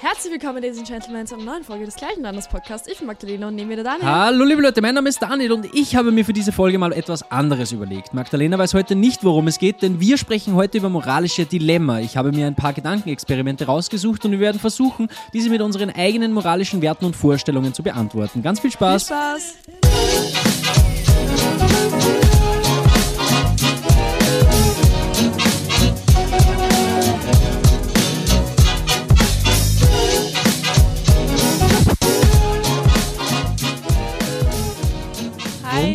Herzlich 0.00 0.32
willkommen, 0.32 0.62
Ladies 0.62 0.78
and 0.78 0.88
Gentlemen, 0.88 1.26
zu 1.26 1.34
einer 1.34 1.44
neuen 1.44 1.64
Folge 1.64 1.84
des 1.84 1.96
gleichen 1.96 2.22
Landes 2.22 2.48
Podcasts. 2.48 2.88
Ich 2.88 2.98
bin 2.98 3.06
Magdalena 3.06 3.48
und 3.48 3.56
nehme 3.56 3.72
wieder 3.72 3.84
Daniel. 3.84 4.06
Hallo 4.06 4.44
liebe 4.44 4.62
Leute, 4.62 4.80
mein 4.80 4.94
Name 4.94 5.10
ist 5.10 5.20
Daniel 5.20 5.52
und 5.52 5.74
ich 5.74 5.94
habe 5.94 6.10
mir 6.10 6.24
für 6.24 6.32
diese 6.32 6.52
Folge 6.52 6.78
mal 6.78 6.92
etwas 6.94 7.30
anderes 7.30 7.72
überlegt. 7.72 8.14
Magdalena 8.14 8.56
weiß 8.58 8.72
heute 8.72 8.94
nicht, 8.94 9.22
worum 9.22 9.48
es 9.48 9.58
geht, 9.58 9.82
denn 9.82 10.00
wir 10.00 10.16
sprechen 10.16 10.54
heute 10.54 10.78
über 10.78 10.88
moralische 10.88 11.44
Dilemma. 11.44 12.00
Ich 12.00 12.16
habe 12.16 12.32
mir 12.32 12.46
ein 12.46 12.54
paar 12.54 12.72
Gedankenexperimente 12.72 13.66
rausgesucht 13.66 14.24
und 14.24 14.30
wir 14.32 14.40
werden 14.40 14.60
versuchen, 14.60 15.08
diese 15.34 15.50
mit 15.50 15.60
unseren 15.60 15.90
eigenen 15.90 16.32
moralischen 16.32 16.80
Werten 16.80 17.04
und 17.04 17.14
Vorstellungen 17.16 17.74
zu 17.74 17.82
beantworten. 17.82 18.42
Ganz 18.42 18.60
viel 18.60 18.72
Spaß. 18.72 19.08
Viel 19.08 19.16
Spaß. 19.16 19.54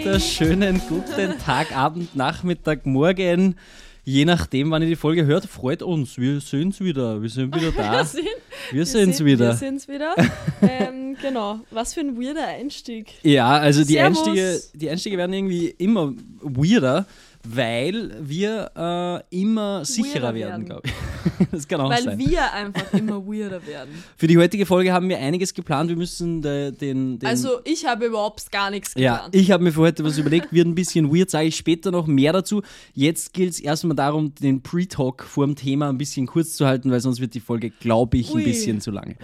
Wunderschönen 0.09 0.81
guten 0.89 1.37
Tag, 1.37 1.77
Abend, 1.77 2.15
Nachmittag, 2.15 2.87
Morgen. 2.87 3.55
Je 4.03 4.25
nachdem, 4.25 4.71
wann 4.71 4.81
ihr 4.81 4.87
die 4.87 4.95
Folge 4.95 5.27
hört, 5.27 5.45
freut 5.45 5.83
uns. 5.83 6.17
Wir 6.17 6.41
sind's 6.41 6.79
wieder. 6.79 7.21
Wir 7.21 7.29
sind 7.29 7.55
wieder 7.55 7.71
da. 7.77 7.99
Wir 7.99 8.05
sind, 8.05 8.27
Wir 8.71 8.85
sind's 8.87 9.17
sind, 9.17 9.27
wieder. 9.27 9.49
Wir 9.49 9.53
sind's 9.53 9.87
wieder. 9.87 10.15
ähm, 10.63 11.15
genau. 11.21 11.59
Was 11.69 11.93
für 11.93 11.99
ein 11.99 12.19
weirder 12.19 12.47
Einstieg. 12.47 13.13
Ja, 13.21 13.51
also 13.59 13.83
die 13.83 13.93
Servus. 13.93 14.25
Einstiege, 14.25 14.61
die 14.73 14.89
Einstiege 14.89 15.15
werden 15.15 15.33
irgendwie 15.33 15.67
immer 15.77 16.11
weirder, 16.41 17.05
weil 17.47 18.15
wir 18.21 19.23
äh, 19.31 19.39
immer 19.39 19.85
sicherer 19.85 20.33
werden. 20.33 20.35
werden, 20.35 20.65
glaube 20.65 20.81
ich. 20.85 20.93
Das 21.51 21.67
kann 21.67 21.81
auch 21.81 21.89
Weil 21.89 22.03
sein. 22.03 22.19
wir 22.19 22.53
einfach 22.53 22.93
immer 22.93 23.25
weirder 23.25 23.65
werden. 23.65 23.89
Für 24.17 24.27
die 24.27 24.37
heutige 24.37 24.65
Folge 24.65 24.93
haben 24.93 25.09
wir 25.09 25.19
einiges 25.19 25.53
geplant. 25.53 25.89
Wir 25.89 25.95
müssen 25.95 26.41
de, 26.41 26.71
den, 26.71 27.19
den 27.19 27.27
Also, 27.27 27.59
ich 27.63 27.85
habe 27.85 28.05
überhaupt 28.05 28.51
gar 28.51 28.69
nichts 28.69 28.93
ja, 28.95 29.15
geplant. 29.15 29.35
ich 29.35 29.51
habe 29.51 29.63
mir 29.63 29.71
für 29.71 29.81
heute 29.81 30.03
was 30.03 30.17
überlegt, 30.17 30.51
wird 30.53 30.67
ein 30.67 30.75
bisschen 30.75 31.13
weird, 31.13 31.29
sage 31.29 31.47
ich 31.47 31.55
später 31.55 31.91
noch 31.91 32.07
mehr 32.07 32.33
dazu. 32.33 32.61
Jetzt 32.93 33.33
gilt 33.33 33.51
es 33.51 33.59
erstmal 33.59 33.95
darum, 33.95 34.33
den 34.35 34.61
Pre-Talk 34.61 35.23
vor 35.23 35.45
dem 35.45 35.55
Thema 35.55 35.89
ein 35.89 35.97
bisschen 35.97 36.27
kurz 36.27 36.55
zu 36.55 36.65
halten, 36.65 36.91
weil 36.91 36.99
sonst 36.99 37.19
wird 37.19 37.33
die 37.33 37.39
Folge, 37.39 37.69
glaube 37.69 38.17
ich, 38.17 38.33
Ui. 38.33 38.41
ein 38.41 38.45
bisschen 38.45 38.81
zu 38.81 38.91
lange. 38.91 39.15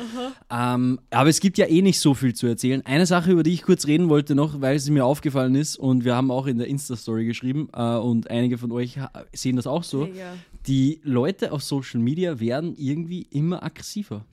Ähm, 0.50 1.00
aber 1.12 1.30
es 1.30 1.40
gibt 1.40 1.58
ja 1.58 1.68
eh 1.68 1.82
nicht 1.82 2.00
so 2.00 2.14
viel 2.14 2.34
zu 2.34 2.48
erzählen. 2.48 2.82
Eine 2.86 3.06
Sache, 3.06 3.32
über 3.32 3.44
die 3.44 3.54
ich 3.54 3.62
kurz 3.64 3.88
reden 3.88 4.10
wollte 4.10 4.36
noch, 4.36 4.62
weil 4.62 4.80
sie 4.80 4.92
mir 4.92 5.06
aufgefallen 5.06 5.56
ist 5.56 5.78
und 5.78 6.06
wir 6.06 6.16
haben 6.16 6.32
auch 6.32 6.48
in 6.48 6.58
der 6.58 6.68
Insta-Story 6.68 7.26
geschrieben 7.26 7.70
äh, 7.74 8.05
und 8.06 8.30
einige 8.30 8.58
von 8.58 8.72
euch 8.72 8.98
sehen 9.34 9.56
das 9.56 9.68
auch 9.68 9.84
so. 9.84 10.06
Digga. 10.06 10.34
Die 10.68 11.00
Leute 11.04 11.52
auf 11.52 11.64
Social 11.64 12.00
Media 12.00 12.40
werden 12.40 12.76
irgendwie 12.78 13.28
immer 13.32 13.62
aggressiver. 13.64 14.26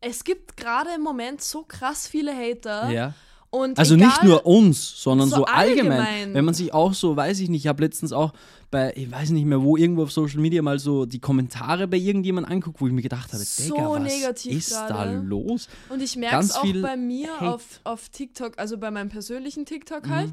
Es 0.00 0.24
gibt 0.24 0.56
gerade 0.56 0.90
im 0.96 1.02
Moment 1.02 1.40
so 1.42 1.62
krass 1.62 2.06
viele 2.08 2.32
Hater. 2.34 2.90
Ja. 2.90 3.14
Und 3.52 3.78
Also 3.80 3.96
egal, 3.96 4.06
nicht 4.06 4.22
nur 4.22 4.46
uns, 4.46 5.02
sondern 5.02 5.28
so 5.28 5.36
so, 5.38 5.44
allgemein. 5.46 5.90
allgemein. 6.00 6.34
Wenn 6.34 6.44
man 6.44 6.54
sich 6.54 6.72
auch 6.72 6.94
so, 6.94 7.16
weiß 7.16 7.40
ich 7.40 7.48
nicht, 7.48 7.64
ich 7.64 7.66
habe 7.66 7.82
letztens 7.82 8.12
auch 8.12 8.32
bei, 8.70 8.92
ich 8.94 9.10
weiß 9.10 9.30
nicht 9.30 9.44
mehr 9.44 9.60
wo, 9.60 9.76
irgendwo 9.76 10.04
auf 10.04 10.12
Social 10.12 10.38
Media 10.38 10.62
mal 10.62 10.78
so 10.78 11.04
die 11.04 11.18
Kommentare 11.18 11.88
bei 11.88 11.96
irgendjemand 11.96 12.48
anguckt, 12.48 12.80
wo 12.80 12.86
ich 12.86 12.92
mir 12.92 13.02
gedacht 13.02 13.32
habe, 13.32 13.42
So 13.42 13.74
Digga, 13.74 13.90
was 14.04 14.46
ist 14.46 14.70
da 14.72 14.86
gerade. 14.86 15.16
los? 15.18 15.68
Und 15.88 16.00
ich 16.00 16.14
merke 16.14 16.38
es 16.44 16.52
auch 16.54 16.64
bei 16.80 16.96
mir 16.96 17.42
auf, 17.42 17.80
auf 17.82 18.08
TikTok, 18.10 18.52
also 18.56 18.78
bei 18.78 18.92
meinem 18.92 19.08
persönlichen 19.08 19.66
TikTok 19.66 20.06
Mhm. 20.06 20.32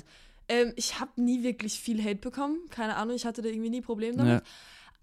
Ähm, 0.49 0.73
ich 0.75 0.99
habe 0.99 1.11
nie 1.21 1.43
wirklich 1.43 1.79
viel 1.79 2.01
Hate 2.03 2.15
bekommen. 2.17 2.57
Keine 2.69 2.95
Ahnung, 2.95 3.15
ich 3.15 3.25
hatte 3.25 3.41
da 3.41 3.49
irgendwie 3.49 3.69
nie 3.69 3.81
Probleme 3.81 4.17
damit. 4.17 4.33
Ja. 4.33 4.41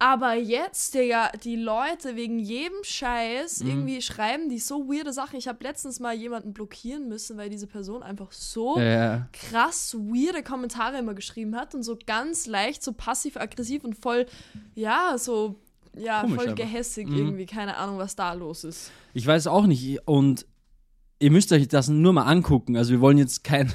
Aber 0.01 0.35
jetzt, 0.35 0.93
Digga, 0.95 1.31
die 1.45 1.55
Leute 1.55 2.17
wegen 2.17 2.39
jedem 2.41 2.83
Scheiß 2.83 3.61
Mhm. 3.63 3.69
irgendwie 3.71 4.03
schreiben 4.03 4.49
die 4.49 4.59
so 4.59 4.89
weirde 4.89 5.13
Sachen. 5.13 5.37
Ich 5.37 5.47
habe 5.47 5.63
letztens 5.63 6.01
mal 6.01 6.13
jemanden 6.15 6.53
blockieren 6.53 7.09
müssen, 7.09 7.37
weil 7.37 7.49
diese 7.49 7.69
Person 7.69 8.03
einfach 8.03 8.33
so 8.33 8.79
Ja. 8.79 9.29
krass 9.33 9.95
weirde 9.95 10.43
Kommentare 10.43 10.99
immer 10.99 11.15
geschrieben 11.15 11.55
hat 11.57 11.75
und 11.77 11.85
so 11.85 11.97
ganz 12.07 12.47
leicht, 12.47 12.83
so 12.83 12.93
passiv-aggressiv 12.93 13.85
und 13.85 13.95
voll, 13.97 14.27
ja, 14.75 15.17
so, 15.17 15.61
ja, 15.97 16.23
Komisch 16.23 16.43
voll 16.43 16.55
gehässig 16.55 17.07
Mhm. 17.09 17.17
irgendwie. 17.17 17.47
Keine 17.47 17.77
Ahnung, 17.77 17.99
was 17.99 18.17
da 18.17 18.33
los 18.33 18.65
ist. 18.65 18.91
Ich 19.15 19.25
weiß 19.27 19.47
auch 19.47 19.67
nicht. 19.67 20.01
Und 20.09 20.45
ihr 21.21 21.31
müsst 21.31 21.53
euch 21.53 21.69
das 21.69 21.89
nur 21.89 22.13
mal 22.13 22.25
angucken. 22.25 22.77
Also 22.77 22.91
wir 22.91 23.01
wollen 23.01 23.17
jetzt 23.19 23.45
kein, 23.45 23.73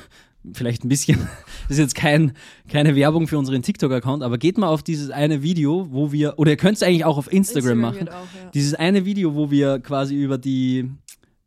vielleicht 0.54 0.84
ein 0.84 0.90
bisschen, 0.90 1.18
das 1.68 1.72
ist 1.72 1.80
jetzt 1.80 1.96
kein, 1.96 2.34
keine 2.68 2.96
Werbung 2.96 3.28
für 3.28 3.38
unseren 3.38 3.62
TikTok-Account, 3.62 4.24
aber 4.24 4.38
geht 4.38 4.58
mal 4.58 4.68
auf 4.70 4.84
dieses 4.84 5.10
eine 5.10 5.44
Video, 5.44 5.88
wo 5.92 6.12
wir, 6.12 6.38
oder 6.40 6.52
ihr 6.52 6.58
könnt 6.58 6.78
es 6.78 6.84
eigentlich 6.84 7.06
auch 7.06 7.18
auf 7.18 7.32
Instagram, 7.32 7.80
machen. 7.80 8.00
geht 8.00 8.10
auch, 8.10 8.14
ja. 8.14 8.50
Dieses 8.54 8.74
eine 8.74 9.06
Video, 9.06 9.36
wo 9.36 9.52
wir 9.52 9.80
quasi 9.80 10.16
über 10.16 10.38
die, 10.38 10.90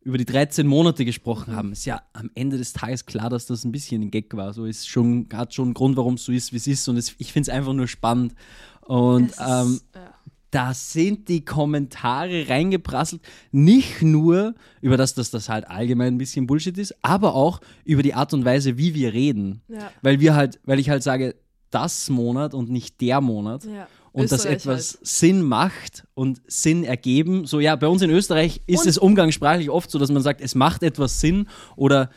über 0.02 0.18
die 0.18 0.24
13 0.26 0.66
Monate 0.66 1.04
gesprochen 1.04 1.54
haben, 1.54 1.72
ist 1.72 1.84
ja 1.84 2.02
am 2.12 2.30
Ende 2.34 2.58
des 2.58 2.72
Tages 2.72 3.06
klar, 3.06 3.30
dass 3.30 3.46
das 3.46 3.64
ein 3.64 3.72
bisschen 3.72 4.02
ein 4.02 4.10
Gag 4.10 4.34
war. 4.36 4.52
So 4.52 4.64
ist 4.66 4.88
schon, 4.88 5.28
hat 5.32 5.54
schon 5.54 5.66
einen 5.66 5.74
Grund, 5.74 5.96
warum 5.96 6.14
es 6.14 6.24
so 6.24 6.32
ist, 6.32 6.52
wie 6.52 6.56
es 6.56 6.66
ist. 6.66 6.88
Und 6.88 6.96
es, 6.96 7.14
ich 7.18 7.32
finde 7.32 7.50
es 7.50 7.56
einfach 7.56 7.72
nur 7.72 7.86
spannend. 7.86 8.34
Und 8.80 9.30
ist- 9.30 9.38
ähm, 9.40 9.80
ja. 9.94 10.11
Da 10.52 10.74
sind 10.74 11.28
die 11.28 11.44
Kommentare 11.44 12.48
reingeprasselt, 12.48 13.22
nicht 13.50 14.02
nur 14.02 14.54
über 14.80 14.96
das, 14.96 15.14
dass 15.14 15.30
das 15.30 15.48
halt 15.48 15.66
allgemein 15.68 16.14
ein 16.14 16.18
bisschen 16.18 16.46
Bullshit 16.46 16.76
ist, 16.78 16.94
aber 17.02 17.34
auch 17.34 17.60
über 17.84 18.02
die 18.02 18.14
Art 18.14 18.32
und 18.34 18.44
Weise, 18.44 18.76
wie 18.78 18.94
wir 18.94 19.12
reden. 19.12 19.62
Ja. 19.66 19.90
Weil 20.02 20.20
wir 20.20 20.34
halt, 20.36 20.60
weil 20.64 20.78
ich 20.78 20.90
halt 20.90 21.02
sage, 21.02 21.34
das 21.70 22.10
Monat 22.10 22.52
und 22.54 22.70
nicht 22.70 23.00
der 23.00 23.20
Monat. 23.20 23.64
Ja. 23.64 23.88
Und 24.12 24.30
dass 24.30 24.44
etwas 24.44 24.98
halt. 24.98 25.06
Sinn 25.06 25.42
macht 25.42 26.04
und 26.12 26.42
Sinn 26.46 26.84
ergeben. 26.84 27.46
So, 27.46 27.60
ja, 27.60 27.74
bei 27.76 27.88
uns 27.88 28.02
in 28.02 28.10
Österreich 28.10 28.60
ist 28.66 28.82
Und- 28.82 28.88
es 28.88 28.98
umgangssprachlich 28.98 29.70
oft 29.70 29.90
so, 29.90 29.98
dass 29.98 30.10
man 30.12 30.22
sagt, 30.22 30.42
es 30.42 30.54
macht 30.54 30.82
etwas 30.82 31.18
Sinn 31.20 31.48
oder, 31.76 32.10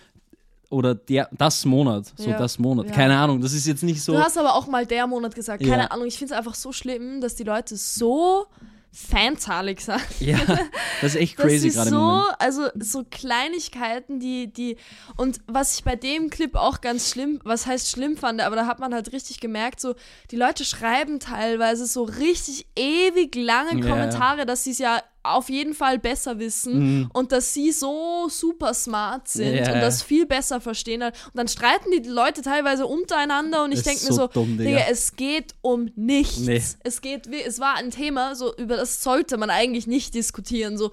oder 0.69 0.95
der, 0.95 1.29
das 1.31 1.65
Monat. 1.65 2.11
So, 2.17 2.29
Ja. 2.29 2.37
das 2.37 2.59
Monat. 2.59 2.87
Ja. 2.87 2.91
Keine 2.93 3.17
Ahnung, 3.17 3.41
das 3.41 3.53
ist 3.53 3.65
jetzt 3.67 3.83
nicht 3.83 4.01
so. 4.03 4.13
Du 4.13 4.19
hast 4.19 4.37
aber 4.37 4.55
auch 4.55 4.67
mal 4.67 4.85
der 4.85 5.07
Monat 5.07 5.35
gesagt. 5.35 5.63
Keine 5.63 5.83
Ja. 5.83 5.87
Ahnung, 5.91 6.07
ich 6.07 6.17
finde 6.17 6.33
es 6.33 6.37
einfach 6.37 6.55
so 6.55 6.71
schlimm, 6.71 7.21
dass 7.21 7.35
die 7.35 7.43
Leute 7.43 7.75
so 7.77 8.45
feinzahlig 8.91 9.81
sind. 9.81 9.99
Ja, 10.21 10.37
das 11.01 11.15
ist 11.15 11.21
echt 11.21 11.35
crazy 11.37 11.69
gerade 11.69 11.89
so, 11.89 12.23
also 12.39 12.67
so 12.79 13.03
Kleinigkeiten, 13.09 14.19
die, 14.21 14.51
die, 14.51 14.77
und 15.17 15.39
was 15.47 15.75
ich 15.75 15.83
bei 15.83 15.97
dem 15.97 16.29
Clip 16.29 16.55
auch 16.55 16.79
ganz 16.79 17.11
schlimm, 17.11 17.41
was 17.43 17.65
heißt 17.65 17.89
schlimm 17.91 18.15
fand, 18.15 18.39
aber 18.41 18.55
da 18.55 18.67
hat 18.67 18.79
man 18.79 18.93
halt 18.93 19.11
richtig 19.11 19.41
gemerkt, 19.41 19.81
so, 19.81 19.95
die 20.31 20.37
Leute 20.37 20.63
schreiben 20.63 21.19
teilweise 21.19 21.85
so 21.87 22.03
richtig 22.03 22.67
ewig 22.77 23.35
lange. 23.35 23.81
Kommentare, 23.81 24.45
dass 24.45 24.63
sie 24.63 24.71
es 24.71 24.77
ja 24.79 25.01
auf 25.33 25.49
jeden 25.49 25.73
Fall 25.73 25.99
besser 25.99 26.39
wissen 26.39 27.09
und 27.13 27.31
dass 27.31 27.53
sie 27.53 27.71
so 27.71 28.27
super 28.29 28.73
smart 28.73 29.27
sind 29.27 29.51
Mhm. 29.51 29.57
Ja, 29.57 29.73
und 29.73 29.81
das 29.81 30.03
viel 30.03 30.25
besser 30.25 30.59
verstehen. 30.61 31.01
Und 31.01 31.13
dann 31.33 31.47
streiten 31.47 31.89
die 31.91 32.07
Leute 32.07 32.41
teilweise 32.41 32.85
untereinander 32.85 33.63
und 33.63 33.71
ich 33.71 33.81
denke 33.83 34.03
mir 34.05 34.11
so 34.13 34.15
so, 34.15 34.27
dumm, 34.27 34.57
Digga. 34.57 34.81
Es 34.89 35.15
geht 35.15 35.53
um 35.61 35.89
nichts. 35.95 36.39
Nee. 36.39 36.61
Es 36.83 37.01
geht, 37.01 37.27
es 37.27 37.59
war 37.59 37.75
ein 37.77 37.91
Thema, 37.91 38.35
so 38.35 38.55
über 38.55 38.75
das 38.77 39.01
sollte 39.03 39.37
man 39.37 39.49
eigentlich 39.49 39.87
nicht 39.87 40.13
diskutieren. 40.13 40.77
So, 40.77 40.91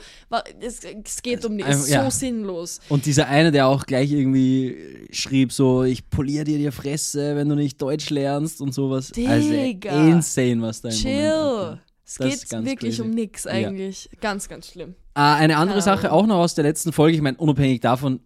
es, 0.60 0.81
es 1.04 1.22
geht 1.22 1.44
um 1.44 1.56
nichts. 1.56 1.71
Es 1.71 1.76
ist 1.78 1.92
einfach- 1.92 2.04
ja. 2.04 2.10
so 2.10 2.19
sinnlos. 2.19 2.81
Und 2.88 3.06
dieser 3.06 3.26
eine, 3.28 3.53
der 3.53 3.66
auch 3.66 3.84
gleich 3.87 4.10
irgendwie 4.12 5.06
schrieb, 5.12 5.53
so, 5.53 5.82
ich 5.84 6.09
poliere 6.10 6.44
dir 6.44 6.59
die 6.59 6.71
Fresse, 6.71 7.37
wenn 7.37 7.48
du 7.48 7.54
nicht 7.54 7.81
Deutsch 7.81 8.10
lernst 8.10 8.60
und 8.60 8.72
sowas. 8.72 9.09
Digga. 9.10 9.91
Also 9.91 10.10
insane, 10.10 10.62
was 10.62 10.81
da 10.82 10.88
im 10.88 10.94
Moment 10.94 11.03
Chill. 11.03 11.31
abgeht. 11.69 11.91
Es 12.20 12.40
Das 12.40 12.48
geht 12.50 12.64
wirklich 12.64 12.96
crazy. 12.96 13.02
um 13.02 13.10
nichts 13.10 13.44
Ja. 13.44 13.50
eigentlich. 13.52 14.08
Ganz, 14.20 14.48
ganz 14.48 14.68
schlimm. 14.68 14.94
Ah, 15.14 15.34
eine 15.36 15.56
andere 15.56 15.80
Keine 15.80 15.82
Sache 15.82 16.10
Ahnung. 16.10 16.24
auch 16.24 16.26
noch 16.28 16.36
aus 16.38 16.54
der 16.54 16.64
letzten 16.64 16.92
Folge, 16.92 17.16
ich 17.16 17.22
meine, 17.22 17.36
unabhängig 17.38 17.80
davon, 17.80 18.20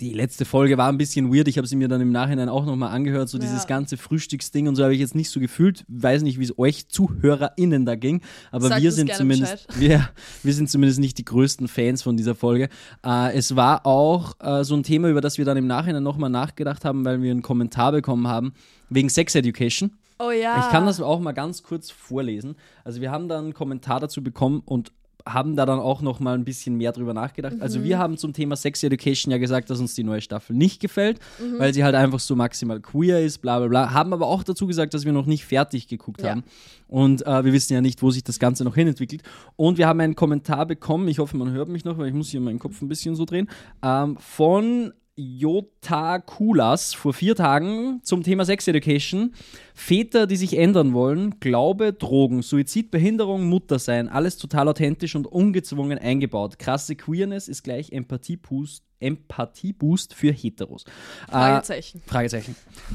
die 0.00 0.12
letzte 0.14 0.44
Folge 0.44 0.78
war 0.78 0.88
ein 0.88 0.96
bisschen 0.96 1.34
weird, 1.34 1.48
ich 1.48 1.58
habe 1.58 1.66
sie 1.66 1.74
mir 1.74 1.88
dann 1.88 2.00
im 2.00 2.12
Nachhinein 2.12 2.48
auch 2.48 2.64
nochmal 2.64 2.90
angehört, 2.94 3.28
so 3.28 3.36
Ja. 3.38 3.42
dieses 3.42 3.66
ganze 3.66 3.96
Frühstücksding 3.96 4.68
und 4.68 4.76
so 4.76 4.84
habe 4.84 4.94
ich 4.94 5.00
jetzt 5.00 5.16
nicht 5.16 5.28
so 5.28 5.40
gefühlt, 5.40 5.84
weiß 5.88 6.22
nicht, 6.22 6.38
wie 6.38 6.44
es 6.44 6.56
euch 6.56 6.86
ZuhörerInnen 6.88 7.84
da 7.84 7.96
ging, 7.96 8.20
aber 8.52 8.70
wir 8.80 8.92
sind 8.92 9.12
zumindest, 9.12 9.66
wir, 9.76 10.08
wir 10.44 10.54
sind 10.54 10.70
zumindest 10.70 11.00
nicht 11.00 11.18
die 11.18 11.24
größten 11.24 11.66
Fans 11.66 12.02
von 12.02 12.16
dieser 12.16 12.36
Folge. 12.36 12.68
Äh, 13.04 13.36
es 13.36 13.56
war 13.56 13.86
auch 13.86 14.34
äh, 14.40 14.62
so 14.62 14.76
ein 14.76 14.84
Thema, 14.84 15.08
über 15.08 15.20
das 15.20 15.36
wir 15.36 15.44
dann 15.44 15.56
im 15.56 15.66
Nachhinein 15.66 16.04
nochmal 16.04 16.30
nachgedacht 16.30 16.84
haben, 16.84 17.04
weil 17.04 17.20
wir 17.20 17.32
einen 17.32 17.42
Kommentar 17.42 17.90
bekommen 17.90 18.28
haben, 18.28 18.52
wegen 18.90 19.08
Sex 19.08 19.34
Education. 19.34 19.96
Oh 20.18 20.30
ja. 20.30 20.58
Ich 20.60 20.70
kann 20.70 20.86
das 20.86 21.00
auch 21.00 21.20
mal 21.20 21.32
ganz 21.32 21.62
kurz 21.62 21.90
vorlesen. 21.90 22.56
Also 22.84 23.00
wir 23.00 23.10
haben 23.10 23.28
dann 23.28 23.44
einen 23.44 23.54
Kommentar 23.54 24.00
dazu 24.00 24.22
bekommen 24.22 24.62
und 24.64 24.92
haben 25.26 25.56
da 25.56 25.66
dann 25.66 25.78
auch 25.78 26.00
noch 26.00 26.20
mal 26.20 26.34
ein 26.34 26.44
bisschen 26.44 26.76
mehr 26.76 26.90
drüber 26.92 27.12
nachgedacht. 27.12 27.56
Also 27.60 27.82
wir 27.84 27.98
haben 27.98 28.16
zum 28.16 28.32
Thema 28.32 28.56
Sex 28.56 28.82
Education 28.82 29.30
ja 29.30 29.36
gesagt, 29.36 29.68
dass 29.68 29.78
uns 29.78 29.94
die 29.94 30.02
neue 30.02 30.22
Staffel 30.22 30.56
nicht 30.56 30.80
gefällt, 30.80 31.18
weil 31.58 31.74
sie 31.74 31.84
halt 31.84 31.94
einfach 31.96 32.18
so 32.18 32.34
maximal 32.34 32.80
queer 32.80 33.20
ist, 33.20 33.38
bla 33.38 33.58
bla 33.58 33.68
bla. 33.68 33.92
Haben 33.92 34.14
aber 34.14 34.26
auch 34.26 34.42
dazu 34.42 34.66
gesagt, 34.66 34.94
dass 34.94 35.04
wir 35.04 35.12
noch 35.12 35.26
nicht 35.26 35.44
fertig 35.44 35.86
geguckt 35.86 36.22
Ja. 36.22 36.30
haben. 36.30 36.44
Und 36.86 37.26
äh, 37.26 37.44
wir 37.44 37.52
wissen 37.52 37.74
ja 37.74 37.82
nicht, 37.82 38.00
wo 38.00 38.10
sich 38.10 38.24
das 38.24 38.38
Ganze 38.38 38.64
noch 38.64 38.74
hinentwickelt. 38.74 39.22
Und 39.56 39.76
wir 39.76 39.86
haben 39.86 40.00
einen 40.00 40.16
Kommentar 40.16 40.64
bekommen, 40.64 41.08
ich 41.08 41.18
hoffe, 41.18 41.36
man 41.36 41.50
hört 41.50 41.68
mich 41.68 41.84
noch, 41.84 41.98
weil 41.98 42.08
ich 42.08 42.14
muss 42.14 42.30
hier 42.30 42.40
meinen 42.40 42.58
Kopf 42.58 42.80
ein 42.80 42.88
bisschen 42.88 43.14
so 43.14 43.26
drehen, 43.26 43.50
ähm, 43.82 44.16
von 44.18 44.94
Jota 45.20 46.20
Kulas 46.20 46.94
vor 46.94 47.12
vier 47.12 47.34
Tagen 47.34 47.98
zum 48.04 48.22
Thema 48.22 48.44
Sex 48.44 48.68
Education. 48.68 49.34
Väter, 49.74 50.28
die 50.28 50.36
sich 50.36 50.56
ändern 50.56 50.92
wollen, 50.92 51.40
Glaube, 51.40 51.92
Drogen, 51.92 52.42
Suizid, 52.42 52.92
Behinderung, 52.92 53.48
Muttersein, 53.48 54.08
alles 54.08 54.36
total 54.36 54.68
authentisch 54.68 55.16
und 55.16 55.26
ungezwungen 55.26 55.98
eingebaut. 55.98 56.60
Krasse 56.60 56.94
Queerness 56.94 57.48
ist 57.48 57.64
gleich 57.64 57.90
Empathieboost, 57.90 58.84
Empathieboost 59.00 60.14
für 60.14 60.32
Heteros. 60.32 60.84
Fragezeichen. 61.28 61.98
Äh, 61.98 62.08
Fragezeichen. 62.10 62.54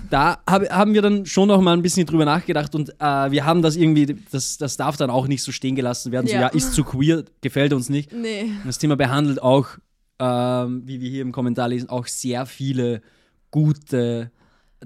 Da 0.10 0.38
hab, 0.48 0.70
haben 0.70 0.94
wir 0.94 1.02
dann 1.02 1.26
schon 1.26 1.50
noch 1.50 1.60
mal 1.60 1.74
ein 1.74 1.82
bisschen 1.82 2.06
drüber 2.06 2.24
nachgedacht 2.24 2.74
und 2.74 2.90
äh, 3.02 3.32
wir 3.32 3.46
haben 3.46 3.62
das 3.62 3.76
irgendwie, 3.76 4.16
das, 4.32 4.58
das 4.58 4.78
darf 4.78 4.96
dann 4.96 5.10
auch 5.10 5.28
nicht 5.28 5.44
so 5.44 5.52
stehen 5.52 5.76
gelassen 5.76 6.14
werden. 6.14 6.28
So, 6.28 6.34
Ja. 6.36 6.42
ja, 6.44 6.48
ist 6.48 6.74
zu 6.74 6.86
queer, 6.86 7.26
gefällt 7.42 7.74
uns 7.74 7.90
nicht. 7.90 8.14
Nee. 8.14 8.46
Das 8.66 8.78
Thema 8.78 8.96
behandelt 8.96 9.42
auch, 9.42 9.68
ähm, 10.24 10.84
wie 10.86 11.02
wir 11.02 11.10
hier 11.10 11.22
im 11.22 11.32
Kommentar 11.34 11.68
lesen, 11.68 11.90
auch 11.90 12.08
sehr 12.08 12.46
viele 12.46 13.02
gute 13.52 14.32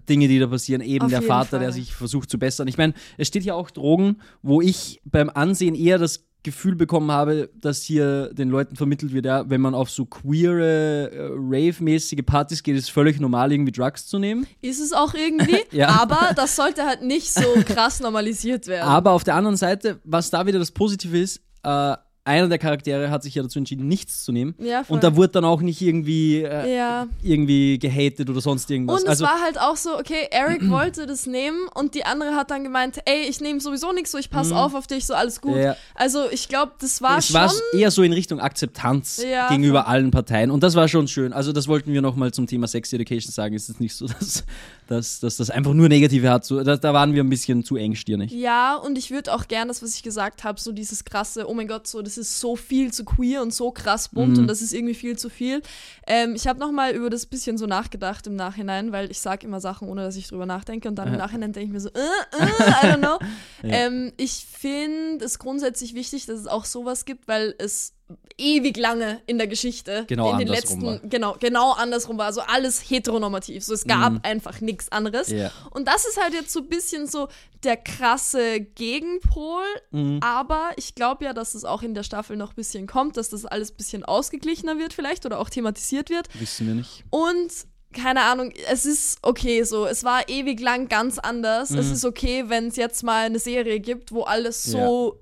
Dinge, 0.10 0.28
die 0.28 0.40
da 0.40 0.48
passieren. 0.48 0.82
Eben 0.82 1.06
Auf 1.06 1.12
der 1.12 1.22
Vater, 1.22 1.50
Fall. 1.52 1.60
der 1.60 1.72
sich 1.72 1.94
versucht 1.94 2.30
zu 2.30 2.40
bessern. 2.40 2.68
Ich 2.68 2.78
meine, 2.78 2.94
es 3.18 3.28
steht 3.28 3.44
ja 3.44 3.54
auch 3.54 3.70
Drogen, 3.70 4.18
wo 4.42 4.62
ich 4.62 5.00
beim 5.06 5.30
Ansehen 5.30 5.76
eher 5.76 5.98
das 6.00 6.24
Gefühl 6.44 6.76
bekommen 6.76 7.12
habe, 7.12 7.50
dass 7.60 7.82
hier 7.82 8.34
den 8.34 8.50
Leuten 8.50 8.76
vermittelt 8.76 9.12
wird, 9.12 9.26
ja, 9.26 9.50
wenn 9.50 9.60
man 9.60 9.76
auf 9.76 9.90
so 9.90 10.06
queere, 10.06 11.12
äh, 11.12 11.30
rave-mäßige 11.34 12.24
Partys 12.26 12.64
geht, 12.64 12.78
ist 12.78 12.84
es 12.86 12.90
völlig 12.90 13.20
normal, 13.20 13.52
irgendwie 13.52 13.72
Drugs 13.72 14.08
zu 14.08 14.18
nehmen. 14.18 14.48
Ist 14.62 14.80
es 14.80 14.94
auch 14.94 15.14
irgendwie, 15.14 15.60
Ja. 15.76 15.90
aber 16.02 16.34
das 16.36 16.56
sollte 16.56 16.84
halt 16.84 17.02
nicht 17.02 17.34
so 17.34 17.44
krass 17.66 18.00
normalisiert 18.00 18.68
werden. 18.68 18.88
Aber 18.88 19.12
auf 19.12 19.24
der 19.24 19.36
anderen 19.36 19.58
Seite, 19.58 20.00
was 20.04 20.30
da 20.30 20.46
wieder 20.46 20.60
das 20.60 20.72
Positive 20.72 21.18
ist, 21.18 21.42
äh, 21.64 21.96
einer 22.28 22.48
der 22.48 22.58
Charaktere 22.58 23.10
hat 23.10 23.24
sich 23.24 23.36
ja 23.36 23.44
dazu 23.44 23.60
entschieden, 23.60 23.88
nichts 23.88 24.24
zu 24.24 24.32
nehmen. 24.32 24.56
Ja, 24.60 24.84
voll. 24.84 24.96
und 24.96 25.04
da 25.04 25.16
wurde 25.16 25.30
dann 25.30 25.46
auch 25.46 25.62
nicht 25.62 25.82
irgendwie, 25.82 26.44
äh, 26.44 26.76
ja. 26.76 27.08
irgendwie 27.24 27.80
gehatet 27.80 28.30
oder 28.30 28.42
sonst 28.42 28.70
irgendwas. 28.70 29.02
Und 29.02 29.04
es 29.06 29.10
also, 29.10 29.26
war 29.26 29.42
halt 29.42 29.60
auch 29.60 29.78
so, 29.78 29.98
okay, 29.98 30.28
Eric 30.32 30.70
wollte 30.70 31.06
das 31.06 31.26
nehmen 31.26 31.68
und 31.74 31.96
die 31.96 32.06
andere 32.06 32.36
hat 32.36 32.52
dann 32.52 32.64
gemeint, 32.64 33.00
ey, 33.06 33.28
ich 33.30 33.42
nehme 33.42 33.60
sowieso 33.60 33.94
nichts, 33.94 34.12
so 34.12 34.18
ich 34.18 34.30
passe 34.30 34.56
auf 34.56 34.76
auf 34.76 34.88
dich, 34.88 35.06
so 35.06 35.14
alles 35.14 35.42
gut. 35.42 35.56
Mhm. 35.56 35.62
Ja. 35.62 35.76
Also 35.96 36.30
ich 36.32 36.48
glaube, 36.48 36.74
das 36.80 37.02
war 37.02 37.18
es 37.18 37.28
schon. 37.28 37.36
war 37.36 37.52
eher 37.74 37.92
so 37.92 38.04
in 38.04 38.14
Richtung 38.14 38.40
Akzeptanz 38.40 39.22
gegenüber 39.50 39.88
allen 39.88 40.12
Parteien. 40.12 40.52
Und 40.52 40.64
das 40.64 40.76
war 40.76 40.88
schon 40.88 41.08
schön. 41.08 41.34
Also, 41.34 41.52
das 41.54 41.68
wollten 41.68 41.94
wir 41.94 42.02
nochmal 42.02 42.32
zum 42.32 42.48
Thema 42.48 42.68
Sex 42.68 42.92
Education 42.94 43.32
sagen. 43.32 43.56
Es 43.56 43.70
ist 43.70 43.80
nicht 43.80 43.96
so, 43.96 44.08
dass, 44.20 44.44
dass, 44.88 45.20
dass 45.20 45.38
das 45.38 45.50
einfach 45.50 45.74
nur 45.74 45.90
Negative 45.90 46.30
hat. 46.30 46.46
So, 46.46 46.64
da, 46.64 46.78
da 46.78 46.94
waren 46.94 47.14
wir 47.14 47.24
ein 47.24 47.30
bisschen 47.30 47.64
zu 47.64 47.76
engstirnig. 47.76 48.32
Ja, 48.32 48.76
und 48.76 48.98
ich 48.98 49.12
würde 49.12 49.34
auch 49.34 49.48
gern 49.48 49.68
das, 49.68 49.84
was 49.84 49.96
ich 49.96 50.04
gesagt 50.04 50.44
habe, 50.44 50.60
so 50.60 50.72
dieses 50.72 51.06
krasse, 51.06 51.48
oh 51.50 51.54
mein 51.54 51.68
Gott, 51.68 51.88
so 51.88 52.02
das 52.02 52.18
ist 52.18 52.40
so 52.40 52.56
viel 52.56 52.92
zu 52.94 53.06
queer 53.06 53.42
und 53.42 53.54
so 53.54 53.72
krass 53.72 54.10
bunt 54.10 54.34
Mhm. 54.34 54.40
und 54.40 54.48
das 54.48 54.62
ist 54.62 54.74
irgendwie 54.74 54.96
viel 54.96 55.18
zu 55.18 55.30
viel. 55.30 55.62
Ähm, 56.08 56.34
ich 56.36 56.48
habe 56.48 56.60
nochmal 56.60 56.94
über 56.94 57.10
das 57.10 57.26
bisschen 57.26 57.58
so 57.58 57.66
nachgedacht 57.68 58.26
im 58.28 58.36
Nachhinein, 58.36 58.92
weil 58.92 59.12
ich 59.12 59.20
sage 59.20 59.46
immer 59.46 59.60
Sachen, 59.60 59.88
ohne 59.90 60.02
dass 60.04 60.16
ich 60.16 60.28
drüber 60.28 60.46
nachdenke 60.46 60.88
und 60.88 60.96
dann 60.96 61.08
im 61.10 61.14
Ja. 61.16 61.20
Nachhinein 61.20 61.54
denke 61.54 61.68
ich 61.68 61.74
mir 61.74 61.80
so, 61.82 61.90
äh, 61.90 62.00
äh, 62.40 62.46
I 62.46 62.94
don't 62.94 63.00
know. 63.00 63.20
ähm, 63.64 64.14
ich 64.18 64.46
finde 64.50 65.24
es 65.26 65.40
grundsätzlich 65.40 65.94
wichtig, 65.94 66.26
dass 66.26 66.40
es 66.40 66.48
auch 66.48 66.66
sowas 66.66 67.06
gibt, 67.06 67.28
weil 67.28 67.54
es 67.58 67.94
ewig 68.38 68.78
lange 68.78 69.22
in 69.26 69.38
der 69.38 69.48
Geschichte 69.48 70.06
Genau 70.08 70.32
in 70.34 70.38
den 70.40 70.50
andersrum 70.50 70.82
letzten 70.82 71.04
war. 71.04 71.10
genau 71.10 71.36
genau 71.40 71.72
andersrum 71.74 72.18
war 72.18 72.28
also 72.28 72.42
alles 72.42 72.80
heteronormativ 72.90 73.64
so 73.66 73.74
es 73.74 73.84
gab 73.86 74.14
Mhm. 74.14 74.20
einfach 74.24 74.62
nichts 74.62 74.92
anderes 74.92 75.30
Ja. 75.30 75.52
und 75.72 75.88
das 75.88 76.06
ist 76.06 76.22
halt 76.22 76.34
jetzt 76.34 76.52
so 76.54 76.60
ein 76.62 76.70
bisschen 76.70 77.08
so 77.08 77.28
der 77.64 77.76
krasse 77.78 78.60
Gegenpol. 78.62 79.64
Mhm. 79.92 80.20
Aber 80.22 80.70
ich 80.78 80.94
glaube 80.96 81.26
ja, 81.26 81.34
dass 81.34 81.56
es 81.56 81.66
auch 81.66 81.82
in 81.82 81.96
der 81.96 82.04
Staffel 82.04 82.38
noch 82.38 82.52
ein 82.52 82.56
bisschen 82.56 82.86
kommt, 82.88 83.18
dass 83.18 83.30
das 83.30 83.46
alles 83.46 83.72
ein 83.72 83.78
bisschen 83.78 84.06
ausgeglichener 84.06 84.78
wird 84.78 84.94
vielleicht 84.94 85.26
oder 85.26 85.40
auch 85.40 85.50
thematisiert 85.50 86.10
wird. 86.12 86.28
Wissen 86.40 86.68
wir 86.68 86.76
nicht. 86.76 87.04
Und 87.10 87.52
keine 87.94 88.22
Ahnung, 88.24 88.52
es 88.70 88.86
ist 88.86 89.18
okay 89.24 89.64
so. 89.64 89.88
Es 89.88 90.04
war 90.04 90.30
ewig 90.30 90.60
lang 90.60 90.88
ganz 90.88 91.18
anders. 91.18 91.72
Es 91.72 91.90
ist 91.90 92.06
okay, 92.06 92.44
wenn 92.48 92.68
es 92.68 92.76
jetzt 92.76 93.02
mal 93.02 93.26
eine 93.26 93.40
Serie 93.40 93.80
gibt, 93.80 94.12
wo 94.12 94.22
alles 94.24 94.64
so 94.64 95.20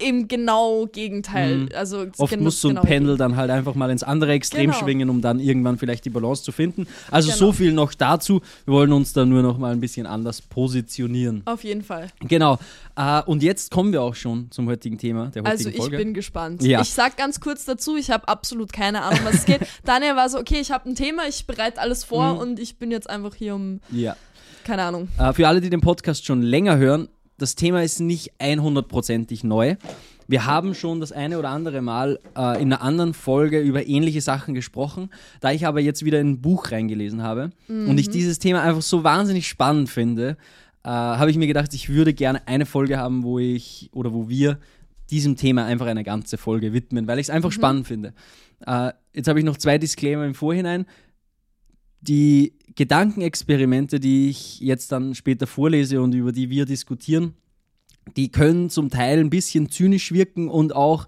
im 0.00 0.28
genau 0.28 0.86
Gegenteil, 0.86 1.56
Mhm. 1.56 1.68
also 1.74 2.06
Oft 2.18 2.30
genau- 2.30 2.44
muss 2.44 2.60
so 2.60 2.68
ein 2.68 2.76
genau 2.76 2.82
Pendel 2.86 3.16
dann 3.16 3.34
halt 3.36 3.50
einfach 3.50 3.74
mal 3.74 3.90
ins 3.90 4.02
andere 4.04 4.32
Extrem 4.32 4.70
Genau. 4.70 4.78
schwingen, 4.84 5.10
um 5.10 5.20
dann 5.20 5.40
irgendwann 5.40 5.76
vielleicht 5.76 6.04
die 6.04 6.10
Balance 6.10 6.42
zu 6.44 6.52
finden. 6.52 6.86
Also 7.10 7.28
Genau. 7.28 7.38
so 7.38 7.52
viel 7.52 7.72
noch 7.72 7.92
dazu. 7.94 8.40
Wir 8.64 8.74
wollen 8.74 8.92
uns 8.92 9.12
da 9.12 9.24
nur 9.24 9.42
noch 9.42 9.58
mal 9.58 9.72
ein 9.72 9.80
bisschen 9.80 10.06
anders 10.06 10.40
positionieren. 10.40 11.42
Auf 11.46 11.64
jeden 11.64 11.82
Fall. 11.82 12.08
Genau. 12.20 12.58
Äh, 12.96 13.22
und 13.24 13.42
jetzt 13.42 13.70
kommen 13.70 13.92
wir 13.92 14.02
auch 14.02 14.14
schon 14.14 14.50
zum 14.50 14.68
heutigen 14.68 14.98
Thema 14.98 15.26
der 15.34 15.42
heutigen 15.42 15.46
Also 15.46 15.68
ich 15.70 15.76
Folge. 15.76 15.96
bin 15.96 16.14
gespannt. 16.14 16.62
Ja. 16.62 16.80
Ich 16.80 16.90
sag 16.90 17.16
ganz 17.16 17.40
kurz 17.40 17.64
dazu, 17.64 17.96
ich 17.96 18.10
habe 18.10 18.28
absolut 18.28 18.72
keine 18.72 19.02
Ahnung, 19.02 19.20
was 19.24 19.34
es 19.34 19.44
geht. 19.46 19.60
Daniel 19.84 20.14
war 20.16 20.28
so, 20.28 20.38
okay, 20.38 20.60
ich 20.60 20.70
habe 20.70 20.88
ein 20.88 20.94
Thema, 20.94 21.22
ich 21.28 21.46
bereite 21.46 21.80
alles 21.80 22.04
vor 22.04 22.34
Mhm. 22.34 22.38
und 22.40 22.60
ich 22.60 22.76
bin 22.78 22.90
jetzt 22.90 23.10
einfach 23.10 23.34
hier 23.34 23.54
um, 23.54 23.80
ja. 23.90 24.16
keine 24.64 24.82
Ahnung. 24.82 25.08
Äh, 25.18 25.32
für 25.32 25.48
alle, 25.48 25.60
die 25.60 25.70
den 25.70 25.80
Podcast 25.80 26.24
schon 26.26 26.42
länger 26.42 26.76
hören, 26.76 27.08
das 27.38 27.54
Thema 27.54 27.82
ist 27.82 28.00
nicht 28.00 28.32
100%ig 28.40 29.44
neu. 29.44 29.76
Wir 30.26 30.44
haben 30.44 30.74
schon 30.74 31.00
das 31.00 31.10
eine 31.10 31.38
oder 31.38 31.48
andere 31.48 31.80
Mal 31.80 32.18
äh, 32.36 32.60
in 32.60 32.72
einer 32.72 32.82
anderen 32.82 33.14
Folge 33.14 33.60
über 33.60 33.86
ähnliche 33.86 34.20
Sachen 34.20 34.54
gesprochen. 34.54 35.08
Da 35.40 35.52
ich 35.52 35.66
aber 35.66 35.80
jetzt 35.80 36.04
wieder 36.04 36.20
in 36.20 36.32
ein 36.32 36.40
Buch 36.42 36.70
reingelesen 36.70 37.22
habe 37.22 37.50
und 37.68 37.98
ich 37.98 38.10
dieses 38.10 38.38
Thema 38.38 38.62
einfach 38.62 38.82
so 38.82 39.04
wahnsinnig 39.04 39.48
spannend 39.48 39.88
finde, 39.88 40.36
äh, 40.84 40.88
habe 40.90 41.30
ich 41.30 41.38
mir 41.38 41.46
gedacht, 41.46 41.72
ich 41.72 41.88
würde 41.88 42.12
gerne 42.12 42.46
eine 42.46 42.66
Folge 42.66 42.98
haben, 42.98 43.22
wo 43.22 43.38
ich 43.38 43.88
oder 43.92 44.12
wo 44.12 44.28
wir 44.28 44.58
diesem 45.10 45.36
Thema 45.36 45.64
einfach 45.64 45.86
eine 45.86 46.04
ganze 46.04 46.36
Folge 46.36 46.74
widmen, 46.74 47.06
weil 47.06 47.18
ich 47.18 47.26
es 47.26 47.30
einfach 47.30 47.52
spannend 47.52 47.86
finde. 47.86 48.12
Äh, 48.66 48.92
jetzt 49.14 49.28
habe 49.28 49.38
ich 49.38 49.44
noch 49.44 49.56
zwei 49.56 49.78
Disclaimer 49.78 50.26
im 50.26 50.34
Vorhinein 50.34 50.84
die 52.00 52.54
Gedankenexperimente, 52.74 53.98
die 54.00 54.28
ich 54.28 54.60
jetzt 54.60 54.92
dann 54.92 55.14
später 55.14 55.46
vorlese 55.46 56.00
und 56.00 56.14
über 56.14 56.32
die 56.32 56.50
wir 56.50 56.64
diskutieren, 56.64 57.34
die 58.16 58.30
können 58.30 58.70
zum 58.70 58.90
Teil 58.90 59.18
ein 59.18 59.30
bisschen 59.30 59.70
zynisch 59.70 60.12
wirken 60.12 60.48
und 60.48 60.74
auch 60.74 61.06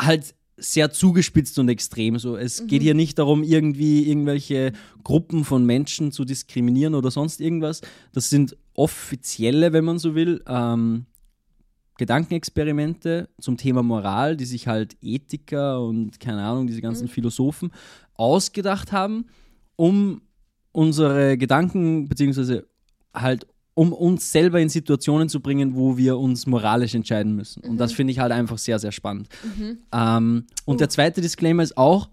halt 0.00 0.34
sehr 0.56 0.90
zugespitzt 0.90 1.58
und 1.58 1.68
extrem. 1.68 2.18
So, 2.18 2.36
es 2.36 2.66
geht 2.66 2.82
hier 2.82 2.94
nicht 2.94 3.18
darum, 3.18 3.42
irgendwie 3.42 4.06
irgendwelche 4.06 4.72
Gruppen 5.02 5.44
von 5.44 5.64
Menschen 5.64 6.12
zu 6.12 6.24
diskriminieren 6.24 6.94
oder 6.94 7.10
sonst 7.10 7.40
irgendwas. 7.40 7.80
Das 8.12 8.28
sind 8.28 8.56
offizielle, 8.74 9.72
wenn 9.72 9.84
man 9.84 9.98
so 9.98 10.14
will, 10.14 10.42
ähm, 10.46 11.06
Gedankenexperimente 11.96 13.28
zum 13.40 13.56
Thema 13.56 13.82
Moral, 13.82 14.36
die 14.36 14.46
sich 14.46 14.66
halt 14.66 14.96
Ethiker 15.02 15.82
und 15.82 16.18
keine 16.18 16.42
Ahnung, 16.42 16.66
diese 16.66 16.80
ganzen 16.80 17.08
Philosophen 17.08 17.72
ausgedacht 18.14 18.92
haben, 18.92 19.26
um 19.80 20.20
unsere 20.72 21.38
Gedanken, 21.38 22.06
beziehungsweise 22.06 22.66
halt 23.14 23.46
um 23.72 23.94
uns 23.94 24.30
selber 24.30 24.60
in 24.60 24.68
Situationen 24.68 25.30
zu 25.30 25.40
bringen, 25.40 25.74
wo 25.74 25.96
wir 25.96 26.18
uns 26.18 26.46
moralisch 26.46 26.94
entscheiden 26.94 27.34
müssen. 27.34 27.62
Und 27.62 27.78
das 27.78 27.94
finde 27.94 28.10
ich 28.12 28.18
halt 28.18 28.30
einfach 28.30 28.58
sehr, 28.58 28.78
sehr 28.78 28.92
spannend. 28.92 29.28
Ähm, 29.90 30.44
und 30.66 30.80
der 30.80 30.90
zweite 30.90 31.22
Disclaimer 31.22 31.62
ist 31.62 31.78
auch, 31.78 32.10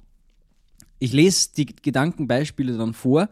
ich 1.00 1.12
lese 1.12 1.50
die 1.58 1.66
Gedankenbeispiele 1.66 2.78
dann 2.78 2.94
vor. 2.94 3.28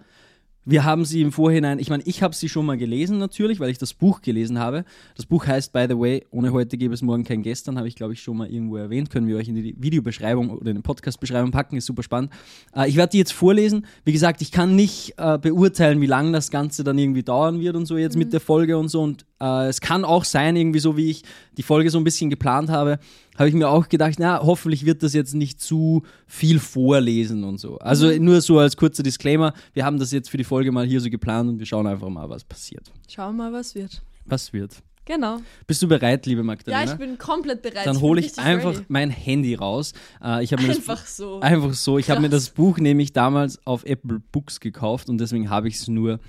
Wir 0.65 0.83
haben 0.83 1.05
sie 1.05 1.21
im 1.21 1.31
Vorhinein, 1.31 1.77
ich 1.77 1.89
meine, 1.89 2.01
ich 2.05 2.23
habe 2.23 2.33
sie 2.33 2.49
schon 2.49 2.65
mal 2.65 2.75
gelesen 2.75 3.19
natürlich, 3.19 3.59
weil 3.59 3.69
ich 3.69 3.77
das 3.77 3.93
Buch 3.93 4.21
gelesen 4.21 4.57
habe. 4.57 4.83
Das 5.15 5.27
Buch 5.27 5.45
heißt, 5.45 5.71
by 5.71 5.85
the 5.87 5.97
way, 5.97 6.25
ohne 6.31 6.51
heute 6.51 6.75
gäbe 6.77 6.93
es 6.93 7.03
morgen 7.03 7.23
kein 7.23 7.43
Gestern, 7.43 7.77
habe 7.77 7.87
ich 7.87 7.95
glaube 7.95 8.13
ich 8.13 8.21
schon 8.23 8.37
mal 8.37 8.49
irgendwo 8.49 8.77
erwähnt, 8.77 9.11
können 9.11 9.27
wir 9.27 9.37
euch 9.37 9.47
in 9.47 9.55
die 9.55 9.75
Videobeschreibung 9.77 10.49
oder 10.49 10.71
in 10.71 10.77
die 10.77 10.81
Podcast-Beschreibung 10.81 11.51
packen, 11.51 11.77
ist 11.77 11.85
super 11.85 12.01
spannend. 12.01 12.31
Äh, 12.75 12.89
ich 12.89 12.95
werde 12.95 13.11
die 13.11 13.19
jetzt 13.19 13.33
vorlesen. 13.33 13.85
Wie 14.05 14.11
gesagt, 14.11 14.41
ich 14.41 14.51
kann 14.51 14.75
nicht 14.75 15.13
äh, 15.17 15.37
beurteilen, 15.37 16.01
wie 16.01 16.07
lange 16.07 16.31
das 16.31 16.49
Ganze 16.49 16.83
dann 16.83 16.97
irgendwie 16.97 17.23
dauern 17.23 17.59
wird 17.59 17.75
und 17.75 17.85
so 17.85 17.97
jetzt 17.97 18.17
mit 18.17 18.33
der 18.33 18.39
Folge 18.39 18.77
und 18.77 18.89
so. 18.89 19.03
Und 19.03 19.25
äh, 19.41 19.67
es 19.67 19.81
kann 19.81 20.05
auch 20.05 20.23
sein, 20.23 20.55
irgendwie 20.55 20.79
so 20.79 20.97
wie 20.97 21.09
ich 21.09 21.23
die 21.57 21.63
Folge 21.63 21.89
so 21.89 21.97
ein 21.97 22.03
bisschen 22.03 22.29
geplant 22.29 22.69
habe, 22.69 22.99
habe 23.37 23.49
ich 23.49 23.55
mir 23.55 23.69
auch 23.69 23.89
gedacht, 23.89 24.15
na, 24.17 24.41
hoffentlich 24.41 24.85
wird 24.85 25.03
das 25.03 25.13
jetzt 25.13 25.33
nicht 25.33 25.59
zu 25.59 26.03
viel 26.25 26.59
vorlesen 26.59 27.43
und 27.43 27.59
so. 27.59 27.77
Also 27.79 28.09
nur 28.17 28.41
so 28.41 28.59
als 28.59 28.77
kurzer 28.77 29.03
Disclaimer, 29.03 29.53
wir 29.73 29.85
haben 29.85 29.99
das 29.99 30.11
jetzt 30.11 30.29
für 30.29 30.37
die 30.37 30.43
Folge 30.43 30.71
mal 30.71 30.85
hier 30.85 31.01
so 31.01 31.09
geplant 31.09 31.49
und 31.49 31.59
wir 31.59 31.65
schauen 31.65 31.87
einfach 31.87 32.09
mal, 32.09 32.29
was 32.29 32.43
passiert. 32.43 32.91
Schauen 33.09 33.35
wir 33.35 33.49
mal, 33.49 33.53
was 33.53 33.75
wird. 33.75 34.01
Was 34.25 34.53
wird? 34.53 34.81
Genau. 35.05 35.37
Bist 35.67 35.81
du 35.83 35.87
bereit, 35.87 36.25
liebe 36.25 36.41
Ja, 36.41 36.45
Magdalena? 36.45 36.91
ich 36.91 36.97
bin 36.97 37.17
komplett 37.19 37.61
bereit. 37.61 37.85
Dann 37.85 38.01
hole 38.01 38.19
ich 38.19 38.27
richtig 38.27 38.43
einfach 38.43 38.71
ready. 38.73 38.85
mein 38.87 39.11
Handy 39.11 39.53
raus. 39.53 39.93
Äh, 40.23 40.43
ich 40.43 40.51
habe 40.51 40.63
mir 40.63 40.69
das 40.69 40.77
Einfach 40.77 41.05
so. 41.05 41.39
Einfach 41.41 41.73
so. 41.73 41.99
Ich 41.99 42.09
habe 42.09 42.21
mir 42.21 42.29
das 42.29 42.49
Buch 42.49 42.79
nämlich 42.79 43.13
damals 43.13 43.65
auf 43.67 43.85
Apple 43.85 44.19
Books 44.31 44.59
gekauft 44.59 45.07
und 45.07 45.19
deswegen 45.19 45.49
habe 45.51 45.67
ich 45.67 45.75
es 45.75 45.87
nur. 45.87 46.19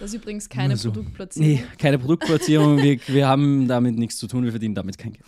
Das 0.00 0.10
ist 0.10 0.14
übrigens 0.22 0.48
keine 0.48 0.76
so. 0.78 0.90
Produktplatzierung. 0.90 1.48
Nee, 1.48 1.64
keine 1.78 1.98
Produktplatzierung. 1.98 2.78
wir, 2.82 2.98
wir 3.06 3.28
haben 3.28 3.68
damit 3.68 3.96
nichts 3.98 4.16
zu 4.16 4.26
tun. 4.26 4.44
Wir 4.44 4.50
verdienen 4.50 4.74
damit 4.74 4.96
kein 4.96 5.12
Geld. 5.12 5.26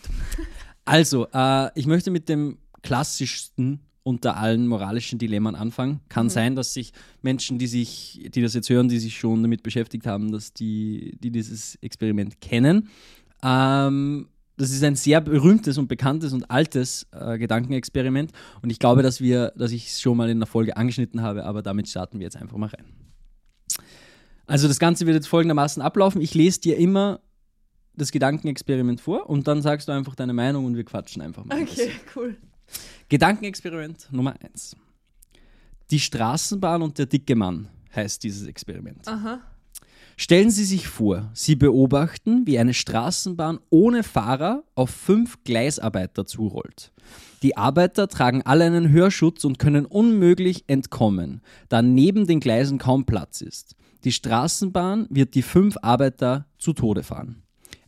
Also, 0.83 1.27
äh, 1.31 1.69
ich 1.79 1.85
möchte 1.85 2.09
mit 2.09 2.27
dem 2.27 2.57
klassischsten 2.81 3.84
unter 4.05 4.37
allen 4.37 4.67
moralischen 4.67 5.17
Dilemmen 5.17 5.55
anfangen. 5.55 5.99
Kann 6.09 6.29
sein, 6.29 6.55
dass 6.55 6.75
sich 6.75 6.93
Menschen, 7.23 7.57
die 7.57 7.65
sich, 7.65 8.29
die 8.33 8.41
das 8.43 8.53
jetzt 8.53 8.69
hören, 8.69 8.87
die 8.87 8.99
sich 8.99 9.17
schon 9.17 9.41
damit 9.41 9.63
beschäftigt 9.63 10.05
haben, 10.05 10.31
dass 10.31 10.53
die, 10.53 11.17
die 11.19 11.31
dieses 11.31 11.75
Experiment 11.81 12.39
kennen. 12.39 12.89
Ähm, 13.43 14.27
das 14.57 14.69
ist 14.69 14.83
ein 14.83 14.95
sehr 14.95 15.21
berühmtes 15.21 15.79
und 15.79 15.87
bekanntes 15.87 16.33
und 16.33 16.51
altes 16.51 17.07
äh, 17.13 17.39
Gedankenexperiment. 17.39 18.31
Und 18.61 18.69
ich 18.69 18.77
glaube, 18.77 19.01
dass 19.01 19.21
wir, 19.21 19.53
dass 19.57 19.71
ich 19.71 19.87
es 19.87 20.01
schon 20.01 20.15
mal 20.15 20.29
in 20.29 20.39
der 20.39 20.47
Folge 20.47 20.77
angeschnitten 20.77 21.23
habe, 21.23 21.43
aber 21.43 21.63
damit 21.63 21.89
starten 21.89 22.19
wir 22.19 22.25
jetzt 22.25 22.37
einfach 22.37 22.57
mal 22.57 22.69
rein. 22.69 22.85
Also 24.45 24.67
das 24.67 24.77
Ganze 24.77 25.07
wird 25.07 25.15
jetzt 25.15 25.27
folgendermaßen 25.27 25.81
ablaufen. 25.81 26.21
Ich 26.21 26.35
lese 26.35 26.61
dir 26.61 26.77
immer 26.77 27.21
das 27.95 28.11
Gedankenexperiment 28.11 29.01
vor 29.01 29.27
und 29.27 29.47
dann 29.47 29.63
sagst 29.63 29.87
du 29.87 29.93
einfach 29.93 30.13
deine 30.13 30.33
Meinung 30.33 30.65
und 30.65 30.75
wir 30.75 30.83
quatschen 30.83 31.23
einfach 31.23 31.43
mal. 31.43 31.59
Okay, 31.59 31.89
cool. 32.15 32.37
Gedankenexperiment 33.09 34.07
Nummer 34.11 34.35
1. 34.41 34.75
Die 35.91 35.99
Straßenbahn 35.99 36.81
und 36.81 36.97
der 36.97 37.05
dicke 37.05 37.35
Mann 37.35 37.67
heißt 37.95 38.23
dieses 38.23 38.47
Experiment. 38.47 39.07
Aha. 39.07 39.41
Stellen 40.17 40.49
Sie 40.49 40.63
sich 40.63 40.87
vor, 40.87 41.29
Sie 41.33 41.55
beobachten, 41.55 42.47
wie 42.47 42.57
eine 42.57 42.73
Straßenbahn 42.73 43.59
ohne 43.69 44.01
Fahrer 44.01 44.63
auf 44.73 44.89
fünf 44.89 45.43
Gleisarbeiter 45.43 46.25
zurollt. 46.25 46.93
Die 47.43 47.57
Arbeiter 47.57 48.07
tragen 48.07 48.41
alle 48.41 48.63
einen 48.63 48.89
Hörschutz 48.89 49.43
und 49.43 49.59
können 49.59 49.85
unmöglich 49.85 50.63
entkommen, 50.67 51.41
da 51.67 51.81
neben 51.81 52.27
den 52.27 52.39
Gleisen 52.39 52.77
kaum 52.77 53.05
Platz 53.05 53.41
ist. 53.41 53.75
Die 54.05 54.13
Straßenbahn 54.13 55.07
wird 55.09 55.35
die 55.35 55.41
fünf 55.41 55.77
Arbeiter 55.81 56.47
zu 56.57 56.73
Tode 56.73 57.03
fahren. 57.03 57.43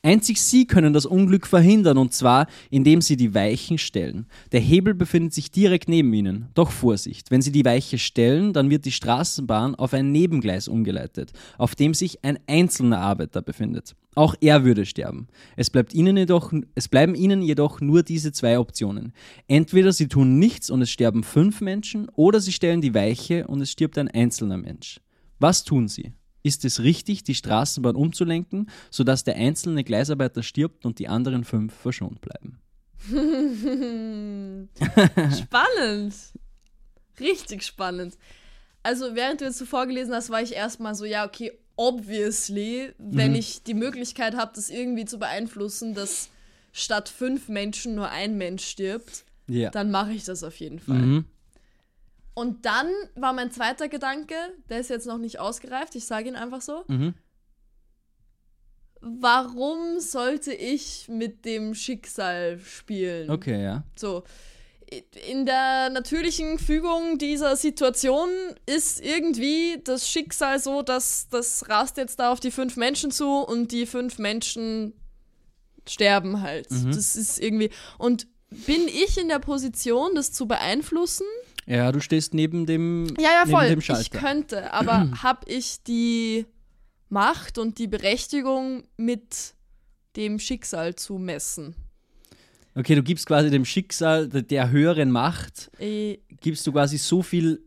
Einzig 0.07 0.39
sie 0.39 0.65
können 0.65 0.93
das 0.93 1.05
Unglück 1.05 1.45
verhindern 1.45 1.97
und 1.97 2.13
zwar, 2.13 2.47
indem 2.69 3.01
sie 3.01 3.17
die 3.17 3.33
Weichen 3.33 3.77
stellen. 3.77 4.27
Der 4.53 4.61
Hebel 4.61 4.93
befindet 4.93 5.33
sich 5.33 5.51
direkt 5.51 5.89
neben 5.89 6.13
ihnen. 6.13 6.47
Doch 6.53 6.71
Vorsicht, 6.71 7.29
wenn 7.29 7.41
sie 7.41 7.51
die 7.51 7.65
Weiche 7.65 7.97
stellen, 7.97 8.53
dann 8.53 8.69
wird 8.69 8.85
die 8.85 8.93
Straßenbahn 8.93 9.75
auf 9.75 9.93
ein 9.93 10.13
Nebengleis 10.13 10.69
umgeleitet, 10.69 11.33
auf 11.57 11.75
dem 11.75 11.93
sich 11.93 12.23
ein 12.23 12.39
einzelner 12.47 13.01
Arbeiter 13.01 13.41
befindet. 13.41 13.97
Auch 14.15 14.33
er 14.39 14.63
würde 14.63 14.85
sterben. 14.85 15.27
Es, 15.57 15.69
bleibt 15.69 15.93
ihnen 15.93 16.15
jedoch, 16.15 16.53
es 16.73 16.87
bleiben 16.87 17.13
ihnen 17.13 17.41
jedoch 17.41 17.81
nur 17.81 18.01
diese 18.01 18.31
zwei 18.31 18.59
Optionen. 18.59 19.11
Entweder 19.49 19.91
sie 19.91 20.07
tun 20.07 20.39
nichts 20.39 20.69
und 20.69 20.81
es 20.81 20.89
sterben 20.89 21.23
fünf 21.25 21.59
Menschen, 21.59 22.07
oder 22.15 22.39
sie 22.39 22.53
stellen 22.53 22.79
die 22.79 22.93
Weiche 22.93 23.45
und 23.47 23.59
es 23.59 23.71
stirbt 23.71 23.97
ein 23.97 24.07
einzelner 24.07 24.57
Mensch. 24.57 25.01
Was 25.37 25.65
tun 25.65 25.89
sie? 25.89 26.13
Ist 26.47 26.63
es 26.63 26.79
richtig, 26.81 27.23
die 27.25 27.35
Straßenbahn 27.35 27.95
umzulenken, 27.97 28.69
sodass 28.89 29.23
der 29.25 29.35
einzelne 29.35 29.83
Gleisarbeiter 29.83 30.41
stirbt 30.43 30.85
und 30.85 30.97
die 30.99 31.09
anderen 31.09 31.43
fünf 31.43 31.73
verschont 31.73 32.21
bleiben? 32.21 32.59
spannend. 35.37 36.13
Richtig 37.19 37.63
spannend. 37.63 38.17
Also, 38.83 39.15
während 39.15 39.41
du 39.41 39.45
jetzt 39.45 39.57
so 39.57 39.65
vorgelesen 39.65 40.13
hast, 40.13 40.29
war 40.29 40.41
ich 40.41 40.53
erstmal 40.53 40.95
so, 40.95 41.03
ja, 41.05 41.25
okay, 41.25 41.51
obviously, 41.75 42.93
wenn 42.97 43.31
Mhm. 43.31 43.37
ich 43.37 43.63
die 43.63 43.73
Möglichkeit 43.73 44.35
habe, 44.35 44.51
das 44.55 44.69
irgendwie 44.69 45.05
zu 45.05 45.19
beeinflussen, 45.19 45.93
dass 45.93 46.29
statt 46.71 47.09
fünf 47.09 47.49
Menschen 47.49 47.95
nur 47.95 48.09
ein 48.09 48.37
Mensch 48.37 48.65
stirbt, 48.65 49.25
Ja. 49.49 49.69
dann 49.71 49.91
mache 49.91 50.13
ich 50.13 50.23
das 50.23 50.43
auf 50.43 50.57
jeden 50.59 50.79
Fall. 50.79 50.97
Mhm. 50.99 51.25
Und 52.37 52.67
dann 52.67 52.91
war 53.15 53.33
mein 53.33 53.49
zweiter 53.49 53.89
Gedanke, 53.89 54.35
der 54.69 54.79
ist 54.79 54.91
jetzt 54.91 55.07
noch 55.07 55.17
nicht 55.17 55.39
ausgereift, 55.39 55.95
ich 55.95 56.05
sage 56.05 56.29
ihn 56.29 56.35
einfach 56.35 56.61
so. 56.61 56.83
Mhm. 56.87 57.15
Warum 59.01 59.99
sollte 59.99 60.53
ich 60.53 61.07
mit 61.09 61.45
dem 61.45 61.73
Schicksal 61.73 62.59
spielen? 62.59 63.31
Okay, 63.31 63.63
ja. 63.63 63.85
So. 63.95 64.23
In 65.27 65.47
der 65.47 65.89
natürlichen 65.89 66.59
Fügung 66.59 67.17
dieser 67.17 67.55
Situation 67.55 68.29
ist 68.67 69.03
irgendwie 69.03 69.81
das 69.83 70.07
Schicksal 70.07 70.59
so, 70.59 70.83
dass 70.83 71.29
das 71.29 71.67
rast 71.69 71.97
jetzt 71.97 72.19
da 72.19 72.31
auf 72.31 72.39
die 72.39 72.51
fünf 72.51 72.77
Menschen 72.77 73.09
zu 73.09 73.39
und 73.39 73.71
die 73.71 73.87
fünf 73.87 74.19
Menschen 74.19 74.93
sterben 75.89 76.43
halt. 76.43 76.69
Mhm. 76.69 76.91
Das 76.91 77.15
ist 77.15 77.39
irgendwie. 77.39 77.71
Und 77.97 78.27
bin 78.51 78.87
ich 78.87 79.17
in 79.17 79.27
der 79.27 79.39
Position, 79.39 80.13
das 80.13 80.33
zu 80.33 80.47
beeinflussen? 80.47 81.25
Ja, 81.67 81.91
du 81.91 81.99
stehst 81.99 82.33
neben 82.33 82.65
dem, 82.65 83.13
Ja, 83.19 83.45
ja, 83.45 83.67
neben 83.67 83.81
voll. 83.81 83.99
Ich 84.01 84.09
könnte, 84.11 84.73
aber 84.73 85.11
habe 85.21 85.51
ich 85.51 85.83
die 85.83 86.45
Macht 87.09 87.57
und 87.57 87.77
die 87.77 87.87
Berechtigung, 87.87 88.83
mit 88.95 89.53
dem 90.15 90.39
Schicksal 90.39 90.95
zu 90.95 91.17
messen? 91.17 91.75
Okay, 92.73 92.95
du 92.95 93.03
gibst 93.03 93.25
quasi 93.25 93.49
dem 93.49 93.65
Schicksal 93.65 94.29
der, 94.29 94.69
höheren 94.69 95.11
Macht, 95.11 95.69
Ich, 95.79 96.19
gibst 96.41 96.65
du 96.67 96.71
quasi 96.71 96.97
so 96.97 97.21
viel 97.21 97.61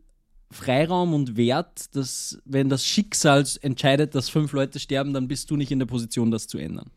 Freiraum 0.51 1.13
und 1.13 1.37
Wert, 1.37 1.95
dass 1.95 2.39
wenn 2.45 2.69
das 2.69 2.85
Schicksal 2.85 3.45
entscheidet, 3.61 4.15
dass 4.15 4.29
fünf 4.29 4.51
Leute 4.53 4.79
sterben, 4.79 5.13
dann 5.13 5.27
bist 5.27 5.49
du 5.51 5.57
nicht 5.57 5.71
in 5.71 5.79
der 5.79 5.85
Position, 5.85 6.31
das 6.31 6.47
zu 6.47 6.57
ändern. 6.57 6.89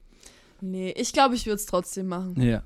nee, 0.60 0.92
ich 0.96 1.12
glaube, 1.12 1.34
ich 1.34 1.44
würde 1.46 1.56
es 1.56 1.66
trotzdem 1.66 2.06
machen. 2.06 2.40
Ja. 2.40 2.62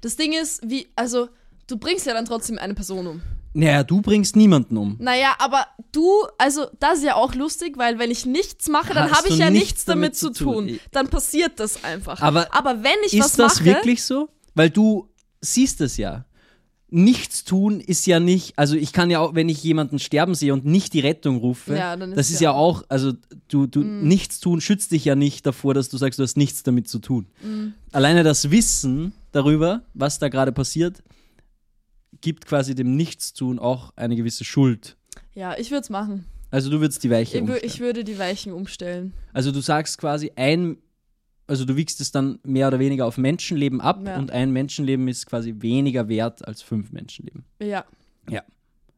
Das 0.00 0.16
Ding 0.16 0.32
ist, 0.32 0.62
wie, 0.68 0.88
also, 0.96 1.28
du 1.66 1.76
bringst 1.76 2.06
ja 2.06 2.14
dann 2.14 2.24
trotzdem 2.24 2.58
eine 2.58 2.74
Person 2.74 3.06
um. 3.06 3.22
Naja, 3.56 3.84
du 3.84 4.02
bringst 4.02 4.34
niemanden 4.34 4.76
um. 4.76 4.96
Naja, 4.98 5.36
aber 5.38 5.66
du, 5.92 6.10
also, 6.38 6.66
das 6.80 6.98
ist 6.98 7.04
ja 7.04 7.14
auch 7.14 7.34
lustig, 7.36 7.78
weil 7.78 8.00
wenn 8.00 8.10
ich 8.10 8.26
nichts 8.26 8.68
mache, 8.68 8.92
dann 8.94 9.12
habe 9.12 9.28
ich 9.28 9.38
ja 9.38 9.48
nichts 9.48 9.84
damit 9.84 10.14
damit 10.14 10.16
zu 10.16 10.30
tun. 10.32 10.66
tun. 10.68 10.80
Dann 10.90 11.06
passiert 11.08 11.60
das 11.60 11.84
einfach. 11.84 12.20
Aber 12.20 12.52
aber 12.52 12.82
wenn 12.82 12.96
ich 13.06 13.16
was 13.18 13.26
Ist 13.28 13.38
das 13.38 13.54
mache, 13.60 13.64
wirklich 13.66 14.02
so? 14.02 14.28
Weil 14.56 14.70
du 14.70 15.08
siehst 15.40 15.80
es 15.80 15.96
ja. 15.98 16.24
Nichts 16.90 17.42
tun 17.44 17.80
ist 17.80 18.06
ja 18.06 18.20
nicht, 18.20 18.56
also 18.56 18.76
ich 18.76 18.92
kann 18.92 19.10
ja 19.10 19.18
auch, 19.18 19.34
wenn 19.34 19.48
ich 19.48 19.62
jemanden 19.64 19.98
sterben 19.98 20.34
sehe 20.36 20.52
und 20.52 20.64
nicht 20.64 20.92
die 20.92 21.00
Rettung 21.00 21.38
rufe, 21.38 21.74
Ja, 21.76 21.94
ist 21.94 22.16
das 22.16 22.30
ist 22.30 22.40
ja- 22.40 22.50
ja 22.50 22.56
auch, 22.56 22.84
also 22.88 23.12
du, 23.48 23.66
du 23.66 23.80
Mm. 23.80 24.06
nichts 24.06 24.38
tun 24.38 24.60
schützt 24.60 24.92
dich 24.92 25.04
ja 25.04 25.16
nicht 25.16 25.44
davor, 25.44 25.74
dass 25.74 25.88
du 25.88 25.96
sagst, 25.96 26.20
du 26.20 26.22
hast 26.22 26.36
nichts 26.36 26.62
damit 26.62 26.88
zu 26.88 27.00
tun. 27.00 27.26
Mm. 27.42 27.68
Alleine 27.90 28.22
das 28.22 28.50
Wissen 28.52 29.12
darüber, 29.32 29.82
was 29.94 30.20
da 30.20 30.28
gerade 30.28 30.52
passiert, 30.52 31.02
gibt 32.24 32.46
quasi 32.46 32.74
dem 32.74 32.96
Nichtstun 32.96 33.58
auch 33.58 33.92
eine 33.96 34.16
gewisse 34.16 34.44
Schuld. 34.44 34.96
ja, 35.34 35.56
ich 35.58 35.70
würde 35.70 35.82
es 35.82 35.90
machen. 35.90 36.24
Also 36.50 36.70
du 36.70 36.80
würdest 36.80 37.02
die 37.04 37.10
Weiche 37.10 37.36
Ich, 37.36 37.42
umstellen. 37.42 37.62
ich 37.64 37.80
würde 37.80 38.02
die 38.04 38.18
Weichen 38.18 38.52
umstellen. 38.52 39.12
Also 39.32 39.52
du 39.52 39.60
sagst 39.60 39.98
quasi 39.98 40.32
ein, 40.36 40.78
also 41.46 41.64
du 41.64 41.76
wiegst 41.76 42.00
es 42.00 42.10
dann 42.12 42.38
mehr 42.44 42.68
oder 42.68 42.78
weniger 42.78 43.06
auf 43.06 43.18
Menschenleben 43.18 43.80
ab 43.80 44.00
Ja. 44.06 44.16
und 44.18 44.30
ein 44.30 44.52
Menschenleben 44.52 45.06
ist 45.08 45.26
quasi 45.26 45.54
weniger 45.58 46.08
wert 46.08 46.46
als 46.48 46.62
fünf 46.62 46.92
Menschenleben. 46.92 47.44
Ja, 47.60 47.84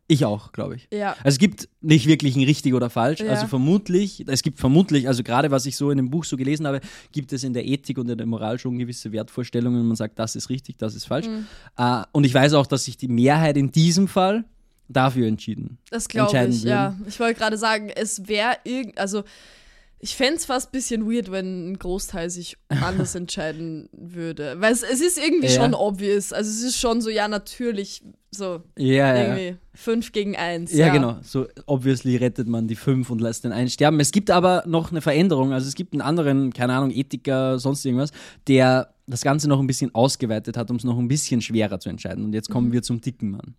Ich 0.08 0.25
auch, 0.25 0.52
glaube 0.52 0.76
ich. 0.76 0.88
ja. 0.92 1.12
Also 1.25 1.34
es 1.34 1.38
gibt 1.38 1.68
nicht 1.80 2.06
wirklich 2.06 2.36
ein 2.36 2.44
richtig 2.44 2.75
oder 2.75 2.90
falsch. 2.90 3.20
Ja. 3.20 3.30
Also 3.30 3.48
vermutlich, 3.48 4.25
es 4.28 4.42
gibt 4.42 4.58
vermutlich, 4.60 5.08
also 5.08 5.25
gerade 5.25 5.50
was 5.50 5.66
ich 5.66 5.76
so 5.76 5.90
in 5.90 5.96
dem 5.96 6.10
Buch 6.10 6.25
so 6.25 6.36
gelesen 6.36 6.66
habe, 6.66 6.80
gibt 7.10 7.32
es 7.32 7.42
in 7.42 7.52
der 7.52 7.66
Ethik 7.66 7.98
und 7.98 8.08
in 8.08 8.16
der 8.16 8.26
Moral 8.26 8.58
schon 8.58 8.78
gewisse 8.78 9.10
Wertvorstellungen. 9.10 9.86
Man 9.86 9.96
sagt, 9.96 10.18
das 10.18 10.36
ist 10.36 10.48
richtig, 10.48 10.76
das 10.78 10.94
ist 10.94 11.06
falsch. 11.06 11.26
Mhm. 11.26 11.46
Äh, 11.76 12.02
und 12.12 12.25
ich 12.25 12.32
weiß 12.32 12.54
auch, 12.54 12.66
dass 12.66 12.84
sich 12.84 12.96
die 12.96 13.08
Mehrheit 13.08 13.56
in 13.56 13.72
diesem 13.72 14.06
Fall 14.06 14.44
dafür 14.88 15.26
entschieden. 15.26 15.78
Das 15.90 16.08
glaube 16.08 16.48
ich, 16.48 16.62
ja. 16.62 16.96
Ich 17.08 17.18
wollte 17.18 17.40
gerade 17.40 17.58
sagen, 17.58 17.90
es 17.94 18.28
wäre 18.28 18.58
irgend, 18.62 18.98
also 18.98 19.25
ich 19.99 20.15
fände 20.15 20.35
es 20.37 20.45
fast 20.45 20.69
ein 20.69 20.73
bisschen 20.73 21.11
weird, 21.11 21.31
wenn 21.31 21.73
ein 21.73 21.79
Großteil 21.79 22.29
sich 22.31 22.57
anders 22.69 23.15
entscheiden 23.15 23.88
würde. 23.93 24.57
Weil 24.59 24.73
es, 24.73 24.83
es 24.83 25.00
ist 25.00 25.19
irgendwie 25.19 25.47
Ja. 25.47 25.62
schon 25.62 25.75
obvious. 25.75 26.33
Also 26.33 26.50
es 26.50 26.62
ist 26.62 26.79
schon 26.79 27.00
so, 27.00 27.09
ja, 27.11 27.29
natürlich, 27.29 28.03
so 28.31 28.62
Ja, 28.76 28.87
ja. 29.17 29.17
irgendwie 29.23 29.57
fünf 29.75 30.12
gegen 30.12 30.37
eins. 30.37 30.73
Ja, 30.73 30.93
genau. 30.93 31.17
So 31.23 31.47
obviously 31.67 32.17
rettet 32.17 32.47
man 32.47 32.69
die 32.69 32.76
fünf 32.76 33.09
und 33.11 33.21
lässt 33.21 33.45
den 33.45 33.53
einen 33.53 33.71
sterben. 33.71 33.99
Es 33.99 34.12
gibt 34.12 34.31
aber 34.31 34.65
noch 34.67 34.91
eine 34.91 35.00
Veränderung. 35.00 35.53
Also 35.53 35.67
es 35.67 35.75
gibt 35.75 35.95
einen 35.95 36.03
anderen, 36.03 36.53
keine 36.53 36.75
Ahnung, 36.75 36.91
Ethiker, 36.91 37.59
sonst 37.59 37.85
irgendwas, 37.85 38.11
der 38.49 38.93
das 39.07 39.23
Ganze 39.23 39.49
noch 39.49 39.61
ein 39.61 39.67
bisschen 39.67 39.95
ausgeweitet 39.95 40.57
hat, 40.57 40.71
um 40.71 40.76
es 40.76 40.85
noch 40.85 40.99
ein 40.99 41.09
bisschen 41.09 41.41
schwerer 41.41 41.81
zu 41.81 41.88
entscheiden. 41.88 42.25
Und 42.25 42.33
jetzt 42.35 42.50
kommen 42.50 42.73
wir 42.73 42.83
zum 42.83 43.00
dicken 43.00 43.31
Mann. 43.31 43.55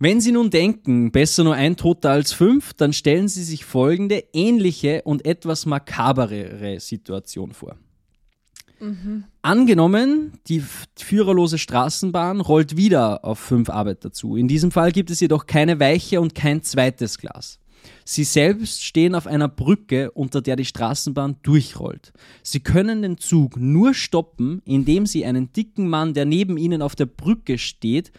Wenn 0.00 0.20
Sie 0.20 0.30
nun 0.30 0.50
denken, 0.50 1.10
besser 1.10 1.42
nur 1.42 1.54
ein 1.54 1.76
Toter 1.76 2.10
als 2.10 2.32
fünf, 2.32 2.72
dann 2.72 2.92
stellen 2.92 3.26
Sie 3.26 3.42
sich 3.42 3.64
folgende 3.64 4.22
ähnliche 4.32 5.02
und 5.02 5.24
etwas 5.24 5.66
makaberere 5.66 6.78
Situation 6.78 7.52
vor. 7.52 7.76
Angenommen, 9.42 10.34
die 10.46 10.62
führerlose 10.96 11.58
Straßenbahn 11.58 12.40
rollt 12.40 12.76
wieder 12.76 13.24
auf 13.24 13.40
fünf 13.40 13.70
Arbeiter 13.70 14.12
zu. 14.12 14.36
In 14.36 14.46
diesem 14.46 14.70
Fall 14.70 14.92
gibt 14.92 15.10
es 15.10 15.18
jedoch 15.18 15.46
keine 15.46 15.80
Weiche 15.80 16.20
und 16.20 16.34
kein 16.34 16.62
zweites 16.62 17.18
Glas. 17.18 17.58
Sie 18.04 18.24
selbst 18.24 18.84
stehen 18.84 19.16
auf 19.16 19.26
einer 19.26 19.48
Brücke, 19.48 20.12
unter 20.12 20.40
der 20.42 20.54
die 20.54 20.64
Straßenbahn 20.64 21.36
durchrollt. 21.42 22.12
Sie 22.42 22.60
können 22.60 23.02
den 23.02 23.18
Zug 23.18 23.56
nur 23.56 23.94
stoppen, 23.94 24.62
indem 24.64 25.06
sie 25.06 25.24
einen 25.24 25.52
dicken 25.52 25.88
Mann, 25.88 26.14
der 26.14 26.24
neben 26.24 26.56
ihnen 26.56 26.82
auf 26.82 26.94
der 26.94 27.06
Brücke 27.06 27.58
steht, 27.58 28.12